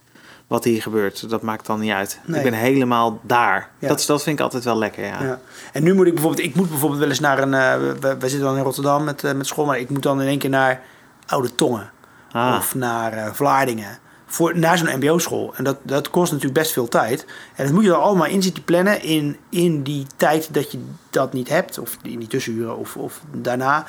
wat 0.49 0.63
hier 0.63 0.81
gebeurt. 0.81 1.29
Dat 1.29 1.41
maakt 1.41 1.65
dan 1.65 1.79
niet 1.79 1.91
uit. 1.91 2.19
Nee. 2.25 2.37
Ik 2.43 2.51
ben 2.51 2.59
helemaal 2.59 3.19
daar. 3.21 3.69
Ja. 3.79 3.87
Dat, 3.87 4.03
dat 4.07 4.23
vind 4.23 4.37
ik 4.37 4.43
altijd 4.43 4.63
wel 4.63 4.77
lekker, 4.77 5.05
ja. 5.05 5.23
Ja. 5.23 5.39
En 5.73 5.83
nu 5.83 5.93
moet 5.93 6.07
ik 6.07 6.13
bijvoorbeeld, 6.13 6.45
ik 6.47 6.55
moet 6.55 6.69
bijvoorbeeld 6.69 6.99
wel 6.99 7.09
eens 7.09 7.19
naar 7.19 7.39
een, 7.39 7.53
eh, 7.53 7.75
we, 7.99 8.17
we 8.17 8.29
zitten 8.29 8.47
dan 8.47 8.57
in 8.57 8.63
Rotterdam 8.63 9.03
met, 9.03 9.23
eh, 9.23 9.33
met 9.33 9.47
school, 9.47 9.65
maar 9.65 9.79
ik 9.79 9.89
moet 9.89 10.03
dan 10.03 10.21
in 10.21 10.27
één 10.27 10.39
keer 10.39 10.49
naar 10.49 10.81
Oude 11.25 11.55
Tongen 11.55 11.89
Ah. 12.31 12.55
of 12.57 12.75
naar 12.75 13.13
eh, 13.13 13.33
Vlaardingen. 13.33 13.99
Voor, 14.25 14.57
naar 14.57 14.77
zo'n 14.77 14.95
mbo-school. 14.95 15.53
En 15.55 15.63
dat, 15.63 15.77
dat 15.81 16.09
kost 16.09 16.31
natuurlijk 16.31 16.59
best 16.59 16.71
veel 16.71 16.87
tijd. 16.87 17.25
En 17.55 17.65
dat 17.65 17.73
moet 17.73 17.83
je 17.83 17.89
dan 17.89 18.01
allemaal 18.01 18.27
in 18.27 18.41
zitten 18.43 18.63
plannen 18.63 19.01
in, 19.03 19.37
in 19.49 19.83
die 19.83 20.05
tijd 20.15 20.53
dat 20.53 20.71
je 20.71 20.79
dat 21.09 21.33
niet 21.33 21.49
hebt. 21.49 21.77
Of 21.77 21.97
in 22.01 22.19
die 22.19 22.27
tussenuren 22.27 22.77
of, 22.77 22.95
of 22.95 23.21
daarna. 23.31 23.85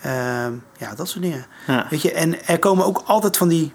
Ehm, 0.00 0.52
ja, 0.78 0.94
dat 0.96 1.08
soort 1.08 1.22
dingen. 1.22 1.46
Ja. 1.66 1.86
Weet 1.90 2.02
je, 2.02 2.12
en 2.12 2.46
er 2.46 2.58
komen 2.58 2.84
ook 2.84 3.02
altijd 3.06 3.36
van 3.36 3.48
die 3.48 3.72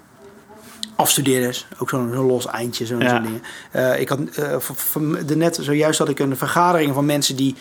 afstudeerders. 0.97 1.67
Ook 1.77 1.89
zo'n 1.89 2.15
los 2.15 2.47
eindje, 2.47 2.85
zo'n 2.85 2.99
Ja. 2.99 3.19
dingen. 3.19 3.41
Eh, 3.71 3.99
ik 3.99 4.09
had 4.09 4.19
eh, 4.19 4.55
de 5.25 5.35
net 5.35 5.57
zojuist 5.61 5.99
had 5.99 6.09
ik 6.09 6.19
een 6.19 6.37
vergadering 6.37 6.93
van 6.93 7.05
mensen 7.05 7.35
die 7.35 7.55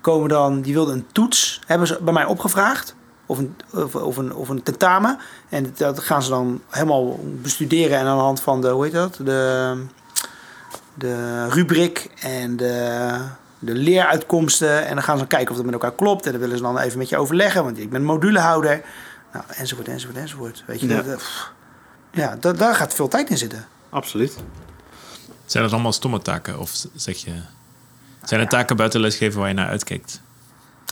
komen 0.00 0.28
dan, 0.28 0.60
die 0.60 0.72
wilden 0.74 0.94
een 0.94 1.06
toets, 1.12 1.60
hebben 1.66 1.86
ze 1.86 1.98
bij 2.02 2.12
mij 2.12 2.24
opgevraagd. 2.24 2.94
Of 3.26 3.38
een, 3.38 3.56
of, 3.70 3.94
of 3.94 4.16
een, 4.16 4.34
of 4.34 4.48
een 4.48 4.62
tentamen. 4.62 5.18
En 5.48 5.72
dat 5.76 5.98
gaan 6.00 6.22
ze 6.22 6.30
dan 6.30 6.60
helemaal 6.68 7.18
bestuderen. 7.24 7.98
En 7.98 8.06
aan 8.06 8.16
de 8.16 8.22
hand 8.22 8.40
van 8.40 8.60
de, 8.60 8.68
hoe 8.68 8.84
heet 8.84 8.92
dat? 8.92 9.18
De, 9.24 9.74
de 10.94 11.48
rubriek 11.48 12.10
en 12.20 12.56
de, 12.56 13.08
de 13.58 13.74
leeruitkomsten. 13.74 14.86
En 14.86 14.94
dan 14.94 15.02
gaan 15.02 15.14
ze 15.14 15.20
dan 15.20 15.28
kijken 15.30 15.50
of 15.50 15.56
dat 15.56 15.64
met 15.64 15.74
elkaar 15.74 15.92
klopt. 15.92 16.26
En 16.26 16.32
dan 16.32 16.40
willen 16.40 16.56
ze 16.56 16.62
dan 16.62 16.78
even 16.78 16.98
met 16.98 17.08
je 17.08 17.16
overleggen. 17.16 17.64
Want 17.64 17.78
ik 17.78 17.90
ben 17.90 18.04
modulehouder. 18.04 18.80
Nou, 19.32 19.44
enzovoort, 19.48 19.88
enzovoort, 19.88 20.18
enzovoort. 20.18 20.62
Weet 20.66 20.80
je, 20.80 20.86
Ja. 20.88 20.96
dat, 20.96 21.04
dat- 21.06 21.16
pff. 21.18 21.50
Ja, 22.12 22.36
da- 22.40 22.52
daar 22.52 22.74
gaat 22.74 22.94
veel 22.94 23.08
tijd 23.08 23.30
in 23.30 23.38
zitten. 23.38 23.66
Absoluut. 23.90 24.36
Zijn 25.46 25.62
dat 25.64 25.72
allemaal 25.72 25.92
stomme 25.92 26.22
taken? 26.22 26.58
Of 26.58 26.72
zeg 26.94 27.16
je... 27.16 27.32
Zijn 28.24 28.40
er 28.40 28.48
taken 28.48 28.76
buiten 28.76 29.00
lesgeven 29.00 29.38
waar 29.40 29.48
je 29.48 29.54
naar 29.54 29.68
uitkijkt? 29.68 30.20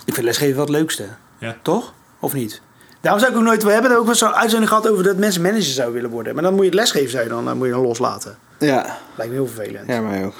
Ik 0.05 0.15
vind 0.15 0.27
lesgeven 0.27 0.55
wel 0.57 0.65
het 0.65 0.75
leukste. 0.75 1.09
Ja. 1.39 1.57
Toch? 1.63 1.93
Of 2.21 2.33
niet? 2.33 2.61
Daarom 3.01 3.21
zou 3.21 3.33
ik 3.33 3.39
ook 3.39 3.45
nooit... 3.45 3.63
We 3.63 3.73
hebben 3.73 3.91
er 3.91 3.97
ook 3.99 4.07
wel 4.07 4.15
zo'n 4.15 4.35
uitzending 4.35 4.69
gehad 4.69 4.89
over 4.89 5.05
dat 5.05 5.17
mensen 5.17 5.43
manager 5.43 5.63
zouden 5.73 5.95
willen 5.95 6.11
worden. 6.11 6.35
Maar 6.35 6.43
dan 6.43 6.53
moet 6.53 6.61
je 6.63 6.67
het 6.71 6.79
lesgeven 6.79 7.11
zou 7.11 7.23
je 7.23 7.29
dan, 7.29 7.45
dan 7.45 7.57
moet 7.57 7.67
je 7.67 7.73
dan 7.73 7.83
loslaten. 7.83 8.39
Ja, 8.59 8.99
Lijkt 9.15 9.33
me 9.33 9.39
heel 9.39 9.47
vervelend. 9.49 9.89
ja 9.89 10.01
mij 10.01 10.25
ook. 10.25 10.35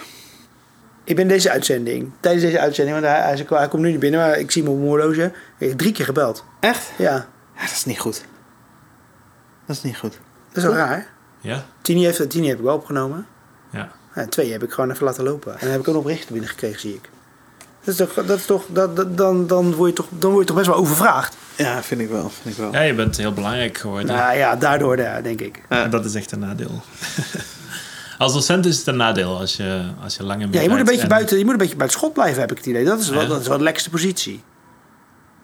Ik 1.05 1.17
ben 1.17 1.29
deze 1.29 1.51
uitzending, 1.51 2.11
tijdens 2.21 2.45
deze 2.45 2.61
uitzending, 2.61 3.01
want 3.01 3.13
hij, 3.13 3.23
hij, 3.23 3.33
is- 3.33 3.49
hij 3.49 3.69
komt 3.69 3.83
nu 3.83 3.91
niet 3.91 4.01
binnen, 4.01 4.21
maar 4.21 4.39
ik 4.39 4.51
zie 4.51 4.63
hem 4.63 4.71
op 4.73 4.77
mijn 4.79 4.89
horloge. 4.89 5.33
Ik 5.59 5.69
heb 5.69 5.79
drie 5.79 5.93
keer 5.93 6.05
gebeld. 6.05 6.45
Echt? 6.61 6.91
Ja, 6.99 7.13
Ja, 7.55 7.61
dat 7.63 7.71
is 7.71 7.85
niet 7.85 7.99
goed. 8.01 8.25
Dat 9.67 9.77
is 9.77 9.83
niet 9.83 9.97
goed. 9.99 10.19
Dat 10.53 10.57
is 10.57 10.63
wel 10.63 10.75
raar. 10.75 11.07
Ja? 11.41 11.65
Tini, 11.83 12.05
heeft, 12.05 12.31
Tini 12.31 12.49
heb 12.49 12.59
ik 12.59 12.65
wel 12.65 12.75
opgenomen. 12.75 13.27
Ja. 13.71 13.89
Ja, 14.15 14.27
twee 14.27 14.53
heb 14.53 14.63
ik 14.63 14.71
gewoon 14.73 14.91
even 14.91 15.05
laten 15.05 15.25
lopen. 15.25 15.53
En 15.53 15.59
dan 15.61 15.71
heb 15.71 15.81
ik 15.81 15.89
ook 15.89 15.95
nog 15.95 16.03
berichten 16.03 16.33
binnengekregen, 16.33 16.81
zie 16.81 16.95
ik. 16.95 17.09
Dat 17.85 17.89
is 17.89 17.97
toch, 17.97 18.27
dat 18.27 18.39
is 18.39 18.45
toch 18.47 18.65
dat, 18.69 18.97
dat- 18.97 19.17
dan, 19.17 19.47
dan, 19.47 19.75
word 19.75 19.91
je 19.91 19.97
toch, 19.97 20.07
dan 20.11 20.31
word 20.31 20.41
je 20.43 20.47
toch 20.47 20.57
best 20.57 20.69
wel 20.69 20.79
overvraagd. 20.79 21.37
Ja, 21.57 21.83
vind 21.83 22.01
ik 22.01 22.09
wel. 22.09 22.31
Vind 22.31 22.55
ik 22.57 22.61
wel. 22.63 22.73
Ja, 22.73 22.81
je 22.81 22.95
bent 22.95 23.17
heel 23.17 23.33
belangrijk 23.33 23.79
geworden. 23.79 24.07
Nou 24.17 24.37
ja, 24.37 24.57
daardoor 24.57 24.99
ja, 24.99 25.21
denk 25.21 25.41
ik. 25.41 25.63
Ja. 25.69 25.89
Dat 25.89 26.05
is 26.05 26.15
echt 26.15 26.33
een 26.33 26.39
nadeel. 26.39 26.83
als 28.19 28.33
docent 28.33 28.67
is 28.67 28.79
het 28.79 28.87
een 28.87 28.97
nadeel 28.97 29.39
als 29.39 29.57
je, 29.57 29.83
als 30.03 30.17
je 30.17 30.25
lang 30.25 30.43
in 30.43 30.53
Ja, 30.53 30.61
je 30.61 30.69
moet, 30.69 30.79
een 30.79 30.85
beetje 30.85 31.03
en- 31.03 31.09
buiten, 31.09 31.39
je 31.39 31.45
moet 31.45 31.53
een 31.53 31.59
beetje 31.59 31.77
buiten 31.77 31.99
schot 31.99 32.13
blijven, 32.13 32.41
heb 32.41 32.51
ik 32.51 32.57
het 32.57 32.67
idee. 32.67 32.85
Dat 32.85 33.01
is 33.01 33.09
wel, 33.09 33.23
Ja. 33.23 33.29
dat 33.29 33.41
is 33.41 33.49
wel 33.49 33.59
de 33.59 33.65
lekkerste 33.65 33.91
positie. 33.91 34.43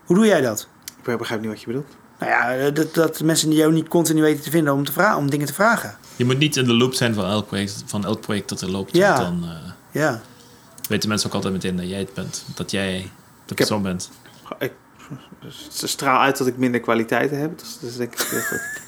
Hoe 0.04 0.16
doe 0.16 0.26
jij 0.26 0.40
dat? 0.40 0.68
Ik 1.04 1.18
begrijp 1.18 1.40
niet 1.40 1.50
wat 1.50 1.60
je 1.60 1.66
bedoelt. 1.66 1.96
Nou 2.18 2.30
ja, 2.32 2.70
dat, 2.70 2.94
dat 2.94 3.20
mensen 3.20 3.52
jou 3.52 3.72
niet 3.72 3.88
continu 3.88 4.20
weten 4.22 4.42
te 4.42 4.50
vinden 4.50 4.72
om, 4.72 4.84
te 4.84 4.92
vragen, 4.92 5.16
om 5.18 5.30
dingen 5.30 5.46
te 5.46 5.54
vragen. 5.54 5.96
Je 6.16 6.24
moet 6.24 6.38
niet 6.38 6.56
in 6.56 6.64
de 6.64 6.74
loop 6.74 6.94
zijn 6.94 7.14
van 7.14 7.24
elk 7.24 7.46
project, 7.46 7.82
van 7.86 8.04
elk 8.04 8.20
project 8.20 8.48
dat 8.48 8.60
er 8.60 8.70
loopt. 8.70 8.96
Ja. 8.96 9.20
Want 9.22 9.40
dan 9.40 9.50
eh, 9.50 10.02
Ja. 10.02 10.20
weten 10.88 11.08
mensen 11.08 11.28
ook 11.28 11.34
altijd 11.34 11.52
meteen 11.52 11.76
dat 11.76 11.88
jij 11.88 11.98
het 11.98 12.14
bent. 12.14 12.44
Dat 12.54 12.70
jij 12.70 12.92
de 13.00 13.08
heb- 13.46 13.56
persoon 13.56 13.82
bent. 13.82 14.10
Ik 14.58 14.72
ze 15.70 15.86
straal 15.86 16.20
uit 16.20 16.38
dat 16.38 16.46
ik 16.46 16.56
minder 16.56 16.80
kwaliteiten 16.80 17.38
heb. 17.40 17.58
Dus 17.58 17.78
dat 17.80 17.90
is 17.90 17.96
denk 17.96 18.12
ik 18.12 18.20
heel 18.30 18.40
goed. 18.40 18.80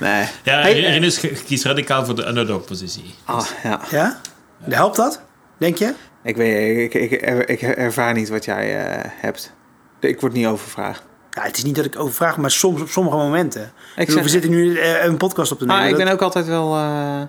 Nee. 0.00 0.28
Ja, 0.42 0.60
Hey, 0.60 0.74
Erin 0.84 1.02
is 1.02 1.20
kiest 1.44 1.64
radicaal 1.64 2.04
voor 2.04 2.14
de 2.14 2.26
underdog-positie. 2.26 3.14
Ah, 3.24 3.46
ja. 3.62 3.80
Ja? 3.90 4.20
Helpt 4.62 4.96
dat? 4.96 5.20
Denk 5.58 5.76
je? 5.78 5.94
Ik, 6.22 6.36
weet, 6.36 6.94
ik, 6.94 7.12
ik, 7.12 7.48
ik 7.48 7.62
ervaar 7.62 8.14
niet 8.14 8.28
wat 8.28 8.44
jij 8.44 8.86
eh, 8.86 9.10
hebt. 9.20 9.52
Ik 10.00 10.20
word 10.20 10.32
niet 10.32 10.46
overvraagd. 10.46 11.02
Ja, 11.38 11.44
het 11.44 11.56
is 11.56 11.64
niet 11.64 11.74
dat 11.76 11.84
ik 11.84 11.98
overvraag, 11.98 12.36
maar 12.36 12.50
soms 12.50 12.80
op 12.80 12.88
sommige 12.88 13.16
momenten. 13.16 13.62
Ik 13.62 13.70
bedoel, 13.96 14.14
zeg- 14.14 14.22
we 14.22 14.28
zitten 14.28 14.50
nu 14.50 14.78
eh, 14.78 15.04
een 15.04 15.16
podcast 15.16 15.52
op 15.52 15.58
te 15.58 15.64
nemen. 15.64 15.80
Maar 15.80 15.90
ik 15.90 15.96
ben 15.96 16.08
ook 16.12 16.22
altijd 16.22 16.46
wel 16.46 16.76
eh, 16.76 17.20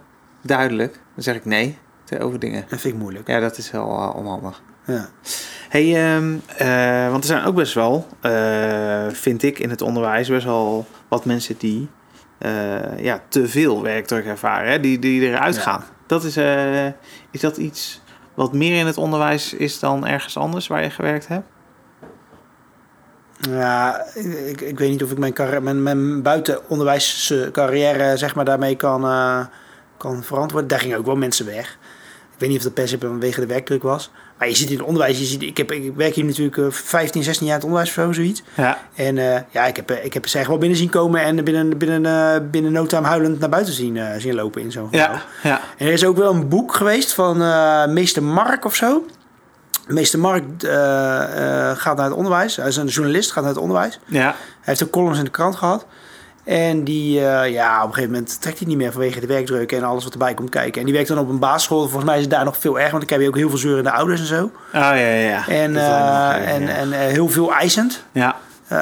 duidelijk. 0.42 0.94
Dan 1.14 1.24
zeg 1.24 1.36
ik 1.36 1.46
nee 1.46 1.78
over 2.20 2.40
dingen. 2.40 2.66
dat 2.70 2.80
vind 2.82 2.94
ik 2.94 3.00
moeilijk. 3.00 3.28
Ja, 3.28 3.40
dat 3.40 3.58
is 3.58 3.72
wel 3.72 3.88
eh, 3.98 4.16
onhandig. 4.16 4.62
Ja. 4.86 5.10
Hey, 5.70 6.14
ehm, 6.16 6.34
eh, 6.58 7.10
want 7.10 7.24
er 7.24 7.30
zijn 7.30 7.44
ook 7.46 7.56
best 7.56 7.74
wel, 7.74 8.08
vind 9.12 9.44
ik, 9.44 9.60
in 9.60 9.70
het 9.70 9.82
onderwijs 9.82 10.28
best 10.30 10.46
wel 10.46 10.86
wat 11.08 11.26
mensen 11.26 11.56
die 11.58 11.90
ja, 12.98 13.22
te 13.28 13.48
veel 13.48 13.82
werkdruk 13.82 14.26
ervaren, 14.26 14.72
hè? 14.72 14.80
Die, 14.80 15.00
die 15.00 15.22
eruit 15.22 15.56
Ja. 15.56 15.62
gaan. 15.62 15.84
Dat 16.08 16.24
is, 16.24 16.38
is 17.32 17.40
dat 17.40 17.58
iets 17.58 18.02
wat 18.34 18.54
meer 18.54 18.80
in 18.80 18.86
het 18.86 18.98
onderwijs 18.98 19.54
is 19.54 19.80
dan 19.80 20.08
ergens 20.08 20.38
anders 20.38 20.68
waar 20.68 20.84
je 20.84 20.90
gewerkt 20.90 21.28
hebt? 21.28 21.48
Ja, 23.40 24.06
ik, 24.46 24.62
ik 24.62 24.80
weet 24.80 24.90
niet 24.90 25.04
of 25.04 25.12
ik 25.12 25.18
mijn, 25.18 25.34
mijn, 25.64 25.84
mijn 25.84 26.22
buitenonderwijscarrière 26.22 28.18
zeg 28.18 28.36
maar, 28.36 28.46
daarmee 28.46 28.76
kan, 28.76 29.04
eh, 29.04 29.46
kan 29.98 30.24
verantwoorden. 30.24 30.70
Daar 30.70 30.80
gingen 30.80 30.98
ook 30.98 31.06
wel 31.06 31.16
mensen 31.16 31.46
weg. 31.46 31.78
Ik 32.34 32.40
weet 32.46 32.50
niet 32.50 32.58
of 32.58 32.64
dat 32.64 32.74
per 32.74 32.88
se 32.88 32.98
vanwege 33.00 33.40
de 33.40 33.46
werkdruk 33.46 33.84
was. 33.84 34.12
Maar 34.38 34.48
je 34.48 34.56
ziet 34.56 34.70
in 34.70 34.78
het 34.78 34.86
onderwijs, 34.86 35.20
je 35.20 35.26
ziet, 35.26 35.42
ik, 35.42 35.58
heb, 35.58 35.72
ik 35.72 35.96
werk 35.96 36.14
hier 36.16 36.26
natuurlijk 36.26 36.58
eh, 36.58 36.66
15, 36.70 37.24
16 37.24 37.46
jaar 37.46 37.56
in 37.56 37.62
het 37.62 37.72
onderwijs 37.72 37.98
of 37.98 38.04
zo, 38.04 38.12
zoiets. 38.12 38.44
Ja. 38.56 38.78
En 38.96 39.18
eh, 39.18 39.42
ja, 39.50 39.66
ik 39.66 39.76
heb, 39.76 39.90
eh, 39.92 40.06
ik 40.06 40.14
heb 40.14 40.28
ze 40.28 40.38
echt 40.38 40.48
wel 40.48 40.58
binnen 40.58 40.78
zien 40.78 40.90
komen 40.90 41.22
en 41.22 41.44
binnen, 41.44 41.78
binnen, 41.78 42.06
eh, 42.06 42.50
binnen 42.52 42.72
no 42.72 42.86
time 42.86 43.08
huilend 43.08 43.40
naar 43.40 43.50
buiten 43.50 43.74
zien, 43.74 43.98
eh, 43.98 44.08
zien 44.18 44.36
lopen 44.36 44.62
in 44.62 44.72
zo'n 44.72 44.90
gebouw. 44.90 45.00
Ja, 45.00 45.24
ja. 45.44 45.62
En 45.78 45.88
er 45.88 45.94
is 45.94 46.06
ook 46.06 46.18
wel 46.18 46.34
een 46.34 46.48
boek 46.48 46.74
geweest 46.74 47.14
van 47.14 47.42
eh, 47.42 47.88
meester 47.88 48.24
Mark 48.24 48.66
of 48.66 48.76
zo. 48.76 49.06
Meester 49.94 50.20
Mark 50.20 50.44
eh, 50.64 51.70
eh, 51.70 51.78
gaat 51.78 51.96
naar 51.98 52.06
het 52.06 52.16
onderwijs. 52.16 52.56
Hij 52.56 52.68
is 52.68 52.76
een 52.76 52.88
journalist, 52.88 53.32
gaat 53.32 53.44
naar 53.44 53.54
het 53.54 53.62
onderwijs. 53.62 54.00
ja. 54.06 54.24
Hij 54.26 54.34
heeft 54.62 54.84
ook 54.84 54.90
columns 54.90 55.18
in 55.18 55.24
de 55.24 55.30
krant 55.32 55.56
gehad. 55.56 55.86
En 56.44 56.84
die, 56.84 57.26
eh, 57.26 57.52
ja, 57.52 57.78
op 57.78 57.88
een 57.88 57.94
gegeven 57.94 58.14
moment 58.14 58.42
trekt 58.42 58.60
hij 58.60 58.68
niet 58.68 58.78
meer 58.78 58.92
vanwege 58.92 59.20
de 59.20 59.28
werkdruk 59.28 59.72
en 59.72 59.84
alles 59.84 60.04
wat 60.04 60.14
erbij 60.14 60.34
komt 60.34 60.50
kijken. 60.50 60.80
En 60.80 60.86
die 60.86 60.94
werkt 60.94 61.10
dan 61.10 61.18
op 61.20 61.30
een 61.30 61.40
basisschool. 61.40 61.82
Volgens 61.82 62.04
mij 62.04 62.16
is 62.16 62.22
het 62.22 62.32
daar 62.32 62.44
nog 62.46 62.58
veel 62.58 62.78
erger, 62.80 62.92
want 62.92 63.04
dan 63.04 63.12
heb 63.12 63.22
je 63.22 63.28
ook 63.28 63.38
heel 63.38 63.50
veel 63.50 63.58
zeurende 63.58 63.92
ouders 63.92 64.20
en 64.20 64.26
zo. 64.26 64.44
Oh, 64.44 64.52
ja, 64.72 64.94
ja, 64.94 65.14
ja. 65.14 65.48
En, 65.48 65.74
Dat 65.74 65.84
nog, 65.84 66.46
en, 66.48 66.62
ja. 66.62 66.68
en 66.68 66.94
eh, 66.94 67.00
heel 67.00 67.30
veel 67.30 67.54
eisend. 67.54 68.04
ja, 68.12 68.36
Eh, 68.68 68.78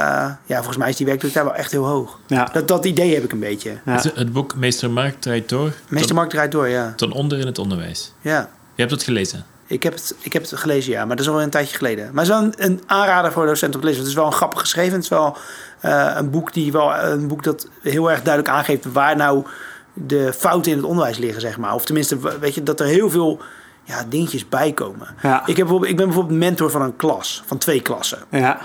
ja, 0.45 0.55
volgens 0.55 0.77
mij 0.77 0.89
is 0.89 0.95
die 0.95 1.05
werkdruk 1.05 1.33
daar 1.33 1.43
wel 1.43 1.55
echt 1.55 1.71
heel 1.71 1.85
hoog. 1.85 2.19
ja. 2.27 2.49
Dat, 2.53 2.67
dat 2.67 2.85
idee 2.85 3.13
heb 3.13 3.23
ik 3.23 3.31
een 3.31 3.39
beetje. 3.39 3.77
Ja. 3.85 3.91
Het, 3.91 4.03
het 4.15 4.33
boek 4.33 4.55
Meester 4.55 4.91
Mark 4.91 5.21
draait 5.21 5.49
door 5.49 5.73
Meester 5.87 6.15
Mark 6.15 6.29
draait 6.29 6.51
door, 6.51 6.67
ja. 6.67 6.93
ten 6.95 7.11
onder 7.11 7.39
in 7.39 7.45
het 7.45 7.59
onderwijs. 7.59 8.13
ja. 8.21 8.49
Je 8.75 8.81
hebt 8.83 8.91
het 8.91 9.03
gelezen. 9.03 9.45
Ik 9.67 9.83
heb, 9.83 9.93
het, 9.93 10.15
ik 10.19 10.33
heb 10.33 10.41
het 10.41 10.59
gelezen, 10.59 10.91
ja, 10.91 11.05
maar 11.05 11.15
dat 11.15 11.25
is 11.25 11.31
al 11.31 11.41
een 11.41 11.49
tijdje 11.49 11.77
geleden. 11.77 12.13
Maar 12.13 12.25
het 12.25 12.33
is 12.33 12.39
wel 12.39 12.43
een, 12.43 12.53
een 12.57 12.81
aanrader 12.85 13.31
voor 13.31 13.45
docenten 13.45 13.79
om 13.79 13.81
te 13.81 13.87
lezen. 13.87 14.01
Het 14.01 14.09
is 14.09 14.17
wel 14.17 14.25
een 14.25 14.31
grappig 14.31 14.59
geschreven. 14.59 14.93
Het 14.93 15.03
is 15.03 15.09
wel 15.09 15.37
eh, 15.79 16.11
een, 16.15 16.29
boek 16.29 16.53
die 16.53 16.71
wel, 16.71 16.95
een 16.95 17.27
boek 17.27 17.43
dat 17.43 17.69
heel 17.81 18.11
erg 18.11 18.21
duidelijk 18.21 18.53
aangeeft 18.53 18.91
waar 18.91 19.15
nou 19.15 19.45
de 19.93 20.33
fouten 20.33 20.71
in 20.71 20.77
het 20.77 20.87
onderwijs 20.87 21.17
liggen, 21.17 21.41
zeg 21.41 21.57
maar. 21.57 21.73
Of 21.73 21.85
tenminste, 21.85 22.39
weet 22.39 22.55
je, 22.55 22.63
dat 22.63 22.79
er 22.79 22.85
heel 22.85 23.09
veel 23.09 23.41
ja, 23.83 24.05
dingetjes 24.09 24.49
bij 24.49 24.71
komen. 24.71 25.07
Ja. 25.21 25.39
Ik, 25.39 25.45
heb 25.45 25.55
bijvoorbeeld, 25.55 25.91
ik 25.91 25.97
ben 25.97 26.05
bijvoorbeeld 26.05 26.39
mentor 26.39 26.69
van 26.69 26.81
een 26.81 26.95
klas, 26.95 27.43
van 27.45 27.57
twee 27.57 27.81
klassen. 27.81 28.19
ja. 28.29 28.59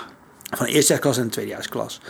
Van 0.57 0.67
de 0.67 0.73
eerstejaasklas 0.73 1.17
en 1.17 1.23
de 1.23 1.29
tweedejaarsklas. 1.29 2.01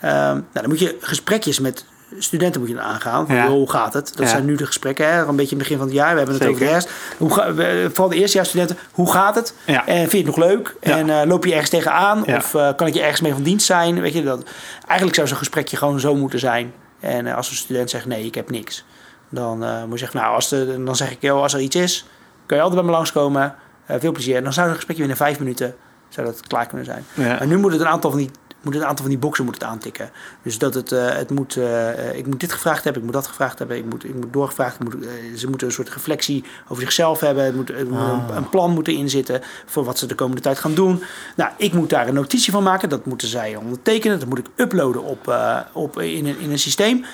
Ehm 0.00 0.12
nou, 0.12 0.44
dan 0.52 0.68
moet 0.68 0.78
je 0.78 0.96
gesprekjes 1.00 1.60
met 1.60 1.84
studenten 2.18 2.60
moet 2.60 2.70
je 2.70 2.80
aangaan. 2.80 3.26
Van, 3.26 3.34
Ja. 3.34 3.42
joh, 3.44 3.52
hoe 3.52 3.70
gaat 3.70 3.92
het? 3.94 4.06
Dat 4.16 4.24
Ja. 4.24 4.30
zijn 4.30 4.44
nu 4.44 4.56
de 4.56 4.66
gesprekken, 4.66 5.06
hè? 5.12 5.20
een 5.26 5.36
beetje 5.36 5.42
in 5.56 5.58
het 5.60 5.68
begin 5.68 5.76
van 5.76 5.86
het 5.86 5.96
jaar. 5.96 6.10
We 6.12 6.16
hebben 6.16 6.34
het 6.34 6.44
over 6.48 6.58
de 6.58 6.64
Zeker. 6.66 6.74
rest. 6.74 6.90
Hoe 7.18 7.32
ga, 7.34 7.52
vooral 7.88 8.08
de 8.08 8.16
eerstejaarsstudenten, 8.16 8.76
hoe 8.92 9.12
gaat 9.12 9.34
het? 9.34 9.54
Ja. 9.66 9.86
En 9.86 9.96
vind 9.98 10.10
je 10.10 10.16
het 10.16 10.26
nog 10.26 10.36
leuk? 10.36 10.76
En 10.80 11.10
eh, 11.10 11.26
loop 11.26 11.44
je 11.44 11.50
ergens 11.52 11.70
tegenaan? 11.70 12.26
Of 12.26 12.54
eh, 12.54 12.68
kan 12.76 12.86
ik 12.86 12.94
je 12.94 13.00
ergens 13.00 13.20
mee 13.20 13.32
van 13.32 13.42
dienst 13.42 13.66
zijn? 13.66 14.00
Weet 14.00 14.12
je, 14.12 14.22
dat, 14.22 14.42
eigenlijk 14.86 15.14
zou 15.16 15.28
zo'n 15.28 15.36
gesprekje 15.36 15.76
gewoon 15.76 16.00
zo 16.00 16.14
moeten 16.14 16.38
zijn. 16.38 16.72
En 17.00 17.26
eh, 17.26 17.36
als 17.36 17.50
een 17.50 17.56
student 17.56 17.90
zegt, 17.90 18.06
nee, 18.06 18.24
ik 18.24 18.34
heb 18.34 18.50
niks. 18.50 18.84
Dan 19.28 19.58
moet 19.58 19.92
je 19.92 19.98
zeggen, 19.98 20.20
nou, 20.20 20.34
als 20.34 20.48
de, 20.48 20.82
dan 20.84 20.96
zeg 20.96 21.10
ik, 21.10 21.18
joh, 21.20 21.42
als 21.42 21.54
er 21.54 21.60
iets 21.60 21.76
is, 21.76 22.06
kun 22.46 22.56
je 22.56 22.62
altijd 22.62 22.80
bij 22.80 22.90
me 22.90 22.96
langskomen. 22.96 23.54
Veel 23.88 24.12
plezier. 24.12 24.36
En 24.36 24.42
dan 24.44 24.52
zou 24.52 24.66
zo'n 24.66 24.74
gesprekje 24.76 25.02
binnen 25.02 25.24
vijf 25.24 25.38
minuten 25.38 25.74
zou 26.08 26.26
dat 26.26 26.40
klaar 26.46 26.66
kunnen 26.66 26.86
zijn. 26.86 27.04
Maar 27.14 27.46
nu 27.46 27.56
moet 27.56 27.72
het 27.72 27.80
een 27.80 27.86
aantal 27.86 28.10
van 28.10 28.18
die, 28.18 28.30
moet 28.66 28.74
het 28.74 28.82
een 28.82 28.88
aantal 28.88 29.04
van 29.04 29.14
die 29.14 29.24
boxen 29.24 29.44
moet 29.44 29.54
het 29.54 29.64
aantikken. 29.64 30.10
Dus 30.42 30.58
dat 30.58 30.74
het, 30.74 30.92
eh, 30.92 31.08
het 31.08 31.30
moet, 31.30 31.56
eh, 31.56 32.16
ik 32.16 32.26
moet 32.26 32.40
dit 32.40 32.52
gevraagd 32.52 32.84
hebben, 32.84 33.02
ik 33.02 33.08
moet 33.08 33.16
dat 33.16 33.26
gevraagd 33.26 33.58
hebben, 33.58 33.76
ik 33.76 33.84
moet, 33.84 34.04
ik 34.04 34.14
moet 34.14 34.32
doorgevraagd, 34.32 34.74
ik 34.74 34.84
moet, 34.84 35.04
eh, 35.04 35.10
ze 35.36 35.48
moeten 35.48 35.66
een 35.66 35.72
soort 35.72 35.88
reflectie 35.88 36.44
over 36.68 36.82
zichzelf 36.82 37.20
hebben, 37.20 37.44
het 37.44 37.54
moet, 37.54 37.68
het 37.68 37.90
moet 37.90 37.98
Ah. 37.98 38.24
een, 38.28 38.36
een 38.36 38.48
plan 38.48 38.70
moeten 38.70 38.94
inzitten 38.94 39.40
voor 39.66 39.84
wat 39.84 39.98
ze 39.98 40.06
de 40.06 40.14
komende 40.14 40.42
tijd 40.42 40.58
gaan 40.58 40.74
doen. 40.74 41.02
Nou, 41.36 41.50
ik 41.56 41.72
moet 41.72 41.90
daar 41.90 42.08
een 42.08 42.14
notitie 42.14 42.52
van 42.52 42.62
maken, 42.62 42.88
dat 42.88 43.06
moeten 43.06 43.28
zij 43.28 43.56
ondertekenen, 43.56 44.18
dat 44.18 44.28
moet 44.28 44.38
ik 44.38 44.46
uploaden 44.56 45.02
op, 45.02 45.28
eh, 45.28 45.58
op, 45.72 46.00
in, 46.00 46.26
een, 46.26 46.38
in 46.38 46.50
een 46.50 46.58
systeem. 46.58 47.04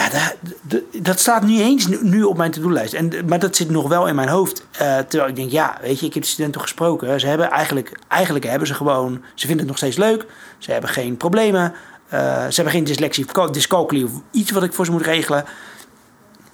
Ja, 0.00 0.08
dat, 0.08 0.36
dat, 0.62 0.80
dat 1.04 1.18
staat 1.18 1.42
niet 1.42 1.60
eens 1.60 1.86
nu- 1.86 2.22
op 2.22 2.36
mijn 2.36 2.50
to-do-lijst. 2.50 2.92
En, 2.94 3.12
maar 3.26 3.38
dat 3.38 3.56
zit 3.56 3.70
nog 3.70 3.88
wel 3.88 4.06
in 4.08 4.14
mijn 4.14 4.28
hoofd. 4.28 4.66
Eh, 4.70 4.98
terwijl 4.98 5.30
ik 5.30 5.36
denk, 5.36 5.50
ja, 5.50 5.78
weet 5.82 6.00
je, 6.00 6.06
ik 6.06 6.14
heb 6.14 6.22
de 6.22 6.28
studenten 6.28 6.60
gesproken. 6.60 7.20
Ze 7.20 7.26
hebben 7.26 7.50
eigenlijk, 7.50 7.92
eigenlijk 8.08 8.44
hebben 8.44 8.68
ze 8.68 8.74
gewoon, 8.74 9.12
ze 9.34 9.40
vinden 9.46 9.58
het 9.58 9.66
nog 9.66 9.76
steeds 9.76 9.96
leuk. 9.96 10.26
Ze 10.58 10.72
hebben 10.72 10.90
geen 10.90 11.16
problemen. 11.16 11.72
Eh, 12.08 12.20
ze 12.20 12.54
hebben 12.54 12.72
geen 12.72 12.84
dyslexie 12.84 13.26
dyscalculie 13.50 14.04
of 14.04 14.10
iets 14.30 14.50
wat 14.50 14.62
ik 14.62 14.72
voor 14.72 14.84
ze 14.84 14.90
moet 14.90 15.02
regelen. 15.02 15.44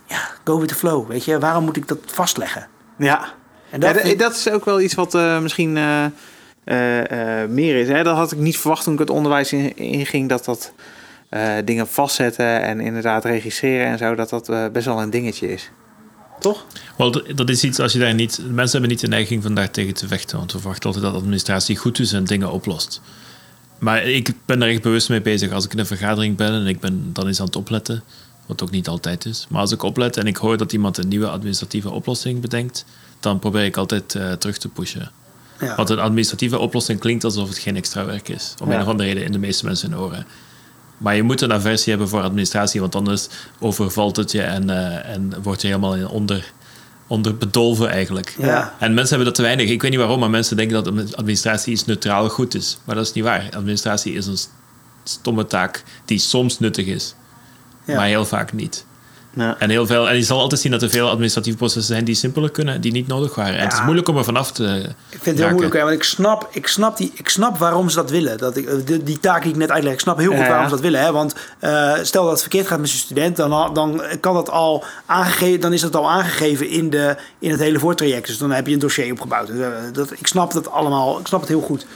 Ja, 0.06 0.28
go 0.44 0.59
with 0.59 0.68
the 0.68 0.74
flow, 0.74 1.09
weet 1.09 1.24
je. 1.24 1.38
Waarom 1.38 1.64
moet 1.64 1.76
ik 1.76 1.88
dat 1.88 1.98
vastleggen? 2.06 2.68
Ja. 2.98 3.28
En 3.70 3.80
dat 3.80 3.96
vind- 4.00 4.18
dat 4.18 4.35
is 4.35 4.50
ook 4.50 4.64
wel 4.64 4.80
iets 4.80 4.94
wat 4.94 5.14
eh, 5.14 5.40
misschien 5.40 5.72
meer 7.48 7.76
is. 7.76 7.88
Hè? 7.88 8.02
Dat 8.02 8.16
had 8.16 8.32
ik 8.32 8.38
niet 8.38 8.59
verwacht 8.59 8.85
toen 8.85 8.92
ik 8.92 8.98
het 8.98 9.11
onderwijs 9.11 9.52
in- 9.52 9.76
inging. 9.76 10.28
dat 10.28 10.44
dat 10.44 10.72
eh, 10.76 10.82
dingen 11.64 11.88
vastzetten 11.88 12.62
en 12.62 12.81
inderdaad 12.81 13.25
registreren 13.25 13.87
en 13.87 13.99
zo. 13.99 14.14
Dat 14.14 14.29
dat 14.31 14.49
eh, 14.49 14.64
best 14.72 14.87
wel 14.87 15.03
een 15.03 15.11
dingetje 15.11 15.53
is. 15.53 15.70
Toch? 16.40 16.66
Wel, 16.96 17.22
dat 17.35 17.49
is 17.51 17.64
iets 17.64 17.79
als 17.81 17.92
je 17.92 17.99
daar 17.99 18.14
niet. 18.14 18.38
Mensen 18.51 18.70
hebben 18.70 18.90
niet 18.90 19.01
de 19.01 19.09
neiging 19.09 19.42
van 19.42 19.55
daar 19.55 19.70
tegen 19.70 19.94
te 19.94 20.07
vechten. 20.09 20.38
Want 20.38 20.53
we 20.53 20.59
verwachten 20.59 20.85
altijd 20.87 21.05
dat 21.05 21.12
de 21.12 21.18
administratie 21.18 21.77
goed 21.77 21.99
is 21.99 22.12
en 22.12 22.25
dingen 22.25 22.51
oplost. 22.53 23.01
Maar 23.79 24.05
ik 24.05 24.33
ben 24.44 24.59
daar 24.59 24.68
echt 24.68 24.83
bewust 24.83 25.09
mee 25.09 25.20
bezig. 25.22 25.53
Als 25.53 25.64
ik 25.64 25.72
in 25.72 25.79
een 25.79 25.87
vergadering 25.87 26.37
ben 26.37 26.53
en 26.53 26.66
ik 26.66 26.81
ben 26.81 27.11
dan 27.12 27.27
eens 27.27 27.40
aan 27.40 27.46
het 27.46 27.57
opletten. 27.57 28.03
Wat 28.46 28.62
ook 28.62 28.70
niet 28.70 28.88
altijd 28.88 29.25
is. 29.25 29.46
Maar 29.49 29.61
als 29.61 29.72
ik 29.72 29.83
oplet 29.83 30.16
en 30.16 30.27
ik 30.27 30.37
hoor 30.37 30.57
dat 30.57 30.72
iemand 30.72 30.99
een 30.99 31.09
nieuwe 31.09 31.29
administratieve 31.29 31.90
oplossing 31.90 32.40
bedenkt. 32.40 32.85
dan 33.20 33.38
probeer 33.38 33.64
ik 33.64 33.77
altijd 33.77 34.14
eh, 34.14 34.33
terug 34.33 34.59
te 34.59 34.68
pushen. 34.68 35.11
ja. 35.61 35.75
Want 35.77 35.90
een 35.90 35.99
administratieve 35.99 36.59
oplossing 36.59 37.01
klinkt 37.01 37.25
alsof 37.25 37.49
het 37.49 37.59
geen 37.59 37.77
extra 37.77 38.05
werk 38.05 38.29
is. 38.29 38.55
Om 38.62 38.68
Ja. 38.68 38.75
een 38.77 38.83
of 38.83 38.88
andere 38.88 39.09
reden 39.09 39.25
in 39.25 39.33
de 39.33 39.38
meeste 39.38 39.64
mensen 39.64 39.90
hun 39.90 40.01
oren. 40.01 40.27
Maar 40.98 41.16
je 41.16 41.22
moet 41.22 41.40
een 41.40 41.52
aversie 41.52 41.90
hebben 41.90 42.09
voor 42.09 42.22
administratie, 42.22 42.80
want 42.80 42.94
anders 42.94 43.28
overvalt 43.59 44.16
het 44.16 44.32
je 44.32 44.42
en, 44.42 44.70
eh, 44.70 45.14
en 45.14 45.32
word 45.42 45.61
je 45.61 45.66
helemaal 45.66 45.94
in 45.96 46.06
onder, 46.09 46.52
onder 47.06 47.37
bedolven 47.37 47.88
eigenlijk. 47.90 48.35
Ja. 48.38 48.74
En 48.78 48.88
mensen 48.94 49.09
hebben 49.09 49.26
dat 49.26 49.35
te 49.35 49.42
weinig. 49.42 49.68
Ik 49.70 49.82
weet 49.82 49.90
niet 49.90 50.00
waarom, 50.00 50.20
maar 50.20 50.30
mensen 50.30 50.56
denken 50.56 50.85
dat 50.85 51.14
administratie 51.16 51.72
iets 51.72 51.85
neutraal 51.85 52.28
goed 52.28 52.54
is. 52.54 52.78
Maar 52.85 52.94
dat 52.94 53.06
is 53.06 53.12
niet 53.12 53.24
waar. 53.24 53.48
Administratie 53.56 54.12
is 54.14 54.26
een 54.26 54.38
stomme 55.04 55.46
taak 55.46 55.82
die 56.04 56.18
soms 56.18 56.59
nuttig 56.59 56.87
is, 56.87 57.14
Ja. 57.85 57.96
maar 57.96 58.06
heel 58.06 58.26
vaak 58.26 58.52
niet. 58.52 58.86
Ja. 59.37 59.57
En, 59.59 59.70
heel 59.70 59.87
veel, 59.87 60.09
en 60.09 60.16
je 60.16 60.22
zal 60.22 60.40
altijd 60.40 60.61
zien 60.61 60.72
dat 60.72 60.83
er 60.83 60.90
veel 60.90 61.09
administratieve 61.09 61.59
processen 61.59 61.94
zijn 61.94 62.05
die 62.05 62.14
simpeler 62.14 62.51
kunnen 62.51 62.75
en 62.75 62.81
die 62.81 62.92
niet 62.92 63.07
nodig 63.07 63.35
waren. 63.35 63.57
En 63.57 63.64
het 63.64 63.72
is 63.72 63.83
moeilijk 63.83 64.09
om 64.09 64.16
er 64.16 64.25
vanaf 64.25 64.53
te 64.53 64.64
Ik 65.09 65.18
vind 65.22 65.25
het 65.25 65.38
heel 65.38 65.49
moeilijk, 65.49 65.75
hè, 65.75 65.81
want 65.81 65.92
ik 65.92 66.03
snap, 66.03 66.49
ik, 66.51 66.66
snap 66.66 66.96
die, 66.96 67.12
ik 67.14 67.29
snap 67.29 67.59
waarom 67.59 67.88
ze 67.88 67.96
dat 67.96 68.11
willen. 68.11 68.38
Dat 68.38 68.57
ik, 68.57 68.66
eh, 68.66 68.75
die, 68.85 69.03
die 69.03 69.20
taak 69.20 69.42
die 69.42 69.51
ik 69.51 69.57
net 69.57 69.70
uitleg, 69.70 69.92
ik 69.92 70.01
snap 70.01 70.18
heel 70.18 70.31
goed 70.31 70.38
Ja. 70.38 70.49
waarom 70.49 70.64
ze 70.64 70.70
dat 70.70 70.81
willen. 70.81 71.01
Hè? 71.01 71.12
Want 71.12 71.35
eh, 71.59 71.94
stel 72.03 72.22
dat 72.22 72.33
het 72.33 72.40
verkeerd 72.40 72.66
gaat 72.66 72.81
met 72.81 72.88
zijn 72.88 73.01
student, 73.01 73.37
dan, 73.37 73.75
dan, 73.75 74.03
kan 74.20 74.35
dat 74.35 74.51
al 74.51 74.85
aangegeven, 75.07 75.61
dan 75.61 75.72
is 75.72 75.81
dat 75.81 75.96
al 75.96 76.11
aangegeven 76.11 76.68
in, 76.68 76.90
de, 76.90 77.16
in 77.38 77.51
het 77.51 77.61
hele 77.61 77.79
voortraject. 77.79 78.27
Dus 78.27 78.38
dan 78.38 78.51
heb 78.51 78.66
je 78.66 78.72
een 78.72 78.79
dossier 78.79 79.12
opgebouwd. 79.12 79.49
Eh, 79.49 79.68
dat, 79.92 80.12
ik 80.12 80.27
snap 80.27 80.53
dat 80.53 80.70
allemaal, 80.70 81.18
ik 81.18 81.27
snap 81.27 81.40
het 81.40 81.49
heel 81.49 81.61
goed. 81.61 81.87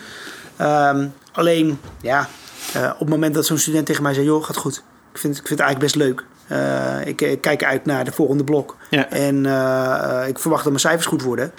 Ehm, 0.57 1.07
alleen, 1.33 1.81
ja, 2.00 2.29
eh, 2.72 2.90
op 2.92 2.98
het 2.98 3.09
moment 3.09 3.35
dat 3.35 3.46
zo'n 3.46 3.59
student 3.59 3.87
tegen 3.87 4.03
mij 4.03 4.14
zegt, 4.14 4.26
joh, 4.26 4.44
gaat 4.44 4.57
goed. 4.57 4.83
Ik 5.12 5.18
vind, 5.18 5.37
ik 5.37 5.46
vind 5.46 5.61
het 5.61 5.68
eigenlijk 5.68 5.92
best 5.92 6.07
leuk. 6.07 6.24
Eh, 6.50 7.06
ik, 7.06 7.20
ik 7.20 7.40
kijk 7.40 7.64
uit 7.64 7.84
naar 7.84 8.04
de 8.04 8.12
volgende 8.12 8.44
blok. 8.44 8.76
Ja. 8.88 9.08
En 9.08 9.46
eh, 9.46 10.28
ik 10.28 10.38
verwacht 10.38 10.62
dat 10.62 10.72
mijn 10.72 10.84
cijfers 10.84 11.06
goed 11.06 11.22
worden. 11.22 11.52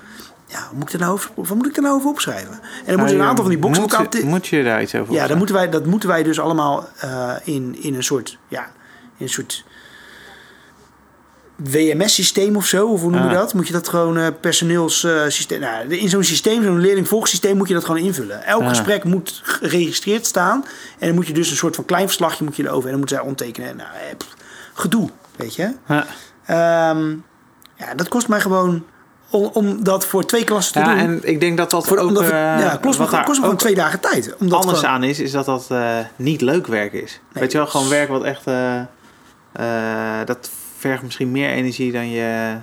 Ja, 0.45 0.60
wat 0.60 0.73
moet 0.73 0.88
ik 0.88 0.93
er 0.93 0.99
nou 0.99 1.12
over, 1.12 1.32
wat 1.36 1.56
moet 1.56 1.67
ik 1.67 1.75
er 1.75 1.82
nou 1.82 1.95
over 1.95 2.10
opschrijven? 2.10 2.51
En 2.51 2.86
dan 2.86 2.95
moeten 2.97 3.15
we 3.15 3.21
een 3.21 3.27
aantal 3.27 3.43
van 3.43 3.54
die 3.54 3.62
boxen 3.62 3.82
moet, 3.82 4.13
je, 4.13 4.25
moet 4.25 4.47
je 4.47 4.63
daar 4.63 4.82
iets 4.82 4.95
over 4.95 5.13
Ja, 5.13 5.27
dan 5.27 5.38
moeten 5.38 5.56
wij, 5.56 5.69
dat 5.69 5.86
moeten 5.86 6.10
wij 6.10 6.23
dus 6.23 6.39
allemaal 6.39 6.88
eh, 6.99 7.34
in, 7.43 7.84
in 7.84 7.95
een 7.95 8.04
soort, 8.04 8.38
ja, 8.47 8.63
in 9.17 9.25
een 9.25 9.30
soort 9.30 9.63
WMS-systeem 11.63 12.56
of 12.56 12.65
zo, 12.65 12.88
of 12.88 13.02
hoe 13.02 13.12
noem 13.12 13.21
je 13.24 13.28
Ah. 13.28 13.34
dat? 13.34 13.54
Moet 13.54 13.67
je 13.67 13.74
dat 13.74 13.88
gewoon 13.88 14.17
eh 14.17 14.28
personeelssysteem... 14.41 15.60
nou, 15.60 15.88
in 15.95 16.10
zo'n 16.10 16.24
systeem, 16.24 16.63
zo'n 16.63 16.80
leerlingvolgsysteem 16.80 17.58
moet 17.58 17.67
je 17.67 17.74
dat 17.74 17.86
gewoon 17.86 18.02
invullen. 18.02 18.43
Elk 18.45 18.62
Ah. 18.62 18.67
gesprek 18.69 19.04
moet 19.04 19.41
geregistreerd 19.43 20.26
staan. 20.26 20.65
En 21.00 21.08
dan 21.08 21.15
moet 21.15 21.28
je 21.28 21.34
dus 21.34 21.50
een 21.50 21.56
soort 21.58 21.76
van 21.76 21.86
klein 21.86 22.06
verslagje 22.06 22.43
moet 22.43 22.56
je 22.56 22.63
erover... 22.63 22.84
en 22.84 22.89
dan 22.89 22.97
moeten 22.97 23.15
zij 23.17 23.26
ontekenen. 23.26 23.76
Nou, 23.76 23.89
eh, 23.89 24.17
pff, 24.17 24.36
gedoe, 24.74 25.10
weet 25.36 25.56
je. 25.56 25.71
Ja. 25.88 26.06
Ehm, 26.45 27.10
ja, 27.76 27.93
dat 27.95 28.08
kost 28.08 28.28
mij 28.28 28.39
gewoon... 28.41 28.84
Om, 29.30 29.50
om 29.54 29.84
dat 29.84 30.06
voor 30.06 30.26
twee 30.26 30.43
klassen 30.43 30.74
te 30.74 30.80
Ja, 30.80 30.86
doen... 30.86 30.97
en 30.97 31.19
ik 31.24 31.39
denk 31.39 31.58
dat 31.58 31.69
dat 31.71 31.88
voor, 31.88 31.97
ook... 31.97 32.08
omdat, 32.08 32.24
eh, 32.24 32.30
ja, 32.30 32.78
kost 32.82 33.00
me, 33.00 33.24
kost 33.24 33.39
gewoon 33.39 33.56
twee 33.58 33.76
dagen 33.76 34.00
tijd. 34.00 34.36
Omdat 34.39 34.60
anders 34.60 34.80
gewoon- 34.80 34.93
aan 34.95 35.04
is, 35.04 35.19
is 35.19 35.32
dat 35.32 35.45
dat 35.45 35.67
niet 36.15 36.41
leuk 36.41 36.67
werk 36.67 36.93
is. 36.93 37.19
Nee. 37.34 37.43
Weet 37.43 37.52
je 37.52 37.58
wel, 37.58 37.67
gewoon 37.67 37.89
werk 37.89 38.10
wat 38.10 38.24
echt... 38.24 38.43
dat 40.26 40.50
vergt 40.82 41.04
misschien 41.04 41.32
meer 41.32 41.50
energie 41.50 41.91
dan 41.91 42.10
je 42.10 42.56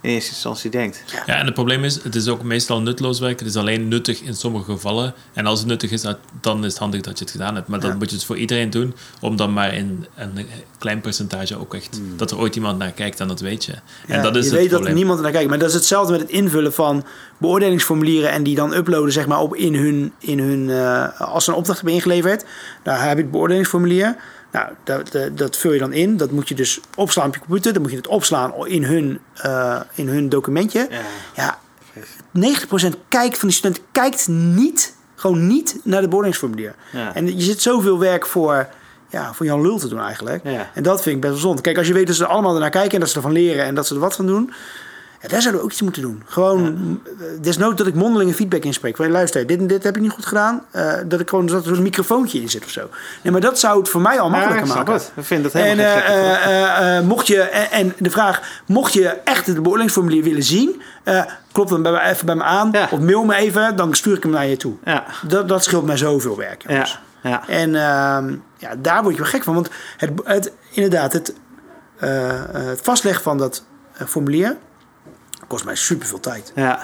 in 0.00 0.12
eerste 0.12 0.30
instantie 0.30 0.70
denkt. 0.70 1.04
Ja, 1.26 1.36
en 1.38 1.44
het 1.44 1.54
probleem 1.54 1.84
is, 1.84 2.02
het 2.02 2.14
is 2.14 2.28
ook 2.28 2.42
meestal 2.42 2.80
nutteloos 2.80 3.20
werk. 3.20 3.38
Het 3.38 3.48
is 3.48 3.56
alleen 3.56 3.88
nuttig 3.88 4.20
in 4.20 4.34
sommige 4.34 4.64
gevallen. 4.72 5.14
En 5.32 5.46
als 5.46 5.58
het 5.58 5.68
nuttig 5.68 5.90
is, 5.90 6.02
dan 6.40 6.58
is 6.64 6.70
het 6.72 6.78
handig 6.78 7.00
dat 7.00 7.18
je 7.18 7.24
het 7.24 7.32
gedaan 7.32 7.54
hebt. 7.54 7.68
Maar 7.68 7.80
dan 7.80 7.90
Ja. 7.90 7.96
moet 7.96 8.10
je 8.10 8.16
het 8.16 8.24
voor 8.24 8.36
iedereen 8.36 8.70
doen, 8.70 8.94
om 9.20 9.36
dan 9.36 9.52
maar 9.52 9.74
in 9.74 10.06
een 10.16 10.46
klein 10.78 11.00
percentage 11.00 11.58
ook 11.58 11.74
echt... 11.74 12.00
Dat 12.16 12.30
er 12.30 12.38
ooit 12.38 12.56
iemand 12.56 12.78
naar 12.78 12.90
kijkt 12.92 13.20
en 13.20 13.28
dat 13.28 13.40
weet 13.40 13.64
je. 13.64 13.72
En 13.72 13.80
Ja, 14.16 14.22
dat 14.22 14.36
is 14.36 14.44
je 14.44 14.50
het 14.50 14.58
weet 14.58 14.68
probleem. 14.68 14.88
dat 14.88 14.96
niemand 14.96 15.20
naar 15.20 15.30
kijkt. 15.32 15.48
Maar 15.48 15.58
dat 15.58 15.68
is 15.68 15.74
hetzelfde 15.74 16.12
met 16.12 16.20
het 16.20 16.30
invullen 16.30 16.72
van 16.72 17.04
beoordelingsformulieren 17.38 18.30
en 18.30 18.42
die 18.42 18.54
dan 18.54 18.72
uploaden 18.74 19.12
zeg 19.12 19.26
maar, 19.26 19.40
op 19.40 19.54
in 19.56 19.74
hun, 19.74 20.12
in 20.18 20.38
hun 20.38 20.70
eh, 20.70 21.20
als 21.20 21.44
ze 21.44 21.50
een 21.50 21.56
opdracht 21.56 21.78
hebben 21.78 21.96
ingeleverd. 21.96 22.44
Daar 22.82 23.08
heb 23.08 23.16
je 23.16 23.22
het 23.22 23.30
beoordelingsformulier. 23.32 24.16
Nou, 24.52 24.68
dat, 24.84 25.12
dat, 25.12 25.38
dat 25.38 25.56
vul 25.56 25.72
je 25.72 25.78
dan 25.78 25.92
in. 25.92 26.16
Dat 26.16 26.30
moet 26.30 26.48
je 26.48 26.54
dus 26.54 26.80
opslaan 26.94 27.26
op 27.26 27.34
je 27.34 27.40
computer. 27.40 27.72
Dan 27.72 27.82
moet 27.82 27.90
je 27.90 27.96
het 27.96 28.06
opslaan 28.06 28.66
in 28.66 28.84
hun, 28.84 29.20
eh, 29.34 29.80
in 29.94 30.08
hun 30.08 30.28
documentje. 30.28 30.88
Ja, 31.34 31.58
90% 32.30 32.96
kijkt 33.08 33.38
van 33.38 33.48
die 33.48 33.56
studenten 33.56 33.82
kijkt 33.92 34.28
niet, 34.28 34.94
gewoon 35.14 35.46
niet 35.46 35.76
naar 35.82 36.00
de 36.00 36.06
beoordelingsformulier. 36.08 36.74
Ja. 36.92 37.14
En 37.14 37.36
je 37.36 37.42
zit 37.42 37.62
zoveel 37.62 37.98
werk 37.98 38.26
voor, 38.26 38.68
ja, 39.08 39.34
voor 39.34 39.46
Jan 39.46 39.62
Lul 39.62 39.78
te 39.78 39.88
doen 39.88 40.00
eigenlijk. 40.00 40.44
Ja. 40.44 40.70
En 40.74 40.82
dat 40.82 41.02
vind 41.02 41.14
ik 41.14 41.20
best 41.20 41.32
wel 41.32 41.42
zonde. 41.42 41.62
Kijk, 41.62 41.78
als 41.78 41.86
je 41.86 41.92
weet 41.92 42.06
dat 42.06 42.16
ze 42.16 42.24
er 42.24 42.30
allemaal 42.30 42.54
ernaar 42.54 42.70
kijken 42.70 42.92
en 42.92 43.00
dat 43.00 43.08
ze 43.08 43.16
ervan 43.16 43.32
leren 43.32 43.64
en 43.64 43.74
dat 43.74 43.86
ze 43.86 43.94
er 43.94 44.00
wat 44.00 44.16
van 44.16 44.26
doen. 44.26 44.52
Ja, 45.22 45.28
daar 45.28 45.40
zouden 45.40 45.60
we 45.60 45.66
ook 45.66 45.72
iets 45.72 45.82
moeten 45.82 46.02
doen. 46.02 46.22
Gewoon, 46.26 47.00
eh, 47.06 47.24
desnoods 47.40 47.76
dat 47.76 47.86
ik 47.86 47.94
mondelinge 47.94 48.34
feedback 48.34 48.64
inspreek. 48.64 48.96
Van, 48.96 49.10
luister, 49.10 49.46
dit 49.46 49.58
en 49.58 49.66
dit 49.66 49.82
heb 49.82 49.96
ik 49.96 50.02
niet 50.02 50.10
goed 50.10 50.26
gedaan. 50.26 50.64
Eh, 50.70 50.92
dat 51.06 51.20
ik 51.20 51.28
gewoon 51.28 51.46
dat 51.46 51.66
er 51.66 51.74
zo'n 51.74 51.82
microfoontje 51.82 52.40
in 52.40 52.48
zit 52.50 52.64
of 52.64 52.70
zo. 52.70 52.88
Nee, 53.22 53.32
maar 53.32 53.40
dat 53.40 53.58
zou 53.58 53.78
het 53.78 53.88
voor 53.88 54.00
mij 54.00 54.20
al 54.20 54.30
makkelijker 54.30 54.64
ik 54.66 54.72
snap 54.72 54.86
maken. 54.86 54.92
het. 55.04 55.12
Ik 55.16 55.24
vind 55.24 55.42
dat 55.42 55.52
En, 55.52 55.62
helemaal 55.62 56.00
vraag. 56.00 56.98
eh, 57.00 57.06
mocht 57.06 57.26
je, 57.26 57.40
en, 57.40 57.70
en 57.70 57.92
de 57.98 58.10
vraag, 58.10 58.42
mocht 58.66 58.92
je 58.92 59.08
echt 59.08 59.46
het 59.46 59.56
beoordelingsformulier 59.56 60.22
willen 60.22 60.42
zien, 60.42 60.82
eh 61.04 61.22
klop 61.52 61.68
dan 61.68 61.82
bij 61.82 62.10
even 62.10 62.26
bij 62.26 62.34
me 62.34 62.42
aan 62.42 62.68
Ja. 62.72 62.88
of 62.90 62.98
mail 63.00 63.24
me 63.24 63.34
even, 63.34 63.76
dan 63.76 63.94
stuur 63.94 64.16
ik 64.16 64.22
hem 64.22 64.32
naar 64.32 64.46
je 64.46 64.56
toe. 64.56 64.74
Ja, 64.84 65.04
Dat, 65.26 65.48
dat 65.48 65.64
scheelt 65.64 65.86
mij 65.86 65.96
zoveel 65.96 66.36
werk. 66.36 66.62
ja, 66.62 66.70
jongens. 66.72 66.98
ja. 67.22 67.48
En 67.48 67.74
ehm, 67.74 68.34
ja, 68.56 68.74
daar 68.78 69.02
word 69.02 69.14
je 69.16 69.20
wel 69.22 69.30
gek 69.30 69.42
van. 69.42 69.54
Want 69.54 69.70
het, 69.96 70.10
het, 70.24 70.52
inderdaad, 70.70 71.12
het, 71.12 71.34
het 71.98 72.80
vastleggen 72.82 73.22
van 73.22 73.38
dat 73.38 73.64
eh, 73.96 74.06
kost 75.46 75.64
mij 75.64 75.74
superveel 75.74 76.20
tijd. 76.20 76.52
ja. 76.54 76.80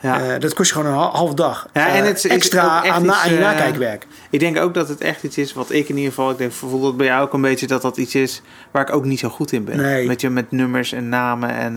ja. 0.00 0.20
Eh, 0.34 0.40
dat 0.40 0.54
kost 0.54 0.68
je 0.70 0.74
gewoon 0.76 0.92
een 0.92 0.98
hal- 0.98 1.14
halve 1.14 1.34
dag. 1.34 1.66
Ja, 1.72 1.86
en 1.88 2.02
Eh, 2.02 2.08
het 2.08 2.16
is 2.16 2.26
extra 2.26 2.84
aan, 2.88 3.04
na, 3.06 3.14
aan 3.14 3.30
je 3.30 3.36
eh, 3.36 3.42
nakijkwerk. 3.42 4.06
Ik 4.30 4.40
denk 4.40 4.58
ook 4.58 4.74
dat 4.74 4.88
het 4.88 5.00
echt 5.00 5.22
iets 5.22 5.38
is 5.38 5.52
wat 5.52 5.70
ik 5.70 5.88
in 5.88 5.96
ieder 5.96 6.12
geval... 6.12 6.30
Ik 6.30 6.38
denk 6.38 6.50
bijvoorbeeld 6.60 6.96
bij 6.96 7.06
jou 7.06 7.22
ook 7.22 7.32
een 7.32 7.40
beetje 7.40 7.66
dat 7.66 7.82
dat 7.82 7.96
iets 7.96 8.14
is... 8.14 8.42
waar 8.70 8.82
ik 8.88 8.94
ook 8.94 9.04
niet 9.04 9.18
zo 9.18 9.28
goed 9.28 9.52
in 9.52 9.64
ben. 9.64 9.76
Nee. 9.76 10.06
Met, 10.06 10.20
je, 10.20 10.30
met 10.30 10.50
nummers 10.50 10.92
en 10.92 11.08
namen 11.08 11.50
en... 11.50 11.74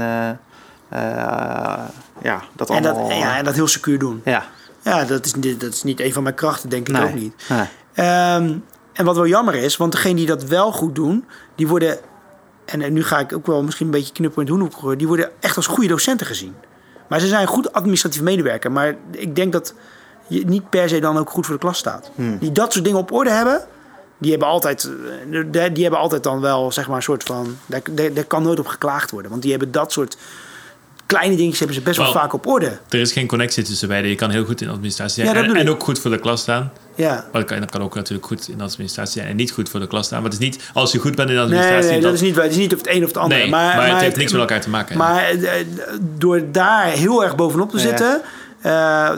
ja, 2.22 2.42
dat 2.56 2.70
En 2.70 2.82
dat, 2.84 2.92
allemaal... 2.96 3.10
en 3.12 3.18
ja, 3.18 3.38
en 3.38 3.44
dat 3.44 3.54
heel 3.56 3.68
secuur 3.68 4.00
doen. 4.00 4.22
ja. 4.26 4.44
Ja, 4.82 5.04
dat 5.06 5.26
is, 5.26 5.34
niet- 5.34 5.60
dat 5.62 5.74
is 5.74 5.84
niet 5.84 6.00
een 6.00 6.14
van 6.14 6.24
mijn 6.24 6.36
krachten, 6.36 6.70
denk 6.70 6.88
ik 6.88 6.94
Nee. 6.96 7.04
ook 7.04 7.14
niet. 7.14 7.34
Nee. 7.50 7.66
Ehm, 7.94 8.54
en 8.94 9.06
wat 9.06 9.16
wel 9.16 9.28
jammer 9.28 9.56
is, 9.56 9.78
want 9.78 9.92
degenen 9.92 10.16
die 10.18 10.26
dat 10.26 10.44
wel 10.44 10.72
goed 10.72 10.96
doen, 10.96 11.26
die 11.56 11.68
worden, 11.68 11.98
en, 12.66 12.82
en 12.82 12.93
nu 12.93 13.03
ga 13.03 13.20
ik 13.20 13.34
ook 13.34 13.45
wel 13.45 13.63
misschien 13.63 13.86
een 13.86 13.91
beetje 13.91 14.13
knuppel 14.13 14.41
in 14.41 14.47
het 14.47 14.57
hoenhoek 14.57 14.97
die 14.97 15.07
worden 15.07 15.30
echt 15.39 15.55
als 15.55 15.68
goede 15.68 15.89
docenten 15.89 16.26
gezien. 16.28 16.55
Maar 17.07 17.20
ze 17.20 17.28
zijn 17.28 17.47
goed 17.47 17.74
administratief 17.74 18.22
medewerker, 18.22 18.72
maar 18.72 18.95
ik 19.11 19.36
denk 19.36 19.51
dat 19.51 19.74
je 20.28 20.45
niet 20.45 20.70
per 20.70 20.89
se 20.89 20.99
dan 20.99 21.18
ook 21.18 21.30
goed 21.30 21.45
voor 21.45 21.55
de 21.55 21.61
klas 21.61 21.78
staat. 21.78 22.11
Hmm. 22.16 22.38
Die 22.38 22.51
dat 22.51 22.74
soort 22.74 22.86
dingen 22.86 22.99
op 22.99 23.11
orde 23.11 23.30
hebben, 23.30 23.61
die 24.18 24.32
hebben 24.32 24.49
altijd, 24.49 24.89
eh, 25.32 25.74
die 25.74 25.84
hebben 25.84 25.99
altijd 25.99 26.24
dan 26.24 26.41
wel 26.41 26.72
zeg 26.72 26.88
maar 26.88 26.95
een 26.95 27.03
soort 27.03 27.24
van, 27.24 27.57
daar, 27.66 27.82
daar, 27.91 28.13
daar 28.13 28.24
kan 28.24 28.43
nooit 28.43 28.59
op 28.59 28.68
geklaagd 28.68 29.11
worden, 29.11 29.32
want 29.32 29.41
die 29.41 29.51
hebben 29.51 29.72
dat 29.72 29.91
soort 29.91 30.18
kleine 31.06 31.36
dingetjes 31.36 31.60
hebben 31.60 31.78
ze 31.78 31.84
best 31.84 31.97
wel 31.97 32.06
Wel, 32.06 32.16
vaak 32.16 32.34
op 32.34 32.47
orde. 32.47 32.78
Er 32.89 32.99
is 32.99 33.12
geen 33.12 33.28
connectie 33.28 33.64
tussen 33.64 33.88
beiden. 33.88 34.10
Je 34.10 34.16
kan 34.16 34.30
heel 34.30 34.45
goed 34.45 34.62
in 34.62 34.70
administratie 34.70 35.26
zijn 35.26 35.36
Ja, 35.36 35.53
en, 35.53 35.70
ook 35.70 35.84
goed 35.84 35.99
voor 35.99 36.12
de 36.12 36.20
klas 36.20 36.41
staan. 36.41 36.72
Ja. 36.95 37.14
Maar 37.14 37.41
dat 37.41 37.43
kan, 37.43 37.60
dat 37.60 37.72
kan 37.72 37.82
ook 37.82 37.95
natuurlijk 37.95 38.28
goed 38.28 38.47
in 38.47 38.62
administratie 38.62 39.14
zijn 39.14 39.28
en 39.28 39.36
niet 39.36 39.51
goed 39.51 39.70
voor 39.70 39.80
de 39.80 39.88
klas 39.88 40.06
staan. 40.06 40.22
Maar 40.22 40.32
het 40.32 40.39
is 40.41 40.45
niet, 40.45 40.60
als 40.74 40.91
je 40.91 40.99
goed 40.99 41.16
bent 41.16 41.30
in 41.30 41.36
Nee, 41.36 41.43
administratie... 41.43 41.89
nee, 41.89 42.01
dat 42.01 42.14
is 42.14 42.22
niet, 42.22 42.36
het 42.36 42.51
is 42.51 42.58
niet 42.58 42.74
of 42.74 42.80
het 42.80 42.89
een 42.89 43.01
of 43.01 43.08
het 43.08 43.18
andere. 43.18 43.41
Nee, 43.41 43.49
maar, 43.49 43.76
maar, 43.76 43.89
het 43.89 44.01
heeft 44.01 44.18
niks 44.18 44.32
met 44.32 44.41
elkaar 44.41 44.62
te 44.62 44.70
maken. 44.70 44.97
Maar 44.97 45.30
eh, 45.30 45.66
door 46.01 46.41
daar 46.51 46.88
heel 46.88 47.24
erg 47.24 47.36
bovenop 47.36 47.70
te 47.70 47.78
Ja. 47.78 47.84
zitten, 47.84 48.22
eh, 48.62 48.72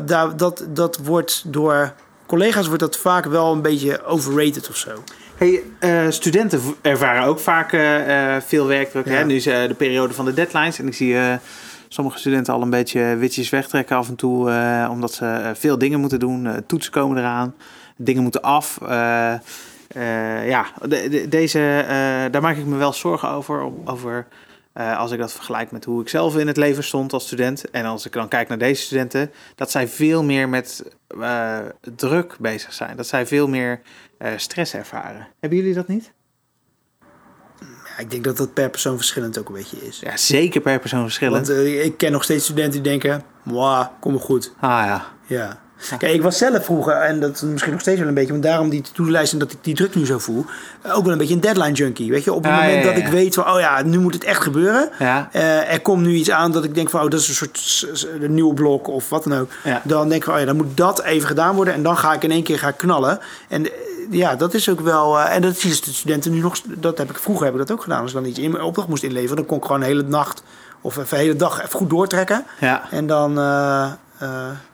daar, 0.05 0.37
dat, 0.37 0.65
dat 0.69 0.99
wordt 1.03 1.43
door 1.45 1.93
collega's 2.25 2.65
wordt 2.67 2.81
dat 2.81 2.97
vaak 2.97 3.25
wel 3.25 3.51
een 3.51 3.61
beetje 3.61 4.05
overrated 4.05 4.69
of 4.69 4.77
zo. 4.77 5.03
Hey, 5.37 5.63
eh, 5.79 6.05
studenten 6.09 6.61
ervaren 6.81 7.23
ook 7.23 7.39
vaak 7.39 7.69
veel 8.47 8.67
werkdruk. 8.67 9.05
Ja. 9.05 9.11
Hè? 9.11 9.25
Nu 9.25 9.35
is 9.35 9.45
eh, 9.45 9.67
de 9.67 9.73
periode 9.73 10.13
van 10.13 10.25
de 10.25 10.33
deadlines. 10.33 10.79
En 10.79 10.87
ik 10.87 10.93
zie 10.93 11.17
eh, 11.17 11.33
sommige 11.87 12.17
studenten 12.19 12.53
al 12.53 12.61
een 12.61 12.69
beetje 12.69 13.15
witjes 13.15 13.49
wegtrekken 13.49 13.95
af 13.95 14.07
en 14.07 14.15
toe. 14.15 14.51
eh, 14.51 14.87
omdat 14.91 15.13
ze 15.13 15.25
eh, 15.25 15.49
veel 15.53 15.77
dingen 15.77 15.99
moeten 15.99 16.19
doen. 16.19 16.47
Eh, 16.47 16.53
toetsen 16.67 16.91
komen 16.91 17.17
eraan. 17.17 17.55
Dingen 17.97 18.21
moeten 18.23 18.41
af. 18.41 18.77
Ja, 20.45 20.65
de- 20.81 21.07
de- 21.09 21.27
deze, 21.29 21.85
daar 22.31 22.41
maak 22.41 22.57
ik 22.57 22.65
me 22.65 22.75
wel 22.77 22.93
zorgen 22.93 23.29
over. 23.29 23.69
Over 23.85 24.27
als 24.73 25.11
ik 25.11 25.19
dat 25.19 25.31
vergelijk 25.31 25.71
met 25.71 25.85
hoe 25.85 26.01
ik 26.01 26.09
zelf 26.09 26.37
in 26.37 26.47
het 26.47 26.57
leven 26.57 26.83
stond 26.83 27.13
als 27.13 27.25
student. 27.25 27.69
En 27.69 27.85
als 27.85 28.05
ik 28.05 28.11
dan 28.11 28.27
kijk 28.27 28.47
naar 28.47 28.57
deze 28.57 28.81
studenten. 28.81 29.31
Dat 29.55 29.71
zij 29.71 29.87
veel 29.87 30.23
meer 30.23 30.49
met 30.49 30.83
druk 31.95 32.35
bezig 32.39 32.73
zijn. 32.73 32.97
Dat 32.97 33.07
zij 33.07 33.25
veel 33.27 33.47
meer 33.47 33.81
stress 34.35 34.73
ervaren. 34.73 35.27
Hebben 35.39 35.59
jullie 35.59 35.73
dat 35.73 35.87
niet? 35.87 36.11
Ik 37.97 38.11
denk 38.11 38.23
dat 38.23 38.37
dat 38.37 38.53
per 38.53 38.69
persoon 38.69 38.95
verschillend 38.97 39.39
ook 39.39 39.47
een 39.47 39.53
beetje 39.55 39.77
is. 39.87 39.99
Ja, 40.03 40.17
zeker 40.17 40.61
per 40.61 40.79
persoon 40.79 41.01
verschillend. 41.03 41.47
Want 41.47 41.59
eh, 41.59 41.85
ik 41.85 41.97
ken 41.97 42.11
nog 42.11 42.23
steeds 42.23 42.43
studenten 42.43 42.71
die 42.71 42.91
denken, 42.91 43.23
mwah, 43.43 43.85
kom 43.99 44.11
maar 44.11 44.21
goed. 44.21 44.51
ah 44.59 44.69
ja. 44.85 45.05
Ja. 45.25 45.57
Kijk, 45.97 46.13
ik 46.13 46.21
was 46.21 46.37
zelf 46.37 46.65
vroeger, 46.65 46.93
en 46.93 47.19
dat 47.19 47.35
is 47.35 47.41
misschien 47.41 47.71
nog 47.71 47.81
steeds 47.81 47.99
wel 47.99 48.07
een 48.07 48.13
beetje, 48.13 48.31
want 48.31 48.43
daarom 48.43 48.69
die 48.69 48.81
to-do-lijst 48.81 49.33
en 49.33 49.39
dat 49.39 49.51
ik 49.51 49.57
die 49.61 49.75
druk 49.75 49.95
nu 49.95 50.05
zo 50.05 50.17
voel, 50.17 50.45
eh, 50.81 50.97
ook 50.97 51.03
wel 51.03 51.11
een 51.11 51.17
beetje 51.17 51.33
een 51.33 51.39
deadline 51.41 51.71
junkie. 51.71 52.11
Weet 52.11 52.23
je, 52.23 52.33
op 52.33 52.43
het 52.43 52.51
Ah, 52.51 52.57
moment 52.59 52.75
ja, 52.83 52.89
ja, 52.89 52.95
dat 52.95 53.03
ik 53.03 53.07
weet 53.11 53.33
van, 53.33 53.49
oh 53.53 53.59
ja, 53.59 53.81
nu 53.81 53.99
moet 53.99 54.13
het 54.13 54.23
echt 54.23 54.41
gebeuren. 54.41 54.89
Ja. 54.99 55.29
Eh, 55.31 55.73
er 55.73 55.81
komt 55.81 56.01
nu 56.01 56.13
iets 56.13 56.31
aan 56.31 56.51
dat 56.51 56.63
ik 56.63 56.75
denk 56.75 56.89
van, 56.89 57.03
oh, 57.03 57.09
dat 57.09 57.19
is 57.19 57.27
een 57.27 57.33
soort 57.35 57.87
een 58.21 58.33
nieuwe 58.33 58.53
blok 58.53 58.87
of 58.87 59.09
wat 59.09 59.23
dan 59.23 59.39
ook. 59.39 59.51
Dan 59.83 60.09
denk 60.09 60.21
ik 60.21 60.23
van, 60.23 60.33
oh 60.33 60.39
ja, 60.39 60.45
dan 60.45 60.55
moet 60.55 60.77
dat 60.77 61.03
even 61.03 61.27
gedaan 61.27 61.55
worden 61.55 61.73
en 61.73 61.83
dan 61.83 61.97
ga 61.97 62.13
ik 62.13 62.23
in 62.23 62.31
één 62.31 62.43
keer 62.43 62.59
gaan 62.59 62.75
knallen. 62.75 63.19
En 63.47 63.67
ja, 64.09 64.35
dat 64.35 64.53
is 64.53 64.69
ook 64.69 64.79
wel, 64.79 65.19
eh, 65.19 65.35
en 65.35 65.41
dat 65.41 65.57
zien 65.57 65.71
de 65.71 65.93
studenten 65.93 66.31
nu 66.31 66.39
nog, 66.39 66.61
dat 66.65 66.97
heb 66.97 67.09
ik 67.09 67.17
vroeger 67.17 67.45
heb 67.45 67.53
ik 67.53 67.59
dat 67.59 67.71
ook 67.71 67.81
gedaan. 67.81 68.01
Als 68.01 68.11
ik 68.11 68.17
dan 68.17 68.25
iets 68.25 68.39
in 68.39 68.51
mijn 68.51 68.63
opdracht 68.63 68.87
moest 68.87 69.03
inleveren, 69.03 69.35
dan 69.35 69.45
kon 69.45 69.57
ik 69.57 69.63
gewoon 69.63 69.79
de 69.79 69.85
hele 69.85 70.03
nacht 70.03 70.43
of 70.81 70.97
even 70.97 71.17
de 71.17 71.23
hele 71.23 71.35
dag 71.35 71.59
even 71.59 71.79
goed 71.79 71.89
doortrekken. 71.89 72.45
Ja. 72.59 72.91
En 72.91 73.07
dan, 73.07 73.39
eh, 73.39 73.91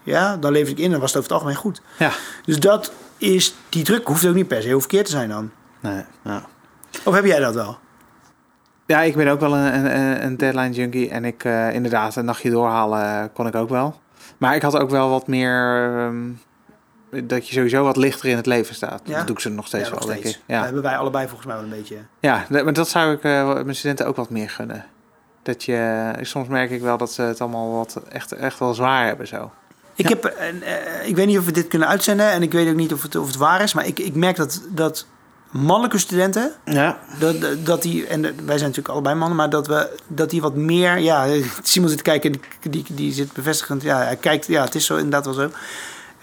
ja, 0.04 0.38
dan 0.38 0.52
lever 0.52 0.72
ik 0.72 0.80
in 0.80 0.94
en 0.94 1.00
was 1.00 1.14
het 1.14 1.18
over 1.18 1.32
het 1.32 1.32
algemeen 1.32 1.62
goed. 1.62 1.82
Ja. 2.00 2.12
Dus 2.46 2.60
dat 2.60 2.92
is, 3.18 3.56
die 3.70 3.84
druk 3.84 4.08
hoeft 4.08 4.26
ook 4.26 4.36
niet 4.36 4.48
per 4.48 4.62
se 4.62 4.68
heel 4.68 4.80
verkeerd 4.80 5.06
te 5.06 5.12
zijn 5.12 5.30
dan. 5.30 5.52
Nee, 5.80 6.04
nou. 6.22 6.42
Of 7.04 7.14
heb 7.16 7.26
jij 7.26 7.40
dat 7.40 7.54
wel? 7.54 7.78
Ja, 8.86 9.02
ik 9.02 9.16
ben 9.16 9.28
ook 9.28 9.40
wel 9.40 9.56
een, 9.56 9.96
een, 9.96 10.26
een 10.26 10.38
deadline 10.38 10.72
junkie. 10.72 11.10
En 11.10 11.26
ik 11.26 11.44
inderdaad, 11.74 12.16
een 12.16 12.26
nachtje 12.26 12.50
doorhalen 12.50 13.32
kon 13.34 13.48
ik 13.48 13.56
ook 13.56 13.70
wel. 13.70 14.02
Maar 14.38 14.56
ik 14.56 14.62
had 14.62 14.78
ook 14.78 14.90
wel 14.90 15.10
wat 15.10 15.28
meer... 15.28 15.90
ehm, 15.98 16.30
dat 17.24 17.48
je 17.48 17.54
sowieso 17.54 17.84
wat 17.84 17.98
lichter 17.98 18.30
in 18.30 18.36
het 18.36 18.46
leven 18.46 18.76
staat. 18.76 19.02
Ja? 19.04 19.18
Dat 19.18 19.28
doe 19.28 19.36
ik 19.36 19.42
ze 19.42 19.50
nog 19.50 19.68
steeds 19.68 19.88
ja, 19.88 19.94
nog 19.94 20.00
wel, 20.00 20.08
denk 20.14 20.20
ik. 20.26 20.32
Dat 20.32 20.42
Ja, 20.46 20.64
hebben 20.64 20.82
wij 20.82 20.98
allebei 20.98 21.26
volgens 21.28 21.48
mij 21.48 21.56
wel 21.56 21.64
een 21.66 21.70
beetje. 21.72 21.98
ja 22.20 22.46
maar 22.50 22.74
dat 22.74 22.90
zou 22.90 23.14
ik 23.14 23.24
eh, 23.24 23.54
mijn 23.54 23.76
studenten 23.76 24.08
ook 24.08 24.16
wat 24.16 24.30
meer 24.30 24.50
gunnen. 24.50 24.86
Dat 25.44 25.64
je, 25.64 26.12
soms 26.22 26.48
merk 26.48 26.70
ik 26.72 26.82
wel 26.82 26.98
dat 26.98 27.12
ze 27.12 27.22
het 27.22 27.42
allemaal 27.42 27.72
wat 27.72 28.02
echt, 28.10 28.32
echt 28.32 28.60
wel 28.60 28.74
zwaar 28.74 29.06
hebben 29.06 29.28
zo. 29.28 29.52
Ik, 29.96 30.10
Ja. 30.10 30.16
heb, 30.16 30.26
eh, 30.26 31.08
ik 31.08 31.16
weet 31.16 31.28
niet 31.28 31.38
of 31.38 31.46
we 31.46 31.52
dit 31.52 31.68
kunnen 31.68 31.88
uitzenden 31.88 32.32
en 32.32 32.42
ik 32.42 32.52
weet 32.52 32.70
ook 32.70 32.76
niet 32.76 32.94
of 32.94 33.02
het, 33.02 33.16
of 33.16 33.28
het 33.28 33.36
waar 33.38 33.62
is, 33.62 33.74
maar 33.74 33.86
ik, 33.88 34.00
ik 34.00 34.16
merk 34.16 34.36
dat, 34.36 34.62
dat 34.70 35.06
mannelijke 35.52 35.98
studenten, 35.98 36.52
Ja. 36.66 37.00
dat, 37.20 37.36
dat- 37.66 37.82
die, 37.82 38.08
en 38.08 38.22
wij 38.22 38.32
zijn 38.36 38.60
natuurlijk 38.60 38.88
allebei 38.88 39.16
mannen, 39.16 39.38
maar 39.38 39.50
dat, 39.50 39.68
we, 39.68 39.90
dat 40.08 40.30
die 40.30 40.42
wat 40.42 40.56
meer, 40.56 40.98
ja, 40.98 41.26
Simon 41.64 41.88
zit 41.90 41.98
te 41.98 42.04
kijken, 42.04 42.32
die, 42.32 42.42
die, 42.70 42.86
die 42.90 43.14
zit 43.14 43.34
bevestigend, 43.34 43.82
ja, 43.82 43.98
hij 43.98 44.16
kijkt, 44.16 44.48
ja, 44.48 44.64
het 44.64 44.76
is 44.76 44.86
zo 44.86 44.96
inderdaad 44.96 45.26
wel 45.26 45.34
zo. 45.34 45.50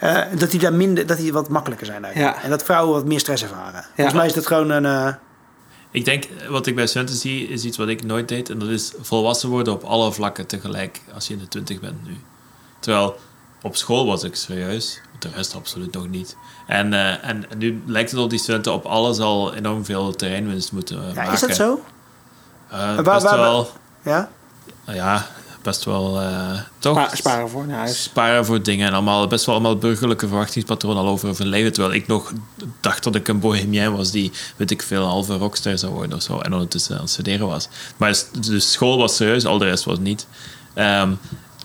Eh, 0.01 0.21
dat 0.37 0.51
die 0.51 0.59
daar 0.59 0.73
minder, 0.73 1.05
dat 1.07 1.17
die 1.17 1.33
wat 1.33 1.49
makkelijker 1.49 1.85
zijn 1.85 2.03
eigenlijk. 2.05 2.35
Ja. 2.37 2.43
En 2.43 2.49
dat 2.49 2.63
vrouwen 2.63 2.93
wat 2.93 3.05
meer 3.05 3.19
stress 3.19 3.43
ervaren. 3.43 3.85
Volgens 3.95 4.15
mij 4.15 4.25
is 4.25 4.33
dat 4.33 4.47
gewoon 4.47 4.69
een, 4.69 4.85
eh, 4.85 5.13
Ik 5.91 6.05
denk, 6.05 6.27
wat 6.49 6.67
ik 6.67 6.75
bij 6.75 6.87
studenten 6.87 7.15
zie, 7.15 7.47
is 7.47 7.63
iets 7.63 7.77
wat 7.77 7.87
ik 7.87 8.03
nooit 8.03 8.27
deed. 8.27 8.49
En 8.49 8.59
dat 8.59 8.69
is 8.69 8.93
volwassen 9.01 9.49
worden 9.49 9.73
op 9.73 9.83
alle 9.83 10.11
vlakken 10.11 10.47
tegelijk 10.47 11.01
als 11.13 11.27
je 11.27 11.33
in 11.33 11.39
de 11.39 11.47
twintig 11.47 11.79
bent 11.79 12.03
nu. 12.05 12.17
Terwijl 12.79 13.19
op 13.61 13.75
school 13.75 14.05
was 14.05 14.23
ik 14.23 14.35
serieus, 14.35 15.01
de 15.19 15.29
rest 15.35 15.55
absoluut 15.55 15.93
nog 15.93 16.07
niet. 16.09 16.35
En, 16.67 16.93
eh, 16.93 17.27
en 17.29 17.45
nu 17.57 17.81
lijkt 17.85 18.11
het 18.11 18.19
op 18.19 18.29
die 18.29 18.39
studenten 18.39 18.73
op 18.73 18.85
alles 18.85 19.19
al 19.19 19.53
enorm 19.53 19.85
veel 19.85 20.15
terreinwinst 20.15 20.71
moeten 20.71 20.97
eh, 20.97 21.07
ja, 21.07 21.13
maken. 21.13 21.33
is 21.33 21.39
dat 21.39 21.55
zo? 21.55 21.81
Eh, 22.69 22.77
Waar- 22.77 23.03
best 23.03 23.23
waar- 23.23 23.37
wel, 23.39 23.69
Ja? 24.03 24.29
ja, 24.85 25.27
best 25.61 25.85
wel, 25.85 26.21
eh, 26.21 26.59
toch? 26.79 26.97
Spa- 26.97 27.15
sparen 27.15 27.49
voor 27.49 27.65
huis. 27.69 28.03
sparen 28.03 28.45
voor 28.45 28.63
dingen 28.63 28.87
en 28.87 28.93
allemaal 28.93 29.27
best 29.27 29.45
wel 29.45 29.55
allemaal 29.55 29.77
burgerlijke 29.77 30.27
verwachtingspatroon 30.27 30.97
al 30.97 31.07
over 31.07 31.37
hun 31.37 31.47
leven. 31.47 31.73
Terwijl 31.73 31.93
ik 31.95 32.07
nog 32.07 32.33
dacht 32.79 33.03
dat 33.03 33.15
ik 33.15 33.27
een 33.27 33.39
bohemien 33.39 33.95
was 33.95 34.11
die, 34.11 34.31
weet 34.55 34.71
ik 34.71 34.81
veel, 34.81 35.01
een 35.03 35.09
halve 35.09 35.37
rockster 35.37 35.77
zou 35.77 35.93
worden 35.93 36.15
of 36.17 36.23
zo. 36.23 36.39
En 36.39 36.53
ondertussen 36.53 36.95
aan 36.95 37.01
het 37.01 37.09
studeren 37.09 37.47
was. 37.47 37.67
Maar 37.97 38.17
de 38.41 38.59
school 38.59 38.97
was 38.97 39.15
serieus, 39.15 39.45
al 39.45 39.57
de 39.57 39.65
rest 39.65 39.83
was 39.83 39.99
niet. 39.99 40.27
Ehm, 40.73 41.11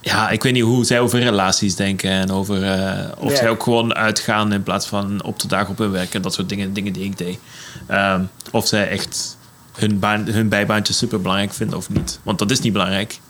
ja, 0.01 0.31
ik 0.31 0.43
weet 0.43 0.53
niet 0.53 0.63
hoe 0.63 0.85
zij 0.85 1.01
over 1.01 1.19
relaties 1.21 1.75
denken 1.75 2.11
en 2.11 2.31
over 2.31 2.63
eh, 2.73 3.05
of 3.19 3.37
zij 3.37 3.49
ook 3.49 3.63
gewoon 3.63 3.95
uitgaan 3.95 4.53
in 4.53 4.63
plaats 4.63 4.87
van 4.87 5.23
op 5.23 5.39
de 5.41 5.49
dag 5.49 5.69
op 5.69 5.79
hun 5.79 5.91
werk 5.91 6.15
en 6.15 6.23
dat 6.23 6.35
soort 6.35 6.49
dingen, 6.49 6.73
dingen 6.73 6.93
die 6.93 7.05
ik 7.05 7.19
deed. 7.19 7.39
Ehm, 7.87 8.23
of 8.53 8.67
zij 8.67 8.89
echt 8.89 9.37
hun, 9.73 9.99
baan, 9.99 10.27
hun 10.27 10.49
bijbaantje 10.49 10.93
super 10.93 11.21
belangrijk 11.21 11.53
vinden 11.53 11.77
of 11.77 11.89
niet. 11.89 12.19
Want 12.23 12.39
dat 12.39 12.51
is 12.51 12.61
niet 12.61 12.73
belangrijk. 12.73 13.21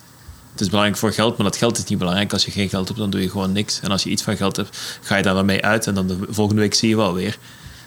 Het 0.57 0.65
is 0.65 0.71
belangrijk 0.71 0.99
voor 0.99 1.13
geld, 1.13 1.37
maar 1.37 1.45
dat 1.45 1.57
geld 1.57 1.77
is 1.77 1.83
niet 1.83 1.97
belangrijk. 1.97 2.33
Als 2.33 2.45
je 2.45 2.51
geen 2.51 2.69
geld 2.69 2.87
hebt, 2.87 2.99
dan 2.99 3.09
doe 3.09 3.21
je 3.21 3.29
gewoon 3.29 3.51
niks. 3.51 3.79
En 3.79 3.91
als 3.91 4.03
je 4.03 4.09
iets 4.09 4.23
van 4.23 4.37
geld 4.37 4.55
hebt, 4.55 4.77
ga 5.01 5.15
je 5.15 5.23
daar 5.23 5.33
dan 5.33 5.45
mee 5.45 5.63
uit. 5.65 5.87
En 5.87 5.93
dan 5.93 6.07
de 6.07 6.17
volgende 6.29 6.61
week 6.61 6.73
zie 6.73 6.89
je 6.89 6.95
wel 6.95 7.13
weer. 7.13 7.37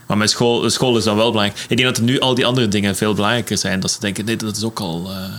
Maar 0.07 0.17
mijn 0.17 0.29
school, 0.29 0.71
school 0.71 0.97
is 0.97 1.05
dan 1.05 1.17
wel 1.17 1.31
belangrijk. 1.31 1.61
Ik 1.69 1.77
denk 1.77 1.89
dat 1.89 1.97
er 1.97 2.03
nu 2.03 2.21
al 2.21 2.35
die 2.35 2.47
andere 2.47 2.69
dingen 2.69 2.97
veel 2.97 3.15
belangrijker 3.15 3.59
zijn. 3.59 3.81
Dat 3.81 3.91
ze 3.91 4.01
denken, 4.01 4.25
nee, 4.25 4.37
dat 4.37 4.57
is 4.57 4.65
ook 4.65 4.81
al 4.81 5.11
eh, 5.11 5.33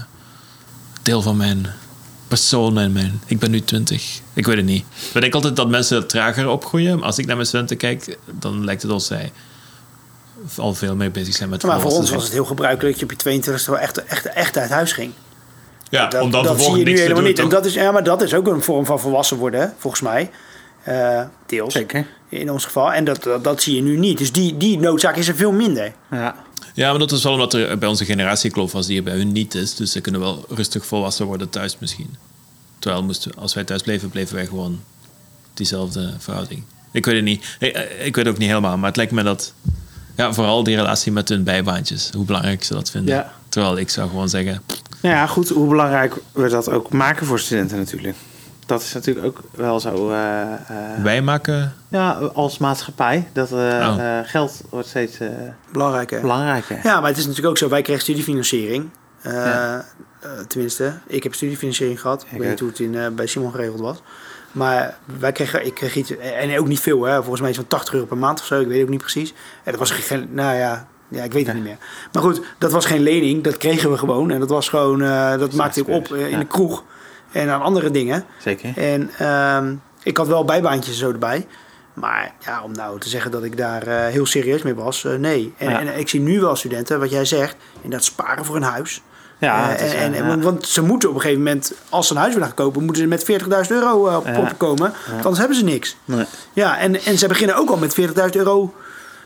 deel 1.01 1.21
van 1.21 1.37
mijn 1.37 1.67
persoon 2.27 2.77
en 2.79 2.91
mijn... 2.91 3.21
Ik 3.25 3.39
ben 3.39 3.51
nu 3.51 3.61
twintig. 3.61 4.19
Ik 4.33 4.45
weet 4.45 4.57
het 4.57 4.65
niet. 4.65 4.85
Ik 5.13 5.21
denk 5.21 5.33
altijd 5.33 5.55
dat 5.55 5.69
mensen 5.69 6.07
trager 6.07 6.47
opgroeien. 6.47 6.97
Maar 6.97 7.05
als 7.05 7.17
ik 7.17 7.25
naar 7.25 7.35
mijn 7.35 7.47
studenten 7.47 7.77
kijk, 7.77 8.17
dan 8.39 8.65
lijkt 8.65 8.81
het 8.81 8.91
alsof 8.91 9.07
zij 9.07 9.31
al 10.57 10.73
veel 10.73 10.95
meer 10.95 11.11
bezig 11.11 11.35
zijn 11.35 11.49
met 11.49 11.63
Maar 11.63 11.81
voor 11.81 11.91
ons 11.91 12.09
was 12.09 12.23
het 12.23 12.31
heel 12.31 12.45
gebruikelijk 12.45 12.91
dat 12.91 12.99
je 12.99 13.05
op 13.05 13.11
je 13.11 13.17
22 13.17 13.65
wel 13.65 13.77
echt, 13.77 14.03
echt, 14.03 14.25
echt 14.25 14.57
uit 14.57 14.69
huis 14.69 14.93
ging. 14.93 15.13
Ja, 15.91 16.07
Dat, 16.07 16.21
om 16.21 16.31
dan 16.31 16.43
dat 16.43 16.61
zie 16.61 16.71
je 16.71 16.77
nu 16.77 16.83
niks 16.83 16.95
te 16.95 17.01
helemaal 17.01 17.23
doen, 17.23 17.31
niet. 17.31 17.39
En 17.39 17.49
dat 17.49 17.65
is, 17.65 17.73
ja, 17.73 17.91
maar 17.91 18.03
dat 18.03 18.21
is 18.21 18.33
ook 18.33 18.47
een 18.47 18.61
vorm 18.61 18.85
van 18.85 18.99
volwassen 18.99 19.37
worden, 19.37 19.59
hè, 19.59 19.67
volgens 19.77 20.01
mij. 20.01 20.29
Eh, 20.83 21.21
deels. 21.45 21.73
Zeker. 21.73 22.07
In 22.29 22.51
ons 22.51 22.65
geval. 22.65 22.93
En 22.93 23.03
dat, 23.03 23.23
dat, 23.23 23.43
dat 23.43 23.61
zie 23.61 23.75
je 23.75 23.81
nu 23.81 23.97
niet. 23.97 24.17
Dus 24.17 24.31
die, 24.31 24.57
die 24.57 24.79
noodzaak 24.79 25.15
is 25.15 25.27
er 25.27 25.35
veel 25.35 25.51
minder. 25.51 25.93
Ja. 26.11 26.35
Ja, 26.73 26.89
maar 26.89 26.99
dat 26.99 27.11
is 27.11 27.23
wel 27.23 27.33
omdat 27.33 27.53
er 27.53 27.77
bij 27.77 27.89
onze 27.89 28.05
generatie 28.05 28.51
kloof 28.51 28.71
was 28.71 28.85
die 28.85 28.97
er 28.97 29.03
bij 29.03 29.15
hun 29.15 29.31
niet 29.31 29.55
is. 29.55 29.75
Dus 29.75 29.91
ze 29.91 30.01
kunnen 30.01 30.21
wel 30.21 30.45
rustig 30.49 30.85
volwassen 30.85 31.25
worden 31.25 31.49
thuis 31.49 31.77
misschien. 31.79 32.15
Terwijl 32.79 33.03
moesten, 33.03 33.31
als 33.35 33.53
wij 33.53 33.63
thuis 33.63 33.81
bleven, 33.81 34.09
bleven 34.09 34.35
wij 34.35 34.45
gewoon 34.45 34.79
diezelfde 35.53 36.13
verhouding. 36.17 36.63
Ik 36.91 37.05
weet 37.05 37.15
het 37.15 37.23
niet. 37.23 37.55
Ik, 37.59 37.77
ik 37.99 38.15
weet 38.15 38.25
het 38.25 38.27
ook 38.27 38.37
niet 38.37 38.47
helemaal. 38.47 38.77
Maar 38.77 38.87
het 38.87 38.97
lijkt 38.97 39.11
me 39.11 39.23
dat... 39.23 39.53
Ja, 40.15 40.33
vooral 40.33 40.63
die 40.63 40.75
relatie 40.75 41.11
met 41.11 41.29
hun 41.29 41.43
bijbaantjes. 41.43 42.09
Hoe 42.13 42.25
belangrijk 42.25 42.63
ze 42.63 42.73
dat 42.73 42.91
vinden. 42.91 43.15
Ja. 43.15 43.33
Terwijl 43.49 43.77
ik 43.77 43.89
zou 43.89 44.09
gewoon 44.09 44.29
zeggen... 44.29 44.61
Nou 45.01 45.15
ja, 45.15 45.25
goed, 45.27 45.49
hoe 45.49 45.67
belangrijk 45.67 46.15
we 46.33 46.49
dat 46.49 46.69
ook 46.69 46.89
maken 46.89 47.25
voor 47.25 47.39
studenten 47.39 47.77
natuurlijk. 47.77 48.15
Dat 48.65 48.81
is 48.81 48.93
natuurlijk 48.93 49.25
ook 49.25 49.41
wel 49.51 49.79
zo. 49.79 50.09
eh, 50.11 50.41
eh, 50.53 50.57
Wij 51.03 51.21
maken... 51.21 51.73
ja, 51.87 52.11
als 52.13 52.57
maatschappij. 52.57 53.27
Dat 53.33 53.51
eh, 53.51 53.57
Oh. 53.57 53.95
eh, 53.99 54.27
geld 54.27 54.61
wordt 54.69 54.87
steeds 54.87 55.19
eh, 55.19 55.29
Belangrijk, 55.71 56.09
hè? 56.09 56.19
belangrijker. 56.21 56.79
Ja, 56.83 56.99
maar 56.99 57.09
het 57.09 57.17
is 57.17 57.23
natuurlijk 57.23 57.49
ook 57.49 57.57
zo. 57.57 57.69
Wij 57.69 57.81
kregen 57.81 58.01
studiefinanciering. 58.01 58.89
Ja. 59.23 59.85
tenminste, 60.47 60.93
ik 61.07 61.23
heb 61.23 61.33
studiefinanciering 61.33 62.01
gehad. 62.01 62.21
Ik, 62.25 62.31
Ik 62.31 62.37
weet 62.39 62.49
niet 62.49 62.59
hoe 62.59 62.69
het 62.69 62.79
in, 62.79 62.95
eh, 62.95 63.07
bij 63.07 63.25
Simon 63.27 63.51
geregeld 63.51 63.79
was. 63.79 64.01
Maar 64.51 64.97
wij 65.19 65.31
kregen, 65.31 65.65
ik 65.65 65.73
kreeg 65.73 65.95
iets, 65.95 66.17
en 66.17 66.59
ook 66.59 66.67
niet 66.67 66.79
veel, 66.79 67.03
hè. 67.03 67.15
volgens 67.19 67.39
mij 67.39 67.49
iets 67.49 67.59
van 67.59 67.67
80 67.67 67.93
euro 67.93 68.05
per 68.05 68.17
maand 68.17 68.39
of 68.39 68.45
zo. 68.45 68.59
Ik 68.59 68.67
weet 68.67 68.83
ook 68.83 68.89
niet 68.89 68.99
precies. 68.99 69.33
En 69.63 69.71
dat 69.71 69.79
was 69.79 69.91
geen, 69.91 70.27
nou 70.31 70.57
ja, 70.57 70.87
ja 71.11 71.23
ik 71.23 71.31
weet 71.33 71.45
het 71.45 71.55
niet 71.55 71.63
meer. 71.63 71.77
Maar 72.11 72.23
goed, 72.23 72.41
dat 72.57 72.71
was 72.71 72.85
geen 72.85 73.01
lening, 73.01 73.43
dat 73.43 73.57
kregen 73.57 73.91
we 73.91 73.97
gewoon. 73.97 74.31
En 74.31 74.39
dat 74.39 74.49
was 74.49 74.69
gewoon, 74.69 75.01
eh, 75.01 75.37
dat 75.37 75.53
maakte 75.53 75.79
ik 75.79 75.87
op 75.87 76.11
eh, 76.11 76.21
in 76.21 76.29
Ja. 76.29 76.37
de 76.39 76.45
kroeg 76.45 76.83
en 77.31 77.49
aan 77.49 77.61
andere 77.61 77.91
dingen. 77.91 78.25
Zeker. 78.37 78.73
En 78.77 79.09
ehm, 79.17 79.73
ik 80.03 80.17
had 80.17 80.27
wel 80.27 80.45
bijbaantjes 80.45 80.97
zo 80.97 81.11
erbij. 81.11 81.47
Maar 81.93 82.33
ja, 82.45 82.61
om 82.63 82.71
nou 82.71 82.99
te 82.99 83.09
zeggen 83.09 83.31
dat 83.31 83.43
ik 83.43 83.57
daar 83.57 83.87
eh, 83.87 84.05
heel 84.11 84.25
serieus 84.25 84.61
mee 84.61 84.75
was, 84.75 85.03
nee. 85.17 85.53
En, 85.57 85.69
Ja. 85.69 85.79
en 85.79 85.99
ik 85.99 86.09
zie 86.09 86.19
nu 86.19 86.39
wel 86.39 86.55
studenten, 86.55 86.99
wat 86.99 87.09
jij 87.11 87.25
zegt, 87.25 87.55
inderdaad 87.81 88.03
sparen 88.07 88.45
voor 88.45 88.55
een 88.55 88.61
huis. 88.63 89.01
Ja, 89.37 89.69
is, 89.75 89.93
en, 89.93 90.41
want- 90.41 90.67
ze 90.67 90.81
moeten 90.81 91.09
op 91.09 91.15
een 91.15 91.21
gegeven 91.21 91.43
moment, 91.43 91.73
als 91.89 92.07
ze 92.07 92.13
een 92.13 92.19
huis 92.19 92.33
willen 92.33 92.47
gaan 92.47 92.57
kopen, 92.57 92.83
moeten 92.83 93.01
ze 93.01 93.07
met 93.07 93.23
40.000 93.23 93.71
euro 93.71 94.15
op 94.15 94.53
komen. 94.57 94.93
Anders 95.15 95.37
hebben 95.37 95.57
ze 95.57 95.63
niks. 95.63 95.97
Nee. 96.05 96.25
Ja, 96.53 96.77
en, 96.77 97.03
en 97.03 97.17
ze 97.17 97.27
beginnen 97.27 97.55
ook 97.55 97.69
al 97.69 97.77
met 97.77 97.95
40.000 98.01 98.05
euro 98.31 98.73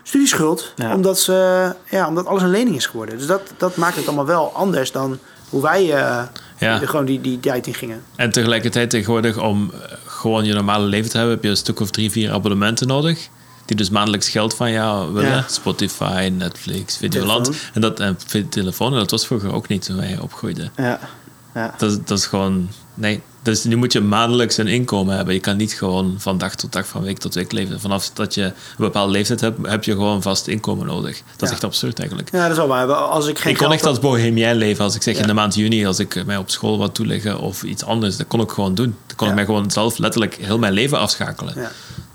studieschuld. 0.08 0.72
Ja. 0.76 0.94
Omdat, 0.94 1.18
ze, 1.20 1.74
ja, 1.90 2.08
omdat 2.08 2.26
alles 2.26 2.42
een 2.42 2.50
lening 2.50 2.76
is 2.76 2.86
geworden. 2.86 3.18
Dus 3.18 3.26
dat, 3.26 3.42
dat 3.56 3.76
maakt 3.76 3.96
het 3.96 4.06
allemaal 4.06 4.26
wel 4.26 4.52
anders 4.54 4.92
dan 4.92 5.18
hoe 5.50 5.62
wij 5.62 5.82
eh, 5.94 6.22
Ja. 6.58 6.78
gewoon 6.78 7.04
die, 7.04 7.20
die 7.20 7.40
tijd 7.40 7.66
in 7.66 7.74
gingen. 7.74 8.02
En 8.16 8.30
tegelijkertijd 8.32 8.90
tegenwoordig 8.90 9.38
om 9.38 9.70
eh, 9.72 9.78
gewoon 10.06 10.44
je 10.44 10.54
normale 10.54 10.84
leven 10.86 11.10
te 11.10 11.16
hebben, 11.16 11.34
heb 11.34 11.44
je 11.44 11.50
een 11.50 11.56
stuk 11.56 11.80
of 11.80 11.90
drie, 11.90 12.10
vier 12.10 12.32
abonnementen 12.32 12.86
nodig. 12.86 13.28
Die 13.64 13.76
dus 13.76 13.90
maandelijks 13.90 14.28
geld 14.28 14.54
van 14.54 14.70
jou 14.70 15.12
willen. 15.12 15.30
Ja. 15.30 15.44
Spotify, 15.48 16.32
Netflix, 16.36 16.96
Videoland. 16.96 17.50
En 17.74 17.80
dat 17.80 18.00
en 18.00 18.16
telefoon. 18.50 18.92
En 18.92 18.98
dat 18.98 19.10
was 19.10 19.26
vroeger 19.26 19.52
ook 19.54 19.68
niet 19.68 19.84
toen 19.84 19.96
wij 19.96 20.18
opgroeiden. 20.20 20.72
Ja. 20.76 20.98
Ja. 21.54 21.74
Dat, 21.78 21.90
is- 21.90 21.98
dat 22.04 22.18
is 22.18 22.26
gewoon... 22.26 22.68
Nee. 22.94 23.22
Dus 23.46 23.64
nu 23.64 23.76
moet 23.76 23.92
je 23.92 24.00
maandelijks 24.00 24.56
een 24.56 24.66
inkomen 24.66 25.16
hebben. 25.16 25.34
Je 25.34 25.40
kan 25.40 25.56
niet 25.56 25.72
gewoon 25.72 26.14
van 26.18 26.38
dag 26.38 26.54
tot 26.54 26.72
dag, 26.72 26.86
van 26.86 27.02
week 27.02 27.18
tot 27.18 27.34
week 27.34 27.52
leven. 27.52 27.80
Vanaf 27.80 28.10
dat 28.10 28.34
je 28.34 28.42
een 28.42 28.52
bepaalde 28.76 29.12
leeftijd 29.12 29.40
hebt, 29.40 29.66
heb 29.66 29.84
je 29.84 29.92
gewoon 29.92 30.22
vast 30.22 30.46
inkomen 30.46 30.86
nodig. 30.86 31.22
Dat 31.36 31.48
is 31.48 31.54
echt 31.54 31.64
absurd 31.64 31.98
eigenlijk. 31.98 32.30
Ja, 32.32 32.42
dat 32.42 32.50
is 32.50 32.56
wel 32.56 32.66
waar. 32.66 32.92
Als 32.92 33.26
ik 33.26 33.38
geen 33.38 33.52
ik 33.52 33.58
kon 33.58 33.72
echt 33.72 33.86
als 33.86 33.98
bohemien 33.98 34.54
leven. 34.54 34.84
Als 34.84 34.94
ik 34.94 35.02
zeg 35.02 35.14
Ja. 35.14 35.20
in 35.20 35.26
de 35.26 35.32
maand 35.32 35.54
juni, 35.54 35.86
als 35.86 35.98
ik 35.98 36.24
mij 36.26 36.36
op 36.36 36.50
school 36.50 36.78
wat 36.78 36.94
toeleggen 36.94 37.38
of 37.40 37.62
iets 37.62 37.84
anders, 37.84 38.16
dat 38.16 38.26
kon 38.26 38.40
ik 38.40 38.50
gewoon 38.50 38.74
doen. 38.74 38.96
Dan 39.06 39.16
kon 39.16 39.28
ik 39.28 39.34
mij 39.34 39.44
gewoon 39.44 39.70
zelf 39.70 39.98
letterlijk 39.98 40.34
heel 40.34 40.58
mijn 40.58 40.72
leven 40.72 40.98
afschakelen. 40.98 41.54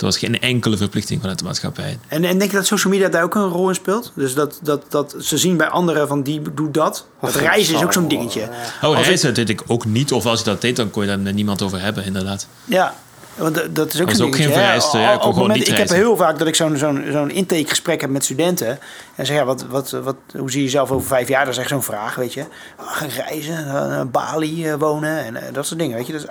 Er 0.02 0.08
was 0.08 0.18
geen 0.18 0.39
enkele 0.39 0.78
verplichting 0.78 1.20
vanuit 1.20 1.39
de 1.39 1.45
maatschappij. 1.45 1.99
En, 2.08 2.24
en 2.24 2.38
denk 2.38 2.52
je 2.52 2.58
dat 2.58 2.66
social 2.66 2.93
media 2.93 3.10
daar 3.10 3.24
ook 3.24 3.36
een 3.36 3.47
rol 3.47 3.68
in 3.70 3.76
speelt? 3.76 4.12
Dus 4.16 4.34
dat, 4.34 4.60
dat, 4.64 4.84
dat 4.89 5.16
ze 5.20 5.38
zien 5.38 5.58
bij 5.58 5.68
anderen 5.68 6.08
van 6.08 6.22
die 6.24 6.41
doet 6.54 6.74
dat. 6.74 7.06
Dat 7.22 7.36
reizen 7.36 7.76
is 7.76 7.84
ook 7.84 7.93
zo'n 7.93 8.08
dingetje. 8.08 8.41
Oh, 8.82 8.95
Als 8.97 9.06
reizen 9.06 9.26
dat 9.28 9.36
deed 9.36 9.49
ik 9.49 9.62
ook 9.68 9.86
niet. 9.86 10.12
Of 10.12 10.26
als 10.26 10.39
je 10.39 10.45
dat 10.45 10.62
deed, 10.62 10.76
dan 10.76 10.91
kon 10.91 11.02
je 11.02 11.08
daar 11.08 11.20
met 11.20 11.34
niemand 11.36 11.62
over 11.62 11.82
hebben, 11.82 12.06
inderdaad. 12.06 12.47
Ja, 12.66 12.95
want 13.36 13.56
dat- 13.56 13.76
dat 13.76 13.93
is 13.93 13.99
ook 13.99 14.06
Dat 14.06 14.10
is 14.12 14.18
zo'n 14.18 14.28
ook 14.28 14.32
dingetje. 14.34 14.54
geen 14.54 14.62
vereiste, 14.64 14.97
ja, 14.97 15.14
ik 15.14 15.22
moment- 15.36 15.60
niet 15.60 15.68
Ik 15.68 15.78
heb 15.78 15.89
heel 15.89 16.16
vaak 16.18 16.38
dat 16.39 16.47
ik 16.47 16.56
zo'n 16.56 16.78
zo'n 16.78 17.06
zo'n 17.12 17.32
intakegesprek 17.32 18.02
heb 18.02 18.10
met 18.10 18.24
studenten. 18.24 18.80
En 19.16 19.26
zeg, 19.26 19.36
ja, 19.38 19.45
wat, 19.45 19.66
wat, 19.70 19.89
wat, 19.89 20.16
hoe 20.38 20.52
zie 20.52 20.60
je 20.60 20.66
jezelf 20.66 20.91
over 20.91 21.08
vijf 21.08 21.28
jaar? 21.28 21.45
Dat 21.45 21.54
is 21.54 21.60
echt 21.60 21.70
zo'n 21.70 21.84
vraag, 21.84 22.16
weet 22.16 22.34
je. 22.34 22.41
Oh, 22.80 22.91
gaan 22.91 23.10
reizen, 23.10 23.68
eh, 23.68 24.02
Bali 24.12 24.68
eh, 24.68 24.74
wonen 24.76 25.26
en 25.26 25.36
eh, 25.36 25.54
dat 25.54 25.66
soort 25.66 25.80
dingen, 25.80 25.97
weet 25.97 26.08
je. 26.08 26.14
Dus 26.14 26.26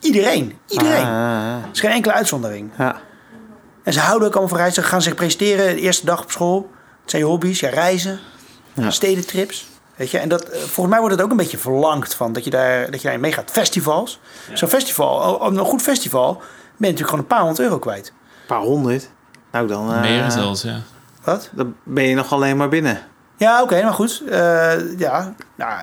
iedereen, 0.00 0.58
iedereen. 0.68 1.04
Ah, 1.04 1.52
Er 1.62 1.68
is 1.72 1.80
geen 1.80 1.90
enkele 1.90 2.14
uitzondering. 2.14 2.70
ja. 2.78 3.00
En 3.84 3.92
ze 3.94 4.00
houden 4.00 4.26
ook 4.28 4.32
allemaal 4.34 4.48
van 4.50 4.58
reizen. 4.58 4.82
Ze 4.82 4.88
gaan 4.88 5.02
zich 5.02 5.14
presenteren 5.14 5.74
de 5.74 5.80
eerste 5.80 6.06
dag 6.06 6.22
op 6.22 6.30
school. 6.30 6.70
Het 7.02 7.10
zijn 7.10 7.22
je 7.22 7.28
hobby's, 7.28 7.60
ja, 7.60 7.68
reizen, 7.68 8.20
Ja. 8.74 8.90
stedentrips. 8.90 9.66
Weet 9.96 10.10
je, 10.10 10.18
en 10.18 10.28
dat, 10.28 10.42
eh, 10.44 10.58
volgens 10.58 10.86
mij 10.88 10.98
wordt 10.98 11.14
het 11.14 11.24
ook 11.24 11.30
een 11.30 11.36
beetje 11.36 11.58
verlangd 11.58 12.14
van 12.14 12.32
dat 12.32 12.44
je, 12.44 12.50
daar, 12.50 12.84
dat 12.84 12.94
je 12.94 13.02
daarin 13.02 13.20
meegaat. 13.20 13.50
Festivals. 13.50 14.20
Zo'n 14.54 14.68
festival, 14.68 15.14
oh, 15.34 15.40
oh, 15.42 15.52
een 15.54 15.58
goed 15.58 15.82
festival, 15.82 16.32
ben 16.34 16.42
je 16.76 16.84
natuurlijk 16.94 17.08
gewoon 17.08 17.20
een 17.20 17.26
paar 17.26 17.40
honderd 17.40 17.60
euro 17.60 17.78
kwijt. 17.78 18.06
Een 18.08 18.46
paar 18.46 18.60
honderd. 18.60 19.08
Nou 19.52 19.66
dan... 19.66 19.92
eh, 19.94 20.00
Meer 20.00 20.30
zelfs, 20.30 20.62
ja. 20.62 20.80
Wat? 21.24 21.50
Dan 21.52 21.74
ben 21.82 22.04
je 22.04 22.14
nog 22.14 22.32
alleen 22.32 22.56
maar 22.56 22.68
binnen. 22.68 23.00
Ja, 23.36 23.62
oké, 23.62 23.82
maar 23.82 23.92
goed. 23.94 24.22
Eh, 24.28 24.98
ja, 24.98 25.34
nou, 25.54 25.80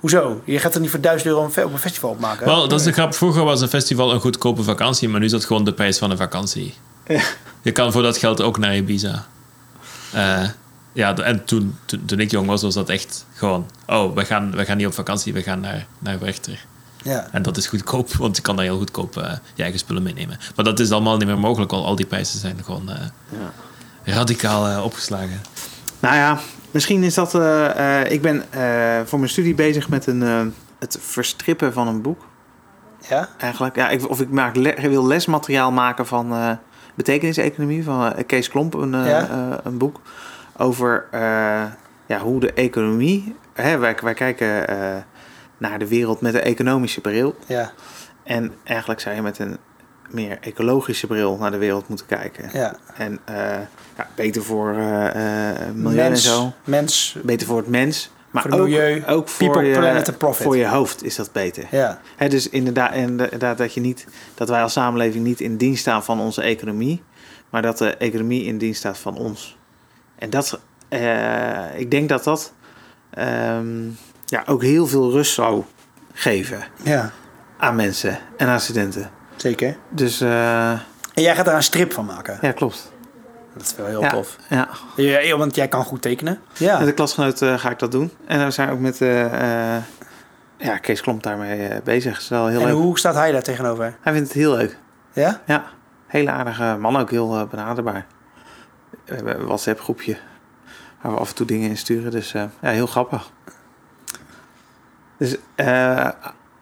hoezo? 0.00 0.42
Je 0.44 0.58
gaat 0.58 0.74
er 0.74 0.80
niet 0.80 0.90
voor 0.90 1.00
duizend 1.00 1.28
euro 1.30 1.44
een 1.44 1.50
fe- 1.50 1.64
op 1.64 1.72
een 1.72 1.78
festival 1.78 2.10
opmaken. 2.10 2.46
Wel, 2.46 2.68
dat 2.68 2.78
is 2.78 2.86
de 2.86 2.92
grap. 2.92 3.14
Vroeger 3.14 3.44
was 3.44 3.60
een 3.60 3.68
festival 3.68 4.12
een 4.12 4.20
goedkope 4.20 4.62
vakantie, 4.62 5.08
maar 5.08 5.20
nu 5.20 5.26
is 5.26 5.32
dat 5.32 5.44
gewoon 5.44 5.64
de 5.64 5.72
prijs 5.72 5.98
van 5.98 6.10
een 6.10 6.16
vakantie. 6.16 6.74
Je 7.62 7.72
kan 7.72 7.92
voor 7.92 8.02
dat 8.02 8.16
geld 8.16 8.40
ook 8.42 8.58
naar 8.58 8.76
Ibiza. 8.76 9.26
Eh, 10.12 10.44
ja, 10.92 11.16
en 11.16 11.44
toen, 11.44 11.78
toen, 11.84 12.02
toen 12.04 12.20
ik 12.20 12.30
jong 12.30 12.46
was, 12.46 12.62
was 12.62 12.74
dat 12.74 12.88
echt 12.88 13.26
gewoon... 13.34 13.66
Oh, 13.86 14.14
we 14.14 14.24
gaan, 14.24 14.50
we 14.56 14.64
gaan 14.64 14.76
niet 14.76 14.86
op 14.86 14.94
vakantie, 14.94 15.32
we 15.32 15.42
gaan 15.42 15.60
naar, 15.60 15.86
naar 15.98 16.18
Werchter. 16.18 16.64
Ja. 17.02 17.28
En 17.32 17.42
dat 17.42 17.56
is 17.56 17.66
goedkoop, 17.66 18.12
want 18.12 18.36
je 18.36 18.42
kan 18.42 18.56
daar 18.56 18.64
heel 18.64 18.78
goedkoop 18.78 19.16
eh, 19.16 19.32
je 19.54 19.62
eigen 19.62 19.80
spullen 19.80 20.02
meenemen. 20.02 20.38
Maar 20.56 20.64
dat 20.64 20.80
is 20.80 20.90
allemaal 20.90 21.16
niet 21.16 21.26
meer 21.26 21.38
mogelijk, 21.38 21.72
al, 21.72 21.84
al 21.86 21.96
die 21.96 22.06
prijzen 22.06 22.38
zijn 22.38 22.56
gewoon 22.64 22.90
eh, 22.90 22.96
radicaal 24.04 24.68
eh, 24.68 24.84
opgeslagen. 24.84 25.40
Nou 26.00 26.14
ja, 26.14 26.38
misschien 26.70 27.02
is 27.02 27.14
dat... 27.14 27.34
eh, 27.34 28.00
eh, 28.02 28.10
ik 28.12 28.22
ben 28.22 28.52
eh, 28.52 29.00
voor 29.04 29.18
mijn 29.18 29.30
studie 29.30 29.54
bezig 29.54 29.88
met 29.88 30.06
een, 30.06 30.54
het 30.78 30.98
verstrippen 31.00 31.72
van 31.72 31.88
een 31.88 32.02
boek. 32.02 32.26
ja? 33.08 33.28
Eigenlijk. 33.38 33.76
Ja, 33.76 33.88
ik, 33.88 34.08
of 34.10 34.20
ik 34.20 34.30
maak 34.30 34.56
le- 34.56 34.88
wil 34.88 35.06
lesmateriaal 35.06 35.72
maken 35.72 36.06
van 36.06 36.32
eh 36.32 36.50
betekeniseconomie. 36.94 37.84
Van 37.84 38.12
eh, 38.14 38.26
Kees 38.26 38.48
Klomp, 38.48 38.74
een, 38.74 38.90
Ja. 39.04 39.28
een 39.64 39.78
boek. 39.78 40.00
Over 40.56 41.06
ja, 42.06 42.18
hoe 42.22 42.40
de 42.40 42.52
economie... 42.52 43.34
Hè, 43.52 43.78
wij, 43.78 43.96
wij 44.02 44.14
kijken 44.14 44.64
naar 45.58 45.78
de 45.78 45.88
wereld 45.88 46.20
met 46.20 46.34
een 46.34 46.40
economische 46.40 47.00
bril. 47.00 47.36
Ja, 47.46 47.70
En 48.22 48.52
eigenlijk 48.64 49.00
zou 49.00 49.14
je 49.14 49.22
met 49.22 49.38
een 49.38 49.56
meer 50.10 50.38
ecologische 50.40 51.06
bril 51.06 51.36
naar 51.36 51.50
de 51.50 51.56
wereld 51.56 51.88
moeten 51.88 52.06
kijken. 52.06 52.50
ja. 52.52 52.76
En 52.96 53.18
eh, 53.24 53.34
ja, 53.96 54.08
beter 54.14 54.42
voor 54.42 54.74
eh, 54.76 55.48
eh, 55.68 55.74
milieu 55.74 56.00
en 56.06 56.16
zo. 56.16 56.52
mens, 56.64 57.16
Beter 57.22 57.46
voor 57.46 57.56
het 57.56 57.68
mens. 57.68 58.10
Maar 58.30 58.42
Voor 58.42 58.50
het 58.50 58.60
ook, 58.60 58.66
milieu. 58.66 59.04
ook 59.06 59.28
voor, 59.28 59.46
People, 59.46 59.62
je, 59.68 60.34
voor 60.34 60.56
je 60.56 60.66
hoofd 60.68 61.04
is 61.04 61.16
dat 61.16 61.32
beter. 61.32 61.66
ja. 61.70 62.00
Hè, 62.16 62.28
dus 62.28 62.48
inderdaad, 62.48 62.94
inderdaad 62.94 63.58
dat, 63.58 63.74
je 63.74 63.80
niet, 63.80 64.06
dat 64.34 64.48
wij 64.48 64.62
als 64.62 64.72
samenleving 64.72 65.24
niet 65.24 65.40
in 65.40 65.56
dienst 65.56 65.80
staan 65.80 66.04
van 66.04 66.20
onze 66.20 66.42
economie, 66.42 67.02
maar 67.50 67.62
dat 67.62 67.78
de 67.78 67.96
economie 67.96 68.44
in 68.44 68.58
dienst 68.58 68.78
staat 68.78 68.98
van 68.98 69.16
ons. 69.16 69.56
En 70.18 70.30
dat, 70.30 70.60
ik 71.76 71.90
denk 71.90 72.08
dat 72.08 72.24
dat 72.24 72.52
ehm, 73.10 73.84
ja, 74.24 74.42
ook 74.46 74.62
heel 74.62 74.86
veel 74.86 75.10
rust 75.10 75.32
zou 75.34 75.62
geven 76.12 76.64
Ja, 76.82 77.12
aan 77.58 77.76
mensen 77.76 78.18
en 78.36 78.48
aan 78.48 78.60
studenten. 78.60 79.10
Zeker. 79.40 79.76
Dus 79.88 80.20
eh, 80.20 80.70
En 80.70 81.22
jij 81.22 81.34
gaat 81.36 81.44
daar 81.44 81.54
een 81.54 81.62
strip 81.62 81.92
van 81.92 82.04
maken. 82.04 82.38
ja, 82.40 82.52
klopt. 82.52 82.92
Dat 83.54 83.62
is 83.62 83.74
wel 83.76 83.86
heel 83.86 84.00
ja, 84.00 84.10
tof. 84.10 84.36
Ja. 84.48 84.68
Ja, 84.96 85.36
want 85.36 85.54
jij 85.54 85.68
kan 85.68 85.84
goed 85.84 86.02
tekenen. 86.02 86.40
Ja. 86.56 86.78
Met 86.78 86.86
de 86.86 86.94
klasgenoot 86.94 87.42
eh, 87.42 87.58
ga 87.58 87.70
ik 87.70 87.78
dat 87.78 87.92
doen. 87.92 88.12
En 88.26 88.44
we 88.44 88.50
zijn 88.50 88.70
ook 88.70 88.78
met 88.78 89.00
eh, 89.00 89.76
ja, 90.56 90.78
Kees 90.80 91.00
Klomp 91.00 91.22
daarmee 91.22 91.80
bezig. 91.84 92.12
Dat 92.12 92.22
is 92.22 92.28
wel 92.28 92.46
heel 92.46 92.60
En 92.60 92.66
leuk. 92.66 92.74
hoe 92.74 92.98
staat 92.98 93.14
hij 93.14 93.32
daar 93.32 93.42
tegenover? 93.42 93.96
Hij 94.00 94.12
vindt 94.12 94.28
het 94.28 94.36
heel 94.36 94.56
leuk. 94.56 94.78
Ja? 95.12 95.40
Ja, 95.46 95.64
hele 96.06 96.30
aardige 96.30 96.76
man, 96.80 96.96
ook 96.96 97.10
heel 97.10 97.46
benaderbaar. 97.46 98.06
We 99.04 99.14
hebben 99.14 99.40
een 99.40 99.46
WhatsApp 99.46 99.80
groepje 99.80 100.16
waar 101.00 101.12
we 101.12 101.18
af 101.18 101.28
en 101.28 101.34
toe 101.34 101.46
dingen 101.46 101.68
in 101.68 101.76
sturen. 101.76 102.10
Dus 102.10 102.32
ja, 102.32 102.50
heel 102.60 102.86
grappig. 102.86 103.30
Dus 105.18 105.36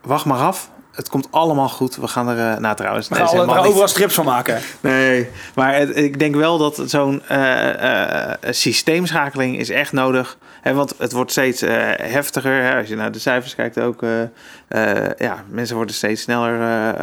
wacht 0.02 0.24
maar 0.24 0.38
af. 0.38 0.70
Het 0.96 1.08
komt 1.08 1.28
allemaal 1.30 1.68
goed. 1.68 1.96
We 1.96 2.08
gaan 2.08 2.28
er, 2.28 2.52
eh 2.52 2.58
nou 2.60 2.76
trouwens, 2.76 3.08
We 3.08 3.14
gaan 3.14 3.24
is 3.24 3.30
alle- 3.32 3.46
niet- 3.46 3.66
overal 3.66 3.88
strips 3.88 4.14
van 4.14 4.24
maken. 4.24 4.60
Nee, 4.80 5.28
maar 5.54 5.74
het- 5.74 5.96
ik 5.96 6.18
denk 6.18 6.34
wel 6.34 6.58
dat 6.58 6.82
zo'n 6.86 7.22
eh, 7.28 8.30
eh, 8.30 8.34
systeemschakeling 8.50 9.58
is 9.58 9.70
echt 9.70 9.92
nodig. 9.92 10.38
Hè, 10.60 10.74
want 10.74 10.94
het 10.98 11.12
wordt 11.12 11.30
steeds 11.30 11.62
eh, 11.62 11.76
heftiger. 12.02 12.62
Hè, 12.62 12.76
als 12.78 12.88
je 12.88 12.96
naar 12.96 13.12
de 13.12 13.18
cijfers 13.18 13.54
kijkt 13.54 13.80
ook. 13.80 14.02
eh, 14.02 14.22
eh, 14.68 15.10
ja, 15.18 15.44
mensen 15.48 15.76
worden 15.76 15.94
steeds 15.94 16.22
sneller, 16.22 16.94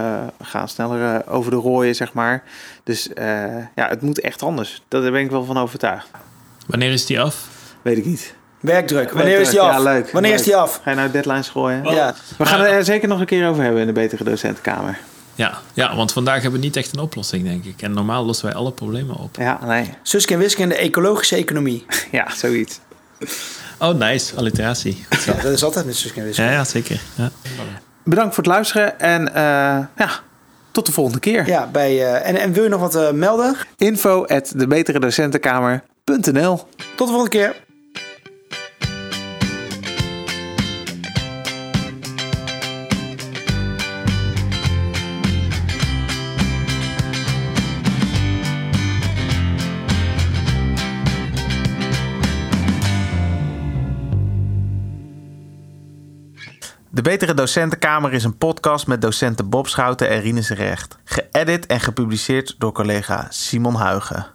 gaan 0.42 0.68
sneller 0.68 1.28
over 1.30 1.52
de 1.52 1.58
rooien, 1.58 1.96
zeg 1.96 2.14
maar. 2.14 2.44
Dus 2.84 3.14
eh, 3.14 3.26
ja, 3.76 3.88
het 3.88 4.02
moet 4.02 4.20
echt 4.22 4.42
anders. 4.44 4.84
Daar 4.88 5.02
ben 5.12 5.16
ik 5.22 5.32
wel 5.32 5.46
van 5.46 5.58
overtuigd. 5.58 6.08
Wanneer 6.68 6.92
is 6.92 7.06
die 7.06 7.22
af? 7.22 7.48
Weet 7.82 7.98
ik 7.98 8.06
niet. 8.06 8.36
Werkdruk. 8.64 9.12
Wanneer 9.12 9.40
is 9.40 9.50
die 9.50 9.60
Ja, 9.60 9.70
af? 9.70 9.84
leuk. 9.84 10.12
Wanneer 10.12 10.34
is 10.34 10.44
die 10.44 10.56
af? 10.56 10.80
Ga 10.84 10.90
je 10.90 10.96
nou 10.96 11.12
deadlines 11.12 11.50
gooien? 11.50 11.84
Ja. 11.84 12.14
We 12.38 12.46
gaan 12.46 12.62
er 12.62 12.84
zeker 12.86 13.08
nog 13.08 13.20
een 13.20 13.26
keer 13.26 13.48
over 13.48 13.64
hebben 13.64 13.82
in 13.82 13.88
de 13.88 13.94
betere 13.94 14.24
docentenkamer. 14.24 14.98
Ja, 15.36 15.58
ja, 15.74 15.96
want 15.96 16.12
vandaag 16.12 16.42
hebben 16.42 16.60
we 16.60 16.66
niet 16.66 16.76
echt 16.76 16.94
een 16.94 17.00
oplossing, 17.00 17.44
denk 17.44 17.66
ik. 17.66 17.82
En 17.82 17.94
normaal 17.94 18.26
lossen 18.26 18.46
wij 18.46 18.56
alle 18.56 18.72
problemen 18.72 19.16
op. 19.16 19.36
Ja, 19.40 19.60
nee. 19.66 19.94
Suske 20.04 20.34
en 20.34 20.40
Wiske 20.40 20.62
en 20.62 20.70
de 20.70 20.76
ecologische 20.76 21.36
economie. 21.36 21.86
Ja, 22.12 22.28
zoiets. 22.36 22.80
Oh, 23.80 23.94
nice. 23.94 24.36
Alliteratie. 24.36 25.06
Ja, 25.26 25.34
dat 25.34 25.52
is 25.52 25.64
altijd 25.64 25.86
met 25.86 25.96
Suske 25.96 26.20
en 26.20 26.26
Wiske. 26.26 26.42
Ja, 26.44 26.52
ja 26.52 26.64
zeker. 26.64 27.02
Ja. 27.16 27.30
Bedankt 28.04 28.36
voor 28.36 28.44
het 28.44 28.54
luisteren 28.54 29.00
en 29.00 29.28
eh, 29.36 29.44
ja, 29.98 30.10
tot 30.72 30.86
de 30.86 30.92
volgende 30.92 31.20
keer. 31.20 31.48
Ja, 31.48 31.68
bij, 31.72 31.90
eh, 32.14 32.30
en, 32.30 32.36
en 32.36 32.54
wil 32.54 32.64
je 32.64 32.70
nog 32.70 32.80
wat 32.80 32.96
eh, 32.96 33.12
melden? 33.12 33.56
info 33.78 34.26
at 34.26 34.54
debeteredocentenkamer.nl 34.56 36.68
Tot 36.96 37.08
de 37.08 37.14
volgende 37.14 37.30
keer. 37.30 37.56
Betere 57.04 57.34
Docentenkamer 57.34 58.14
is 58.14 58.24
een 58.24 58.38
podcast 58.38 58.88
met 58.88 59.02
docenten 59.02 59.50
Bob 59.50 59.68
Schouten 59.68 60.10
en 60.10 60.22
Rinus 60.22 60.50
Recht. 60.50 60.98
Geëdit 61.04 61.66
en 61.66 61.80
gepubliceerd 61.80 62.56
door 62.58 62.72
collega 62.72 63.28
Simon 63.30 63.76
Huigen. 63.76 64.28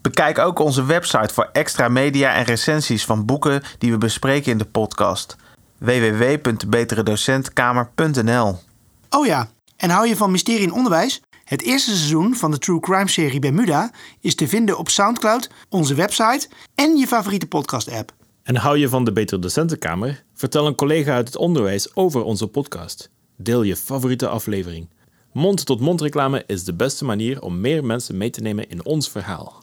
Bekijk 0.00 0.38
ook 0.38 0.58
onze 0.58 0.84
website 0.84 1.34
voor 1.34 1.48
extra 1.52 1.88
media 1.88 2.34
en 2.34 2.44
recensies 2.44 3.04
van 3.04 3.24
boeken 3.24 3.62
die 3.78 3.90
we 3.90 3.98
bespreken 3.98 4.52
in 4.52 4.58
de 4.58 4.64
podcast. 4.64 5.36
www.beteredocentkamer.nl. 5.78 8.58
Oh 9.10 9.26
ja, 9.26 9.48
en 9.76 9.90
hou 9.90 10.08
je 10.08 10.16
van 10.16 10.30
mysterie 10.30 10.62
in 10.62 10.72
onderwijs? 10.72 11.20
Het 11.44 11.62
eerste 11.62 11.90
seizoen 11.90 12.34
van 12.34 12.50
de 12.50 12.58
True 12.58 12.80
Crime 12.80 13.08
serie 13.08 13.40
Bermuda 13.40 13.90
is 14.20 14.34
te 14.34 14.48
vinden 14.48 14.78
op 14.78 14.88
Soundcloud, 14.88 15.50
onze 15.68 15.94
website 15.94 16.48
en 16.74 16.96
je 16.96 17.06
favoriete 17.06 17.46
podcast-app. 17.46 18.18
En 18.42 18.56
hou 18.56 18.78
je 18.78 18.88
van 18.88 19.04
de 19.04 19.12
Betere 19.12 19.40
Docentenkamer? 19.40 20.24
Vertel 20.34 20.66
een 20.66 20.74
collega 20.74 21.14
uit 21.14 21.26
het 21.26 21.36
onderwijs 21.36 21.94
over 21.94 22.22
onze 22.22 22.46
podcast. 22.46 23.10
Deel 23.36 23.62
je 23.62 23.76
favoriete 23.76 24.28
aflevering. 24.28 24.88
Mond-tot-mond 25.32 26.00
reclame 26.00 26.44
is 26.46 26.64
de 26.64 26.74
beste 26.74 27.04
manier 27.04 27.42
om 27.42 27.60
meer 27.60 27.84
mensen 27.84 28.16
mee 28.16 28.30
te 28.30 28.40
nemen 28.40 28.68
in 28.68 28.84
ons 28.84 29.08
verhaal. 29.08 29.59